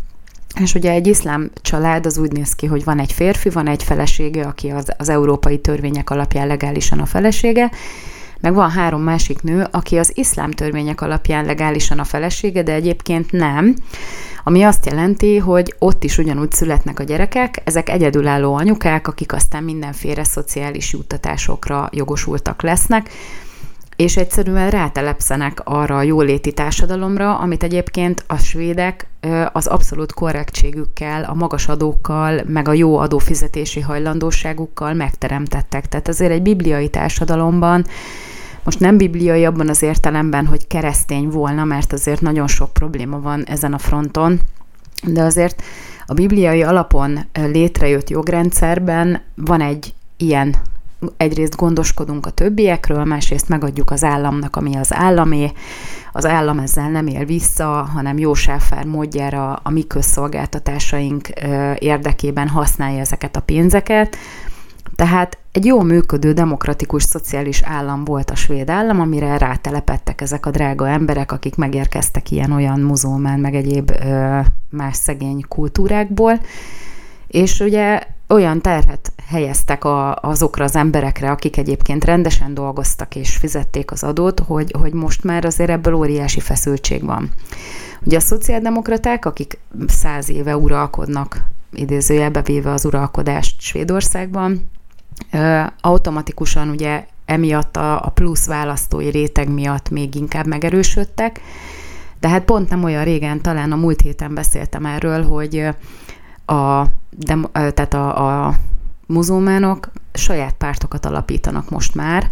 és 0.60 0.74
ugye 0.74 0.90
egy 0.90 1.06
iszlám 1.06 1.50
család 1.62 2.06
az 2.06 2.18
úgy 2.18 2.32
néz 2.32 2.54
ki, 2.54 2.66
hogy 2.66 2.84
van 2.84 2.98
egy 2.98 3.12
férfi, 3.12 3.48
van 3.48 3.66
egy 3.68 3.82
felesége, 3.82 4.44
aki 4.46 4.68
az, 4.68 4.92
az 4.98 5.08
európai 5.08 5.58
törvények 5.58 6.10
alapján 6.10 6.46
legálisan 6.46 6.98
a 6.98 7.06
felesége, 7.06 7.70
meg 8.44 8.54
van 8.54 8.70
három 8.70 9.02
másik 9.02 9.42
nő, 9.42 9.66
aki 9.70 9.98
az 9.98 10.12
iszlám 10.14 10.50
törvények 10.50 11.00
alapján 11.00 11.44
legálisan 11.44 11.98
a 11.98 12.04
felesége, 12.04 12.62
de 12.62 12.72
egyébként 12.72 13.32
nem 13.32 13.74
ami 14.46 14.62
azt 14.62 14.86
jelenti, 14.86 15.38
hogy 15.38 15.74
ott 15.78 16.04
is 16.04 16.18
ugyanúgy 16.18 16.52
születnek 16.52 17.00
a 17.00 17.02
gyerekek, 17.02 17.60
ezek 17.64 17.88
egyedülálló 17.88 18.54
anyukák, 18.54 19.08
akik 19.08 19.32
aztán 19.32 19.62
mindenféle 19.62 20.24
szociális 20.24 20.92
juttatásokra 20.92 21.88
jogosultak 21.92 22.62
lesznek, 22.62 23.10
és 23.96 24.16
egyszerűen 24.16 24.70
rátelepszenek 24.70 25.60
arra 25.64 25.96
a 25.96 26.02
jóléti 26.02 26.52
társadalomra, 26.52 27.38
amit 27.38 27.62
egyébként 27.62 28.24
a 28.26 28.36
svédek 28.36 29.06
az 29.52 29.66
abszolút 29.66 30.12
korrektségükkel, 30.12 31.24
a 31.24 31.34
magas 31.34 31.68
adókkal, 31.68 32.42
meg 32.46 32.68
a 32.68 32.72
jó 32.72 32.98
adófizetési 32.98 33.80
hajlandóságukkal 33.80 34.94
megteremtettek. 34.94 35.88
Tehát 35.88 36.08
azért 36.08 36.32
egy 36.32 36.42
bibliai 36.42 36.88
társadalomban 36.88 37.84
most 38.64 38.80
nem 38.80 38.96
bibliai 38.96 39.44
abban 39.44 39.68
az 39.68 39.82
értelemben, 39.82 40.46
hogy 40.46 40.66
keresztény 40.66 41.28
volna, 41.28 41.64
mert 41.64 41.92
azért 41.92 42.20
nagyon 42.20 42.46
sok 42.46 42.72
probléma 42.72 43.20
van 43.20 43.44
ezen 43.44 43.72
a 43.72 43.78
fronton, 43.78 44.40
de 45.06 45.22
azért 45.22 45.62
a 46.06 46.14
bibliai 46.14 46.62
alapon 46.62 47.18
létrejött 47.32 48.10
jogrendszerben 48.10 49.20
van 49.34 49.60
egy 49.60 49.94
ilyen 50.16 50.54
egyrészt 51.16 51.56
gondoskodunk 51.56 52.26
a 52.26 52.30
többiekről, 52.30 53.04
másrészt 53.04 53.48
megadjuk 53.48 53.90
az 53.90 54.04
államnak, 54.04 54.56
ami 54.56 54.76
az 54.76 54.94
államé. 54.94 55.52
Az 56.12 56.26
állam 56.26 56.58
ezzel 56.58 56.90
nem 56.90 57.06
él 57.06 57.24
vissza, 57.24 57.66
hanem 57.66 58.18
jó 58.18 58.34
sáfár 58.34 58.84
módjára 58.84 59.60
a 59.62 59.70
mi 59.70 59.86
közszolgáltatásaink 59.86 61.28
érdekében 61.78 62.48
használja 62.48 63.00
ezeket 63.00 63.36
a 63.36 63.40
pénzeket. 63.40 64.16
Tehát 64.94 65.38
egy 65.52 65.64
jó 65.64 65.82
működő, 65.82 66.32
demokratikus, 66.32 67.02
szociális 67.02 67.62
állam 67.62 68.04
volt 68.04 68.30
a 68.30 68.34
svéd 68.34 68.70
állam, 68.70 69.00
amire 69.00 69.38
rátelepettek 69.38 70.20
ezek 70.20 70.46
a 70.46 70.50
drága 70.50 70.88
emberek, 70.88 71.32
akik 71.32 71.56
megérkeztek 71.56 72.30
ilyen-olyan 72.30 72.80
muzulmán, 72.80 73.40
meg 73.40 73.54
egyéb 73.54 73.90
ö, 74.04 74.40
más 74.70 74.96
szegény 74.96 75.44
kultúrákból. 75.48 76.40
És 77.26 77.60
ugye 77.60 78.02
olyan 78.28 78.60
terhet 78.60 79.12
helyeztek 79.26 79.84
a, 79.84 80.16
azokra 80.16 80.64
az 80.64 80.76
emberekre, 80.76 81.30
akik 81.30 81.56
egyébként 81.56 82.04
rendesen 82.04 82.54
dolgoztak 82.54 83.16
és 83.16 83.36
fizették 83.36 83.90
az 83.90 84.02
adót, 84.02 84.40
hogy, 84.40 84.74
hogy 84.78 84.92
most 84.92 85.24
már 85.24 85.44
azért 85.44 85.70
ebből 85.70 85.94
óriási 85.94 86.40
feszültség 86.40 87.04
van. 87.04 87.30
Ugye 88.04 88.16
a 88.16 88.20
szociáldemokraták, 88.20 89.24
akik 89.24 89.58
száz 89.86 90.30
éve 90.30 90.56
uralkodnak, 90.56 91.44
idézőjelbe 91.72 92.42
véve 92.42 92.70
az 92.70 92.84
uralkodást 92.84 93.60
Svédországban, 93.60 94.70
automatikusan 95.80 96.68
ugye 96.68 97.04
emiatt 97.24 97.76
a, 97.76 98.04
a 98.04 98.10
plusz 98.10 98.46
választói 98.46 99.08
réteg 99.08 99.48
miatt 99.48 99.90
még 99.90 100.14
inkább 100.14 100.46
megerősödtek, 100.46 101.40
de 102.20 102.28
hát 102.28 102.44
pont 102.44 102.68
nem 102.68 102.84
olyan 102.84 103.04
régen, 103.04 103.40
talán 103.40 103.72
a 103.72 103.76
múlt 103.76 104.00
héten 104.00 104.34
beszéltem 104.34 104.86
erről, 104.86 105.24
hogy 105.24 105.68
a, 106.46 106.84
de, 107.10 107.36
tehát 107.52 107.94
a, 107.94 108.46
a 108.46 108.54
muzulmánok 109.06 109.90
saját 110.12 110.54
pártokat 110.54 111.06
alapítanak 111.06 111.70
most 111.70 111.94
már, 111.94 112.30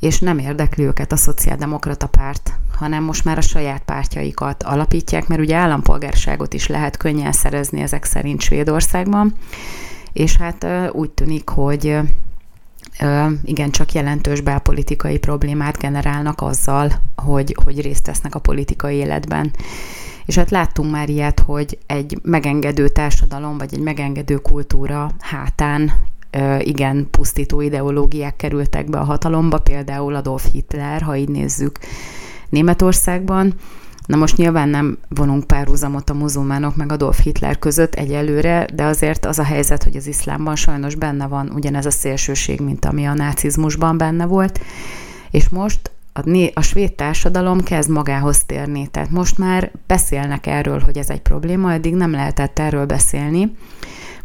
és 0.00 0.18
nem 0.18 0.38
érdekli 0.38 0.84
őket 0.84 1.12
a 1.12 1.16
szociáldemokrata 1.16 2.06
párt, 2.06 2.52
hanem 2.78 3.02
most 3.02 3.24
már 3.24 3.38
a 3.38 3.40
saját 3.40 3.82
pártjaikat 3.82 4.62
alapítják, 4.62 5.26
mert 5.26 5.40
ugye 5.40 5.56
állampolgárságot 5.56 6.54
is 6.54 6.66
lehet 6.66 6.96
könnyen 6.96 7.32
szerezni 7.32 7.80
ezek 7.80 8.04
szerint 8.04 8.40
Svédországban, 8.40 9.34
és 10.14 10.36
hát 10.36 10.66
úgy 10.92 11.10
tűnik, 11.10 11.48
hogy 11.48 11.98
igen, 13.44 13.70
csak 13.70 13.92
jelentős 13.92 14.40
belpolitikai 14.40 15.18
problémát 15.18 15.78
generálnak 15.78 16.40
azzal, 16.40 16.92
hogy, 17.16 17.56
hogy 17.64 17.80
részt 17.80 18.06
vesznek 18.06 18.34
a 18.34 18.38
politikai 18.38 18.96
életben. 18.96 19.52
És 20.26 20.34
hát 20.34 20.50
láttunk 20.50 20.90
már 20.90 21.08
ilyet, 21.08 21.40
hogy 21.40 21.78
egy 21.86 22.18
megengedő 22.22 22.88
társadalom, 22.88 23.58
vagy 23.58 23.74
egy 23.74 23.80
megengedő 23.80 24.36
kultúra 24.36 25.10
hátán 25.18 25.92
igen, 26.58 27.08
pusztító 27.10 27.60
ideológiák 27.60 28.36
kerültek 28.36 28.90
be 28.90 28.98
a 28.98 29.04
hatalomba, 29.04 29.58
például 29.58 30.14
Adolf 30.14 30.50
Hitler, 30.52 31.02
ha 31.02 31.16
így 31.16 31.28
nézzük 31.28 31.78
Németországban, 32.48 33.54
Na 34.06 34.16
most 34.16 34.36
nyilván 34.36 34.68
nem 34.68 34.98
vonunk 35.08 35.46
párhuzamot 35.46 36.10
a 36.10 36.14
muzulmánok 36.14 36.76
meg 36.76 36.92
Adolf 36.92 37.22
Hitler 37.22 37.58
között 37.58 37.94
egyelőre, 37.94 38.66
de 38.74 38.84
azért 38.84 39.24
az 39.24 39.38
a 39.38 39.44
helyzet, 39.44 39.82
hogy 39.82 39.96
az 39.96 40.06
iszlámban 40.06 40.56
sajnos 40.56 40.94
benne 40.94 41.26
van 41.26 41.50
ugyanez 41.54 41.86
a 41.86 41.90
szélsőség, 41.90 42.60
mint 42.60 42.84
ami 42.84 43.04
a 43.04 43.14
nácizmusban 43.14 43.98
benne 43.98 44.26
volt, 44.26 44.60
és 45.30 45.48
most 45.48 45.90
a, 46.12 46.50
a 46.54 46.60
svéd 46.60 46.92
társadalom 46.92 47.62
kezd 47.62 47.90
magához 47.90 48.44
térni. 48.44 48.86
Tehát 48.86 49.10
most 49.10 49.38
már 49.38 49.70
beszélnek 49.86 50.46
erről, 50.46 50.80
hogy 50.80 50.98
ez 50.98 51.10
egy 51.10 51.20
probléma, 51.20 51.72
eddig 51.72 51.94
nem 51.94 52.10
lehetett 52.10 52.58
erről 52.58 52.86
beszélni. 52.86 53.56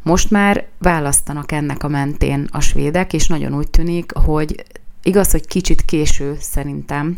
Most 0.02 0.32
már 0.32 0.66
választanak 0.78 1.52
ennek 1.52 1.84
a 1.84 1.88
mentén 1.88 2.48
a 2.52 2.60
svédek, 2.60 3.14
és 3.14 3.28
nagyon 3.28 3.56
úgy 3.56 3.70
tűnik, 3.70 4.12
hogy 4.14 4.66
igaz, 5.04 5.32
hogy 5.32 5.48
kicsit 5.48 5.86
késő 5.86 6.38
szerintem, 6.40 7.18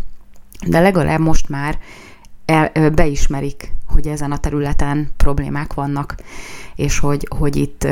de 0.67 0.79
legalább 0.79 1.19
most 1.19 1.49
már 1.49 1.77
el, 2.51 2.89
beismerik, 2.89 3.73
hogy 3.87 4.07
ezen 4.07 4.31
a 4.31 4.37
területen 4.37 5.11
problémák 5.17 5.73
vannak, 5.73 6.15
és 6.75 6.99
hogy, 6.99 7.27
hogy 7.37 7.55
itt 7.55 7.87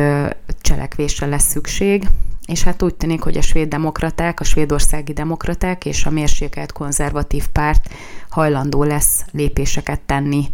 cselekvésre 0.62 1.26
lesz 1.26 1.50
szükség. 1.50 2.08
És 2.46 2.64
hát 2.64 2.82
úgy 2.82 2.96
tűnik, 2.96 3.22
hogy 3.22 3.38
a 3.38 3.42
svéd 3.42 3.68
demokraták, 3.68 4.40
a 4.40 4.44
svédországi 4.44 5.14
demokraták 5.14 5.86
és 5.86 6.06
a 6.06 6.10
mérsékelt 6.10 6.72
konzervatív 6.72 7.48
párt 7.48 7.94
hajlandó 8.30 8.84
lesz 8.84 9.26
lépéseket 9.32 10.00
tenni 10.02 10.46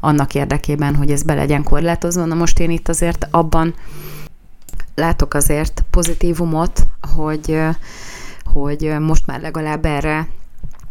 annak 0.00 0.34
érdekében, 0.34 0.94
hogy 0.94 1.10
ez 1.10 1.22
be 1.22 1.34
legyen 1.34 1.62
korlátozva. 1.62 2.24
Na 2.24 2.34
most 2.34 2.58
én 2.58 2.70
itt 2.70 2.88
azért 2.88 3.26
abban 3.30 3.74
látok 4.94 5.34
azért 5.34 5.84
pozitívumot, 5.90 6.86
hogy, 7.14 7.58
hogy 8.44 8.98
most 8.98 9.26
már 9.26 9.40
legalább 9.40 9.84
erre 9.84 10.28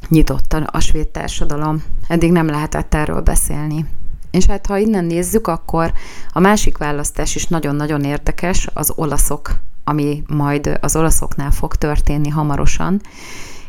nyitott 0.10 0.54
a 0.54 0.80
svéd 0.80 1.08
társadalom. 1.08 1.84
Eddig 2.08 2.32
nem 2.32 2.48
lehetett 2.48 2.94
erről 2.94 3.22
beszélni. 3.22 3.86
És 4.32 4.46
hát 4.46 4.66
ha 4.66 4.78
innen 4.78 5.06
nézzük, 5.06 5.48
akkor 5.48 5.94
a 6.34 6.40
másik 6.40 6.78
választás 6.78 7.36
is 7.36 7.48
nagyon-nagyon 7.48 8.04
érdekes, 8.04 8.68
az 8.74 8.94
olaszok, 8.96 9.56
ami 9.84 10.24
majd 10.28 10.78
az 10.82 10.96
olaszoknál 10.96 11.52
fog 11.52 11.76
történni 11.76 12.30
hamarosan. 12.30 13.02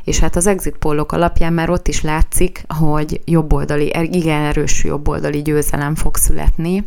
És 0.05 0.19
hát 0.19 0.37
az 0.37 0.47
exit 0.47 0.77
pollok 0.77 1.13
alapján 1.13 1.53
már 1.53 1.71
ott 1.71 1.89
is 1.89 2.03
látszik, 2.03 2.65
hogy 2.69 3.21
jobboldali, 3.25 3.93
igen 4.11 4.43
erős 4.43 4.85
jobboldali 4.85 5.43
győzelem 5.43 5.95
fog 5.95 6.17
születni. 6.17 6.87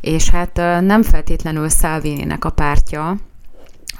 És 0.00 0.30
hát 0.30 0.56
nem 0.80 1.02
feltétlenül 1.02 1.68
Salvini-nek 1.68 2.44
a 2.44 2.50
pártja, 2.50 3.16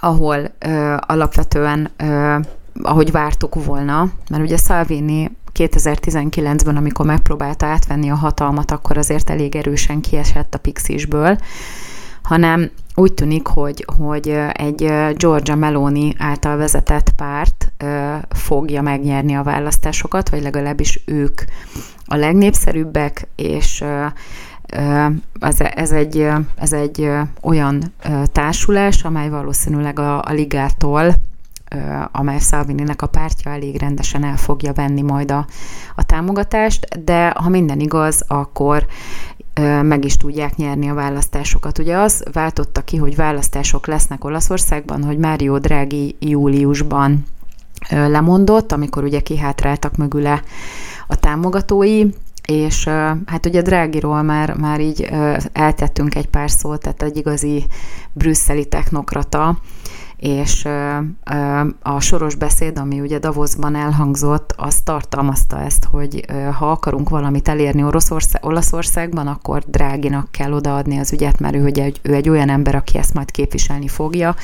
ahol 0.01 0.51
ö, 0.59 0.97
alapvetően 1.07 1.91
ö, 1.97 2.39
ahogy 2.83 3.11
vártuk 3.11 3.65
volna, 3.65 4.11
mert 4.31 4.43
ugye 4.43 4.57
Salvini 4.57 5.31
2019-ben, 5.55 6.77
amikor 6.77 7.07
megpróbálta 7.07 7.67
átvenni 7.67 8.11
a 8.11 8.15
hatalmat, 8.15 8.71
akkor 8.71 8.99
azért 8.99 9.31
elég 9.31 9.57
erősen 9.57 10.01
kiesett 10.01 10.55
a 10.55 10.59
Pixisből, 10.59 11.39
hanem 12.23 12.71
úgy 12.95 13.13
tűnik, 13.13 13.47
hogy, 13.47 13.85
hogy 13.99 14.29
egy 14.53 14.93
Georgia 15.17 15.55
Meloni 15.55 16.15
által 16.19 16.57
vezetett 16.57 17.11
párt 17.17 17.73
fogja 18.31 18.83
megnyerni 18.83 19.35
a 19.35 19.43
választásokat, 19.43 20.29
vagy 20.29 20.43
legalábbis 20.43 21.03
ők 21.07 21.41
a 22.05 22.17
legnépszerűbbek, 22.17 23.29
és 23.37 23.85
ez, 25.41 25.61
ez, 25.61 25.91
egy, 25.91 26.29
ez 26.55 26.73
egy 26.73 27.11
olyan 27.43 27.93
társulás, 28.33 29.05
amely 29.05 29.29
valószínűleg 29.29 29.99
a, 29.99 30.19
a 30.19 30.33
ligától 30.33 31.15
amely 32.13 32.39
Salvini-nek 32.39 33.03
a 33.03 33.07
pártja 33.07 33.51
elég 33.51 33.79
rendesen 33.79 34.25
el 34.25 34.37
fogja 34.37 34.73
venni 34.73 35.03
majd 35.03 35.31
a, 35.31 35.47
a 35.95 36.03
támogatást, 36.03 37.05
de 37.05 37.33
ha 37.37 37.49
minden 37.49 37.81
igaz, 37.81 38.25
akkor 38.27 38.87
meg 39.83 40.05
is 40.05 40.17
tudják 40.17 40.57
nyerni 40.57 40.89
a 40.89 40.95
választásokat. 40.95 41.79
Ugye 41.79 41.97
az 41.97 42.25
váltotta 42.33 42.81
ki, 42.81 42.97
hogy 42.97 43.17
választások 43.17 43.87
lesznek 43.87 44.25
Olaszországban, 44.25 45.05
hogy 45.05 45.19
Mário 45.19 45.59
Draghi 45.59 46.17
júliusban 46.19 47.25
lemondott, 47.91 48.73
amikor 48.73 49.05
ugye 49.05 49.21
kihátráltak 49.21 49.97
mögüle 49.97 50.43
a 51.07 51.17
támogatói, 51.17 52.05
és 52.45 52.85
hát 53.27 53.47
ugye 53.47 53.63
Drágiról 53.63 54.23
már, 54.23 54.55
már 54.57 54.81
így 54.81 55.09
eltettünk 55.53 56.15
egy 56.15 56.27
pár 56.27 56.51
szót, 56.51 56.81
tehát 56.81 57.03
egy 57.03 57.17
igazi 57.17 57.67
brüsszeli 58.13 58.65
technokrata, 58.65 59.59
és 60.19 60.69
a 61.83 62.01
soros 62.01 62.35
beszéd, 62.35 62.79
ami 62.79 63.01
ugye 63.01 63.19
Davosban 63.19 63.75
elhangzott, 63.75 64.55
az 64.57 64.81
tartalmazta 64.85 65.61
ezt, 65.61 65.85
hogy 65.85 66.25
ha 66.59 66.71
akarunk 66.71 67.09
valamit 67.09 67.49
elérni 67.49 67.83
Oroszország, 67.85 68.45
Olaszországban, 68.45 69.27
akkor 69.27 69.63
Dráginak 69.67 70.33
kell 70.33 70.53
odaadni 70.53 70.99
az 70.99 71.13
ügyet, 71.13 71.39
mert 71.39 71.55
ő, 71.55 71.65
ugye, 71.65 71.93
ő 72.03 72.15
egy 72.15 72.29
olyan 72.29 72.49
ember, 72.49 72.75
aki 72.75 72.99
ezt 72.99 73.15
majd 73.15 73.31
képviselni 73.31 73.89
fogja. 73.89 74.35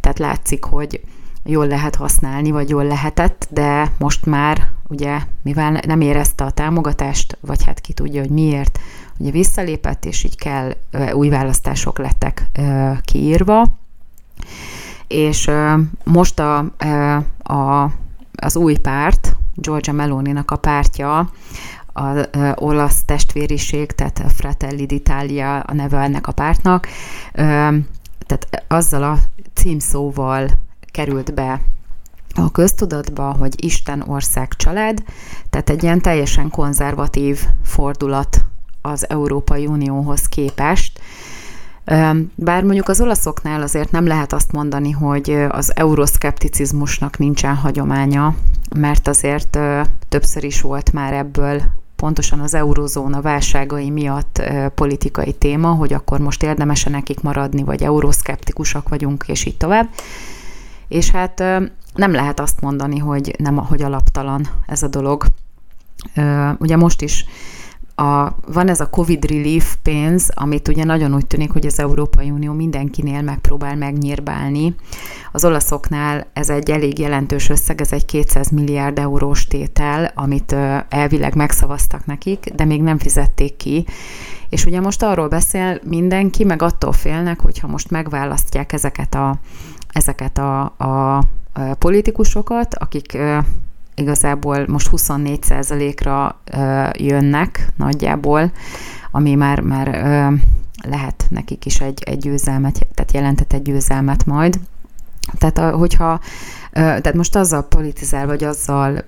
Tehát 0.00 0.18
látszik, 0.18 0.64
hogy 0.64 1.00
jól 1.44 1.66
lehet 1.66 1.94
használni, 1.94 2.50
vagy 2.50 2.68
jól 2.68 2.84
lehetett, 2.84 3.48
de 3.50 3.92
most 3.98 4.26
már 4.26 4.68
ugye, 4.88 5.18
mivel 5.42 5.80
nem 5.86 6.00
érezte 6.00 6.44
a 6.44 6.50
támogatást, 6.50 7.38
vagy 7.40 7.64
hát 7.64 7.80
ki 7.80 7.92
tudja, 7.92 8.20
hogy 8.20 8.30
miért, 8.30 8.78
ugye 9.18 9.30
visszalépett, 9.30 10.04
és 10.04 10.24
így 10.24 10.36
kell, 10.36 10.72
új 11.12 11.28
választások 11.28 11.98
lettek 11.98 12.50
kiírva, 13.02 13.64
és 15.12 15.50
most 16.04 16.40
a, 16.40 16.58
a, 17.42 17.90
az 18.34 18.56
új 18.56 18.76
párt, 18.76 19.36
Georgia 19.54 19.92
Meloni-nak 19.92 20.50
a 20.50 20.56
pártja, 20.56 21.30
az 21.92 22.28
olasz 22.54 23.02
testvériség, 23.04 23.92
tehát 23.92 24.32
Fratelli 24.32 24.86
d'Italia 24.88 25.64
a 25.64 25.74
neve 25.74 25.98
ennek 25.98 26.26
a 26.26 26.32
pártnak, 26.32 26.88
tehát 28.26 28.64
azzal 28.68 29.02
a 29.02 29.18
címszóval 29.54 30.50
került 30.90 31.34
be 31.34 31.60
a 32.34 32.50
köztudatba, 32.50 33.32
hogy 33.38 33.64
Isten, 33.64 34.04
ország, 34.06 34.48
család, 34.56 35.02
tehát 35.50 35.70
egy 35.70 35.82
ilyen 35.82 36.00
teljesen 36.00 36.50
konzervatív 36.50 37.40
fordulat 37.64 38.44
az 38.82 39.10
Európai 39.10 39.66
Unióhoz 39.66 40.26
képest. 40.26 41.00
Bár 42.34 42.62
mondjuk 42.62 42.88
az 42.88 43.00
olaszoknál 43.00 43.62
azért 43.62 43.90
nem 43.90 44.06
lehet 44.06 44.32
azt 44.32 44.52
mondani, 44.52 44.90
hogy 44.90 45.30
az 45.48 45.76
euroszkepticizmusnak 45.76 47.18
nincsen 47.18 47.54
hagyománya, 47.54 48.34
mert 48.76 49.08
azért 49.08 49.58
többször 50.08 50.44
is 50.44 50.60
volt 50.60 50.92
már 50.92 51.12
ebből 51.12 51.62
pontosan 51.96 52.40
az 52.40 52.54
eurozóna 52.54 53.20
válságai 53.20 53.90
miatt 53.90 54.42
politikai 54.74 55.32
téma, 55.32 55.68
hogy 55.68 55.92
akkor 55.92 56.20
most 56.20 56.42
érdemese 56.42 56.90
nekik 56.90 57.20
maradni, 57.20 57.62
vagy 57.62 57.82
euroszkeptikusak 57.82 58.88
vagyunk, 58.88 59.24
és 59.26 59.44
így 59.44 59.56
tovább. 59.56 59.88
És 60.88 61.10
hát 61.10 61.38
nem 61.94 62.12
lehet 62.12 62.40
azt 62.40 62.60
mondani, 62.60 62.98
hogy 62.98 63.34
nem, 63.38 63.56
hogy 63.56 63.82
alaptalan 63.82 64.48
ez 64.66 64.82
a 64.82 64.88
dolog. 64.88 65.26
Ugye 66.58 66.76
most 66.76 67.02
is 67.02 67.24
a, 67.94 68.36
van 68.46 68.68
ez 68.68 68.80
a 68.80 68.90
Covid 68.90 69.24
relief 69.24 69.76
pénz, 69.82 70.30
amit 70.34 70.68
ugye 70.68 70.84
nagyon 70.84 71.14
úgy 71.14 71.26
tűnik, 71.26 71.50
hogy 71.50 71.66
az 71.66 71.78
Európai 71.78 72.30
Unió 72.30 72.52
mindenkinél 72.52 73.22
megpróbál 73.22 73.76
megnyírbálni. 73.76 74.74
Az 75.32 75.44
olaszoknál 75.44 76.26
ez 76.32 76.50
egy 76.50 76.70
elég 76.70 76.98
jelentős 76.98 77.48
összeg, 77.48 77.80
ez 77.80 77.92
egy 77.92 78.04
200 78.04 78.50
milliárd 78.50 78.98
eurós 78.98 79.46
tétel, 79.46 80.12
amit 80.14 80.52
elvileg 80.88 81.34
megszavaztak 81.34 82.06
nekik, 82.06 82.52
de 82.54 82.64
még 82.64 82.82
nem 82.82 82.98
fizették 82.98 83.56
ki. 83.56 83.86
És 84.48 84.64
ugye 84.64 84.80
most 84.80 85.02
arról 85.02 85.28
beszél 85.28 85.80
mindenki, 85.84 86.44
meg 86.44 86.62
attól 86.62 86.92
félnek, 86.92 87.40
hogyha 87.40 87.66
most 87.66 87.90
megválasztják 87.90 88.72
ezeket 88.72 89.14
a, 89.14 89.38
ezeket 89.92 90.38
a, 90.38 90.60
a 90.62 91.24
politikusokat, 91.78 92.74
akik 92.74 93.18
igazából 93.94 94.64
most 94.66 94.88
24%-ra 94.92 96.40
jönnek 96.92 97.68
nagyjából, 97.76 98.52
ami 99.10 99.34
már, 99.34 99.60
már 99.60 99.88
lehet 100.84 101.26
nekik 101.28 101.66
is 101.66 101.80
egy, 101.80 102.02
egy 102.02 102.18
győzelmet, 102.18 102.86
tehát 102.94 103.12
jelentett 103.12 103.52
egy 103.52 103.62
győzelmet 103.62 104.26
majd. 104.26 104.60
Tehát 105.38 105.74
hogyha 105.74 106.20
tehát 106.72 107.14
most 107.14 107.36
azzal 107.36 107.62
politizál, 107.62 108.26
vagy 108.26 108.44
azzal 108.44 109.04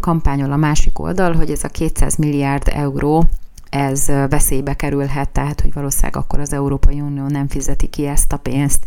kampányol 0.00 0.52
a 0.52 0.56
másik 0.56 0.98
oldal, 0.98 1.32
hogy 1.32 1.50
ez 1.50 1.64
a 1.64 1.68
200 1.68 2.16
milliárd 2.16 2.68
euró, 2.74 3.24
ez 3.70 4.06
veszélybe 4.06 4.74
kerülhet, 4.74 5.28
tehát 5.28 5.60
hogy 5.60 5.72
valószínűleg 5.72 6.16
akkor 6.16 6.40
az 6.40 6.52
Európai 6.52 7.00
Unió 7.00 7.26
nem 7.26 7.48
fizeti 7.48 7.86
ki 7.86 8.06
ezt 8.06 8.32
a 8.32 8.36
pénzt. 8.36 8.84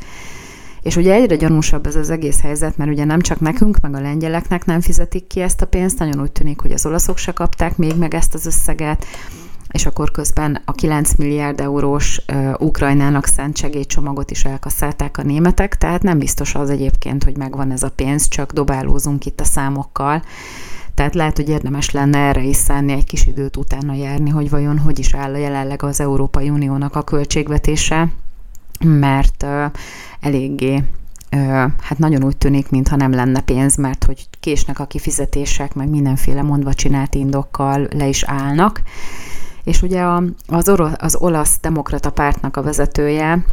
És 0.81 0.95
ugye 0.95 1.13
egyre 1.13 1.35
gyanúsabb 1.35 1.85
ez 1.85 1.95
az 1.95 2.09
egész 2.09 2.41
helyzet, 2.41 2.77
mert 2.77 2.91
ugye 2.91 3.05
nem 3.05 3.21
csak 3.21 3.39
nekünk, 3.39 3.79
meg 3.79 3.95
a 3.95 3.99
lengyeleknek 3.99 4.65
nem 4.65 4.81
fizetik 4.81 5.27
ki 5.27 5.41
ezt 5.41 5.61
a 5.61 5.67
pénzt, 5.67 5.99
nagyon 5.99 6.21
úgy 6.21 6.31
tűnik, 6.31 6.61
hogy 6.61 6.71
az 6.71 6.85
olaszok 6.85 7.17
se 7.17 7.31
kapták 7.31 7.77
még 7.77 7.95
meg 7.97 8.13
ezt 8.13 8.33
az 8.33 8.45
összeget, 8.45 9.05
és 9.71 9.85
akkor 9.85 10.11
közben 10.11 10.61
a 10.65 10.71
9 10.71 11.15
milliárd 11.15 11.59
eurós 11.59 12.21
uh, 12.33 12.53
Ukrajnának 12.59 13.25
szent 13.25 13.57
segélycsomagot 13.57 14.31
is 14.31 14.45
elkasszálták 14.45 15.17
a 15.17 15.23
németek, 15.23 15.77
tehát 15.77 16.03
nem 16.03 16.19
biztos 16.19 16.55
az 16.55 16.69
egyébként, 16.69 17.23
hogy 17.23 17.37
megvan 17.37 17.71
ez 17.71 17.83
a 17.83 17.91
pénz, 17.95 18.27
csak 18.27 18.51
dobálózunk 18.51 19.25
itt 19.25 19.39
a 19.39 19.43
számokkal. 19.43 20.23
Tehát 20.95 21.15
lehet, 21.15 21.35
hogy 21.35 21.49
érdemes 21.49 21.91
lenne 21.91 22.17
erre 22.17 22.43
is 22.43 22.55
szánni 22.55 22.91
egy 22.91 23.03
kis 23.03 23.25
időt 23.25 23.57
utána 23.57 23.93
járni, 23.93 24.29
hogy 24.29 24.49
vajon 24.49 24.77
hogy 24.77 24.99
is 24.99 25.13
áll 25.13 25.33
a 25.33 25.37
jelenleg 25.37 25.83
az 25.83 25.99
Európai 25.99 26.49
Uniónak 26.49 26.95
a 26.95 27.03
költségvetése, 27.03 28.09
mert 28.83 29.45
eléggé 30.19 30.83
hát 31.81 31.97
nagyon 31.97 32.23
úgy 32.23 32.37
tűnik, 32.37 32.69
mintha 32.69 32.95
nem 32.95 33.11
lenne 33.11 33.41
pénz, 33.41 33.75
mert 33.75 34.03
hogy 34.03 34.27
késnek 34.39 34.79
a 34.79 34.85
kifizetések, 34.85 35.73
meg 35.73 35.89
mindenféle 35.89 36.41
mondva 36.41 36.73
csinált 36.73 37.15
indokkal 37.15 37.87
le 37.91 38.07
is 38.07 38.23
állnak. 38.23 38.81
És 39.63 39.81
ugye 39.81 40.03
az, 40.47 40.69
orosz, 40.69 40.93
az 40.97 41.15
olasz 41.15 41.57
demokrata 41.61 42.09
pártnak 42.09 42.57
a 42.57 42.61
vezetője 42.61 43.43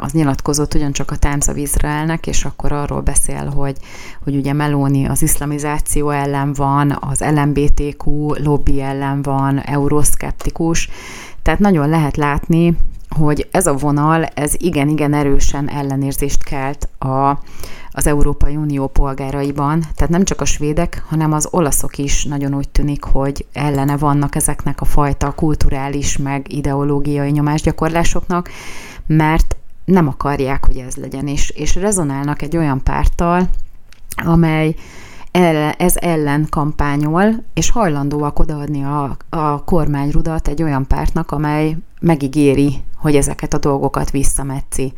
az 0.00 0.12
nyilatkozott 0.12 0.74
ugyancsak 0.74 1.10
a 1.10 1.16
Times 1.16 1.46
of 1.46 1.56
Israelnek, 1.56 2.26
és 2.26 2.44
akkor 2.44 2.72
arról 2.72 3.00
beszél, 3.00 3.46
hogy, 3.46 3.76
hogy 4.22 4.36
ugye 4.36 4.52
Meloni 4.52 5.06
az 5.06 5.22
iszlamizáció 5.22 6.10
ellen 6.10 6.52
van, 6.52 6.98
az 7.00 7.20
LMBTQ 7.20 8.32
lobby 8.34 8.80
ellen 8.80 9.22
van, 9.22 9.58
euroszkeptikus, 9.58 10.90
tehát 11.42 11.60
nagyon 11.60 11.88
lehet 11.88 12.16
látni, 12.16 12.76
hogy 13.08 13.48
ez 13.50 13.66
a 13.66 13.76
vonal, 13.76 14.24
ez 14.24 14.54
igen-igen 14.56 15.14
erősen 15.14 15.70
ellenérzést 15.70 16.44
kelt 16.44 16.88
a, 16.98 17.38
az 17.90 18.06
Európai 18.06 18.56
Unió 18.56 18.86
polgáraiban, 18.86 19.80
tehát 19.80 20.08
nem 20.08 20.24
csak 20.24 20.40
a 20.40 20.44
svédek, 20.44 21.04
hanem 21.08 21.32
az 21.32 21.48
olaszok 21.50 21.98
is 21.98 22.24
nagyon 22.24 22.54
úgy 22.54 22.68
tűnik, 22.68 23.04
hogy 23.04 23.46
ellene 23.52 23.96
vannak 23.96 24.34
ezeknek 24.34 24.80
a 24.80 24.84
fajta 24.84 25.32
kulturális 25.32 26.16
meg 26.16 26.52
ideológiai 26.52 27.30
nyomásgyakorlásoknak, 27.30 28.50
mert 29.06 29.56
nem 29.84 30.08
akarják, 30.08 30.66
hogy 30.66 30.76
ez 30.76 30.96
legyen, 30.96 31.26
és, 31.26 31.50
és 31.50 31.74
rezonálnak 31.74 32.42
egy 32.42 32.56
olyan 32.56 32.82
párttal, 32.82 33.48
amely 34.24 34.74
ez 35.78 35.96
ellen 35.96 36.46
kampányol, 36.50 37.44
és 37.54 37.70
hajlandóak 37.70 38.38
odaadni 38.38 38.84
a, 38.84 39.16
a 39.28 39.64
kormányrudat 39.64 40.48
egy 40.48 40.62
olyan 40.62 40.86
pártnak, 40.86 41.30
amely 41.30 41.76
megígéri, 42.00 42.82
hogy 42.96 43.16
ezeket 43.16 43.54
a 43.54 43.58
dolgokat 43.58 44.10
visszametszi. 44.10 44.92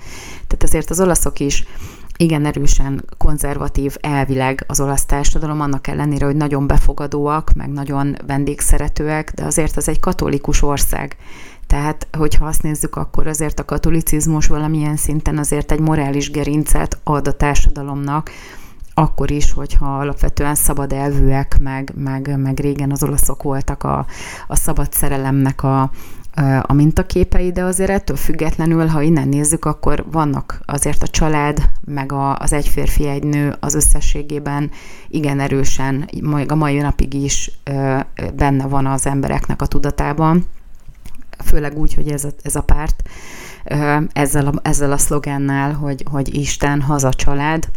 Tehát 0.47 0.63
azért 0.63 0.91
az 0.91 1.01
olaszok 1.01 1.41
is 1.41 1.65
igen 2.17 2.47
erősen 2.47 3.05
konzervatív 3.19 3.97
elvileg 4.01 4.65
az 4.67 4.81
olasz 4.81 5.05
társadalom, 5.05 5.61
annak 5.61 5.87
ellenére, 5.87 6.27
hogy 6.27 6.37
nagyon 6.37 6.67
befogadóak, 6.67 7.53
meg 7.55 7.69
nagyon 7.69 8.17
vendégszeretőek, 8.27 9.33
de 9.35 9.45
azért 9.45 9.77
az 9.77 9.89
egy 9.89 10.01
katolikus 10.01 10.63
ország. 10.63 11.17
Tehát, 11.67 12.07
hogyha 12.19 12.47
azt 12.47 12.63
nézzük, 12.63 12.97
akkor 12.97 13.27
azért 13.27 13.61
a 13.61 13.65
katolicizmus 13.65 14.47
valamilyen 14.47 14.97
szinten 14.97 15.39
azért 15.39 15.73
egy 15.73 15.81
morális 15.81 16.31
gerincet 16.31 16.99
ad 17.05 17.29
a 17.29 17.33
társadalomnak, 17.33 18.31
akkor 19.01 19.31
is, 19.31 19.53
hogyha 19.53 19.99
alapvetően 19.99 20.55
szabad 20.55 20.93
elvűek, 20.93 21.59
meg, 21.61 21.93
meg, 21.97 22.39
meg 22.39 22.59
régen 22.59 22.91
az 22.91 23.03
olaszok 23.03 23.43
voltak 23.43 23.83
a, 23.83 24.07
a 24.47 24.57
szabad 24.57 24.93
szerelemnek 24.93 25.63
a, 25.63 25.91
a 26.63 26.73
mintaképei, 26.73 27.53
de 27.53 27.63
azért 27.63 27.91
ettől 27.91 28.17
függetlenül, 28.17 28.87
ha 28.87 29.01
innen 29.01 29.29
nézzük, 29.29 29.65
akkor 29.65 30.05
vannak 30.11 30.61
azért 30.65 31.03
a 31.03 31.09
család, 31.09 31.71
meg 31.85 32.13
a, 32.13 32.37
az 32.37 32.53
egy 32.53 32.69
férfi, 32.69 33.07
egy 33.07 33.23
nő 33.23 33.57
az 33.61 33.75
összességében 33.75 34.71
igen 35.09 35.41
erősen, 35.41 36.09
a 36.49 36.55
mai 36.55 36.79
napig 36.79 37.15
is 37.15 37.51
benne 38.35 38.67
van 38.67 38.87
az 38.87 39.07
embereknek 39.07 39.63
a 39.63 39.67
tudatában, 39.67 40.47
főleg 41.45 41.79
úgy, 41.79 41.95
hogy 41.95 42.09
ez 42.09 42.25
a, 42.25 42.29
ez 42.43 42.57
a 42.57 42.63
párt 42.63 43.03
ezzel 44.13 44.47
a, 44.47 44.53
ezzel 44.63 44.93
a 44.93 44.99
szlogennel, 44.99 45.73
hogy, 45.73 46.05
hogy 46.11 46.35
Isten, 46.35 46.81
haza, 46.81 47.13
család, 47.13 47.69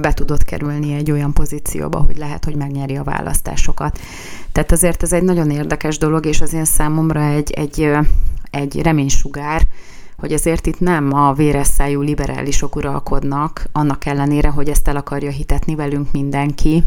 be 0.00 0.12
tudott 0.14 0.44
kerülni 0.44 0.94
egy 0.94 1.10
olyan 1.10 1.32
pozícióba, 1.32 1.98
hogy 1.98 2.16
lehet, 2.16 2.44
hogy 2.44 2.56
megnyeri 2.56 2.96
a 2.96 3.04
választásokat. 3.04 3.98
Tehát 4.52 4.72
azért 4.72 5.02
ez 5.02 5.12
egy 5.12 5.22
nagyon 5.22 5.50
érdekes 5.50 5.98
dolog, 5.98 6.26
és 6.26 6.40
az 6.40 6.52
én 6.52 6.64
számomra 6.64 7.22
egy, 7.22 7.50
egy, 7.50 7.90
egy 8.50 8.82
reménysugár, 8.82 9.66
hogy 10.22 10.32
azért 10.32 10.66
itt 10.66 10.80
nem 10.80 11.12
a 11.12 11.32
véresszájú 11.32 12.00
liberálisok 12.00 12.76
uralkodnak, 12.76 13.68
annak 13.72 14.06
ellenére, 14.06 14.48
hogy 14.48 14.68
ezt 14.68 14.88
el 14.88 14.96
akarja 14.96 15.30
hitetni 15.30 15.74
velünk 15.74 16.12
mindenki. 16.12 16.84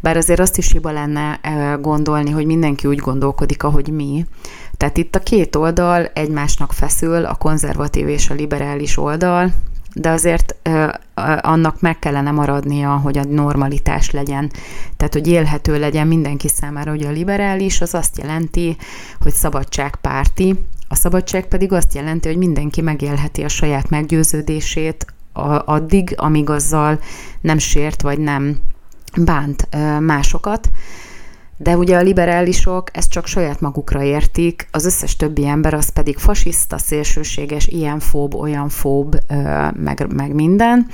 Bár 0.00 0.16
azért 0.16 0.40
azt 0.40 0.58
is 0.58 0.70
hiba 0.70 0.90
lenne 0.90 1.40
gondolni, 1.80 2.30
hogy 2.30 2.46
mindenki 2.46 2.86
úgy 2.86 2.98
gondolkodik, 2.98 3.62
ahogy 3.62 3.88
mi. 3.88 4.26
Tehát 4.76 4.96
itt 4.96 5.14
a 5.14 5.18
két 5.18 5.56
oldal 5.56 6.06
egymásnak 6.14 6.72
feszül, 6.72 7.24
a 7.24 7.34
konzervatív 7.34 8.08
és 8.08 8.30
a 8.30 8.34
liberális 8.34 8.98
oldal, 8.98 9.52
de 9.94 10.10
azért 10.10 10.54
annak 11.40 11.80
meg 11.80 11.98
kellene 11.98 12.30
maradnia, 12.30 12.96
hogy 12.96 13.18
a 13.18 13.24
normalitás 13.24 14.10
legyen. 14.10 14.50
Tehát, 14.96 15.12
hogy 15.12 15.26
élhető 15.26 15.78
legyen 15.78 16.06
mindenki 16.06 16.48
számára, 16.48 16.90
hogy 16.90 17.04
a 17.04 17.10
liberális 17.10 17.80
az 17.80 17.94
azt 17.94 18.18
jelenti, 18.18 18.76
hogy 19.20 19.32
szabadságpárti, 19.32 20.54
a 20.88 20.94
szabadság 20.94 21.46
pedig 21.46 21.72
azt 21.72 21.94
jelenti, 21.94 22.28
hogy 22.28 22.36
mindenki 22.36 22.80
megélheti 22.80 23.42
a 23.42 23.48
saját 23.48 23.88
meggyőződését 23.88 25.06
addig, 25.64 26.14
amíg 26.16 26.50
azzal 26.50 26.98
nem 27.40 27.58
sért, 27.58 28.02
vagy 28.02 28.18
nem 28.18 28.58
bánt 29.16 29.68
másokat. 30.00 30.70
De 31.62 31.76
ugye 31.76 31.96
a 31.96 32.02
liberálisok 32.02 32.88
ezt 32.92 33.10
csak 33.10 33.26
saját 33.26 33.60
magukra 33.60 34.02
értik, 34.02 34.68
az 34.70 34.84
összes 34.84 35.16
többi 35.16 35.46
ember 35.46 35.74
az 35.74 35.88
pedig 35.88 36.16
fasiszta, 36.16 36.78
szélsőséges, 36.78 37.66
ilyen 37.66 37.98
fób, 37.98 38.34
olyan 38.34 38.68
fób, 38.68 39.18
meg, 39.72 40.06
meg 40.14 40.34
minden. 40.34 40.86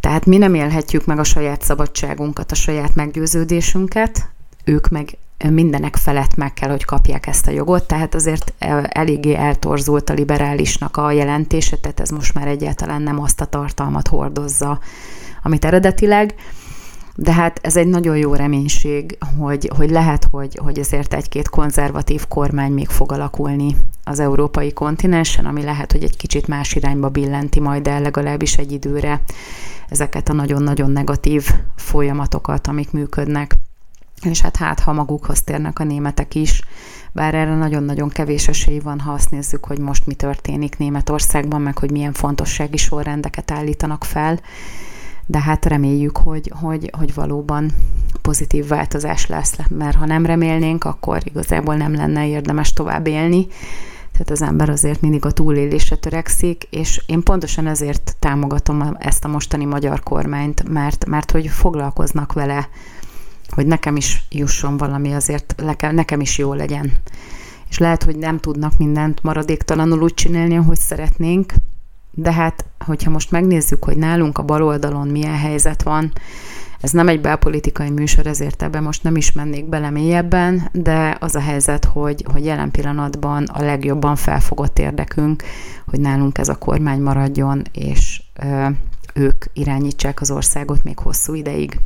Tehát 0.00 0.26
mi 0.26 0.36
nem 0.36 0.54
élhetjük 0.54 1.04
meg 1.04 1.18
a 1.18 1.24
saját 1.24 1.62
szabadságunkat, 1.62 2.50
a 2.50 2.54
saját 2.54 2.94
meggyőződésünket, 2.94 4.28
ők 4.64 4.88
meg 4.88 5.16
mindenek 5.50 5.96
felett 5.96 6.36
meg 6.36 6.54
kell, 6.54 6.70
hogy 6.70 6.84
kapják 6.84 7.26
ezt 7.26 7.46
a 7.46 7.50
jogot, 7.50 7.86
tehát 7.86 8.14
azért 8.14 8.52
eléggé 8.88 9.34
eltorzult 9.34 10.10
a 10.10 10.14
liberálisnak 10.14 10.96
a 10.96 11.10
jelentése, 11.10 11.76
tehát 11.76 12.00
ez 12.00 12.10
most 12.10 12.34
már 12.34 12.46
egyáltalán 12.46 13.02
nem 13.02 13.20
azt 13.20 13.40
a 13.40 13.44
tartalmat 13.44 14.08
hordozza, 14.08 14.80
amit 15.42 15.64
eredetileg 15.64 16.34
de 17.14 17.32
hát 17.32 17.58
ez 17.62 17.76
egy 17.76 17.86
nagyon 17.86 18.16
jó 18.16 18.34
reménység, 18.34 19.18
hogy, 19.38 19.70
hogy 19.76 19.90
lehet, 19.90 20.24
hogy, 20.30 20.58
hogy 20.62 20.78
ezért 20.78 21.14
egy-két 21.14 21.48
konzervatív 21.48 22.28
kormány 22.28 22.72
még 22.72 22.88
fog 22.88 23.12
alakulni 23.12 23.76
az 24.04 24.20
európai 24.20 24.72
kontinensen, 24.72 25.46
ami 25.46 25.62
lehet, 25.62 25.92
hogy 25.92 26.02
egy 26.02 26.16
kicsit 26.16 26.46
más 26.46 26.74
irányba 26.74 27.08
billenti 27.08 27.60
majd 27.60 27.86
el 27.86 28.00
legalábbis 28.00 28.56
egy 28.56 28.72
időre 28.72 29.20
ezeket 29.88 30.28
a 30.28 30.32
nagyon-nagyon 30.32 30.90
negatív 30.90 31.50
folyamatokat, 31.76 32.66
amik 32.66 32.92
működnek. 32.92 33.56
És 34.22 34.40
hát 34.40 34.56
hát, 34.56 34.80
ha 34.80 34.92
magukhoz 34.92 35.42
térnek 35.42 35.78
a 35.78 35.84
németek 35.84 36.34
is, 36.34 36.62
bár 37.12 37.34
erre 37.34 37.54
nagyon-nagyon 37.54 38.08
kevés 38.08 38.48
esély 38.48 38.78
van, 38.78 39.00
ha 39.00 39.12
azt 39.12 39.30
nézzük, 39.30 39.64
hogy 39.64 39.78
most 39.78 40.06
mi 40.06 40.14
történik 40.14 40.78
Németországban, 40.78 41.60
meg 41.60 41.78
hogy 41.78 41.90
milyen 41.90 42.12
fontossági 42.12 42.76
sorrendeket 42.76 43.50
állítanak 43.50 44.04
fel, 44.04 44.40
de 45.26 45.40
hát 45.40 45.66
reméljük, 45.66 46.16
hogy, 46.16 46.52
hogy, 46.60 46.90
hogy 46.98 47.14
valóban 47.14 47.70
pozitív 48.22 48.66
változás 48.66 49.26
lesz, 49.26 49.56
mert 49.68 49.96
ha 49.96 50.06
nem 50.06 50.26
remélnénk, 50.26 50.84
akkor 50.84 51.20
igazából 51.24 51.76
nem 51.76 51.94
lenne 51.94 52.28
érdemes 52.28 52.72
tovább 52.72 53.06
élni. 53.06 53.46
Tehát 54.12 54.30
az 54.30 54.42
ember 54.42 54.68
azért 54.68 55.00
mindig 55.00 55.24
a 55.24 55.30
túlélésre 55.30 55.96
törekszik, 55.96 56.66
és 56.70 57.02
én 57.06 57.22
pontosan 57.22 57.66
ezért 57.66 58.16
támogatom 58.18 58.96
ezt 58.98 59.24
a 59.24 59.28
mostani 59.28 59.64
magyar 59.64 60.02
kormányt, 60.02 60.68
mert, 60.68 61.06
mert 61.06 61.30
hogy 61.30 61.46
foglalkoznak 61.46 62.32
vele, 62.32 62.68
hogy 63.48 63.66
nekem 63.66 63.96
is 63.96 64.24
jusson 64.30 64.76
valami, 64.76 65.12
azért 65.12 65.62
nekem 65.80 66.20
is 66.20 66.38
jó 66.38 66.52
legyen. 66.52 66.92
És 67.68 67.78
lehet, 67.78 68.02
hogy 68.02 68.16
nem 68.16 68.38
tudnak 68.38 68.78
mindent 68.78 69.22
maradéktalanul 69.22 70.02
úgy 70.02 70.14
csinálni, 70.14 70.56
ahogy 70.56 70.78
szeretnénk, 70.78 71.52
de 72.14 72.32
hát, 72.32 72.64
hogyha 72.84 73.10
most 73.10 73.30
megnézzük, 73.30 73.84
hogy 73.84 73.96
nálunk 73.96 74.38
a 74.38 74.42
bal 74.42 74.62
oldalon 74.62 75.08
milyen 75.08 75.38
helyzet 75.38 75.82
van, 75.82 76.12
ez 76.82 76.90
nem 76.90 77.08
egy 77.08 77.20
belpolitikai 77.20 77.90
műsor, 77.90 78.26
ezért 78.26 78.62
ebben 78.62 78.82
most 78.82 79.02
nem 79.02 79.16
is 79.16 79.32
mennék 79.32 79.68
bele 79.68 79.90
mélyebben, 79.90 80.68
de 80.72 81.16
az 81.20 81.34
a 81.34 81.40
helyzet, 81.40 81.84
hogy, 81.84 82.24
hogy 82.32 82.44
jelen 82.44 82.70
pillanatban 82.70 83.44
a 83.44 83.62
legjobban 83.62 84.16
felfogott 84.16 84.78
érdekünk, 84.78 85.42
hogy 85.86 86.00
nálunk 86.00 86.38
ez 86.38 86.48
a 86.48 86.58
kormány 86.58 87.00
maradjon, 87.00 87.62
és 87.72 88.22
ö, 88.42 88.66
ők 89.14 89.44
irányítsák 89.52 90.20
az 90.20 90.30
országot 90.30 90.84
még 90.84 90.98
hosszú 90.98 91.34
ideig. 91.34 91.80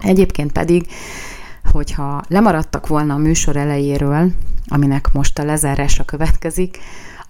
Egyébként 0.00 0.52
pedig, 0.52 0.86
hogyha 1.72 2.22
lemaradtak 2.28 2.86
volna 2.86 3.14
a 3.14 3.18
műsor 3.18 3.56
elejéről, 3.56 4.30
aminek 4.66 5.12
most 5.12 5.38
a 5.38 5.44
lezárása 5.44 6.04
következik, 6.04 6.78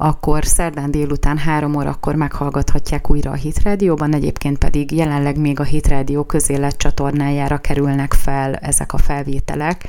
akkor 0.03 0.45
szerdán 0.45 0.91
délután 0.91 1.39
három 1.39 1.75
órakor 1.75 2.15
meghallgathatják 2.15 3.11
újra 3.11 3.31
a 3.31 3.35
Hit 3.35 3.63
Rádióban, 3.63 4.15
egyébként 4.15 4.59
pedig 4.59 4.93
jelenleg 4.93 5.39
még 5.39 5.61
a 5.61 5.63
Hit 5.63 5.87
Rádió 5.87 6.25
közélet 6.25 6.77
csatornájára 6.77 7.59
kerülnek 7.59 8.13
fel 8.13 8.55
ezek 8.55 8.93
a 8.93 8.99
felvételek, 8.99 9.89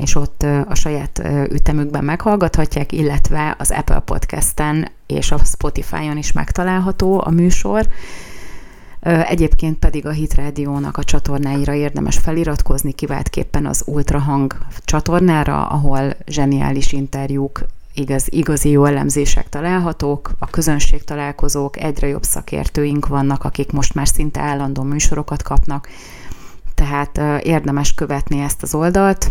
és 0.00 0.14
ott 0.14 0.42
a 0.68 0.74
saját 0.74 1.22
ütemükben 1.50 2.04
meghallgathatják, 2.04 2.92
illetve 2.92 3.56
az 3.58 3.70
Apple 3.70 3.98
Podcast-en 3.98 4.88
és 5.06 5.32
a 5.32 5.38
Spotify-on 5.38 6.16
is 6.16 6.32
megtalálható 6.32 7.22
a 7.24 7.30
műsor. 7.30 7.88
Egyébként 9.28 9.78
pedig 9.78 10.06
a 10.06 10.10
Hit 10.10 10.34
Rádiónak 10.34 10.96
a 10.96 11.04
csatornáira 11.04 11.74
érdemes 11.74 12.18
feliratkozni, 12.18 12.92
kiváltképpen 12.92 13.66
az 13.66 13.82
Ultrahang 13.86 14.56
csatornára, 14.84 15.66
ahol 15.66 16.12
zseniális 16.26 16.92
interjúk 16.92 17.60
igaz, 17.94 18.26
igazi 18.28 18.70
jó 18.70 18.84
elemzések 18.84 19.48
találhatók, 19.48 20.30
a 20.38 20.46
közönség 20.46 21.04
találkozók, 21.04 21.76
egyre 21.76 22.06
jobb 22.06 22.22
szakértőink 22.22 23.06
vannak, 23.06 23.44
akik 23.44 23.72
most 23.72 23.94
már 23.94 24.08
szinte 24.08 24.40
állandó 24.40 24.82
műsorokat 24.82 25.42
kapnak, 25.42 25.88
tehát 26.74 27.44
érdemes 27.44 27.94
követni 27.94 28.40
ezt 28.40 28.62
az 28.62 28.74
oldalt, 28.74 29.30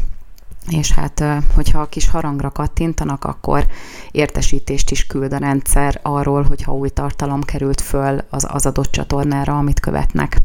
és 0.69 0.91
hát, 0.91 1.23
hogyha 1.53 1.81
a 1.81 1.89
kis 1.89 2.09
harangra 2.09 2.49
kattintanak, 2.49 3.23
akkor 3.23 3.67
értesítést 4.11 4.91
is 4.91 5.07
küld 5.07 5.33
a 5.33 5.37
rendszer 5.37 5.99
arról, 6.01 6.43
hogyha 6.43 6.73
új 6.73 6.89
tartalom 6.89 7.41
került 7.41 7.81
föl 7.81 8.21
az, 8.29 8.47
az 8.49 8.65
adott 8.65 8.91
csatornára, 8.91 9.57
amit 9.57 9.79
követnek. 9.79 10.37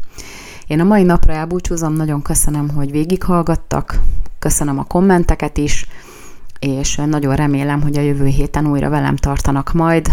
Én 0.67 0.79
a 0.79 0.83
mai 0.83 1.03
napra 1.03 1.33
elbúcsúzom, 1.33 1.93
nagyon 1.93 2.21
köszönöm, 2.21 2.69
hogy 2.69 2.91
végighallgattak, 2.91 3.99
köszönöm 4.39 4.79
a 4.79 4.83
kommenteket 4.83 5.57
is, 5.57 5.87
és 6.59 6.95
nagyon 6.95 7.35
remélem, 7.35 7.81
hogy 7.81 7.97
a 7.97 8.01
jövő 8.01 8.25
héten 8.25 8.67
újra 8.67 8.89
velem 8.89 9.15
tartanak 9.15 9.73
majd. 9.73 10.11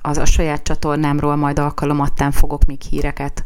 Az 0.00 0.16
a 0.16 0.24
saját 0.24 0.62
csatornámról 0.62 1.36
majd 1.36 1.58
alkalomattán 1.58 2.30
fogok 2.30 2.64
még 2.64 2.80
híreket 2.80 3.44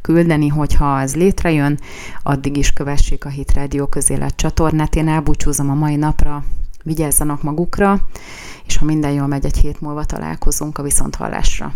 küldeni, 0.00 0.48
hogyha 0.48 1.00
ez 1.00 1.16
létrejön, 1.16 1.78
addig 2.22 2.56
is 2.56 2.72
kövessék 2.72 3.24
a 3.24 3.28
Hit 3.28 3.54
Radio 3.54 3.86
közélet 3.86 4.36
csatornát. 4.36 4.94
Én 4.94 5.08
elbúcsúzom 5.08 5.70
a 5.70 5.74
mai 5.74 5.96
napra, 5.96 6.44
vigyázzanak 6.82 7.42
magukra, 7.42 8.00
és 8.66 8.76
ha 8.76 8.84
minden 8.84 9.12
jól 9.12 9.26
megy, 9.26 9.44
egy 9.44 9.56
hét 9.56 9.80
múlva 9.80 10.04
találkozunk 10.04 10.78
a 10.78 10.82
viszonthallásra. 10.82 11.74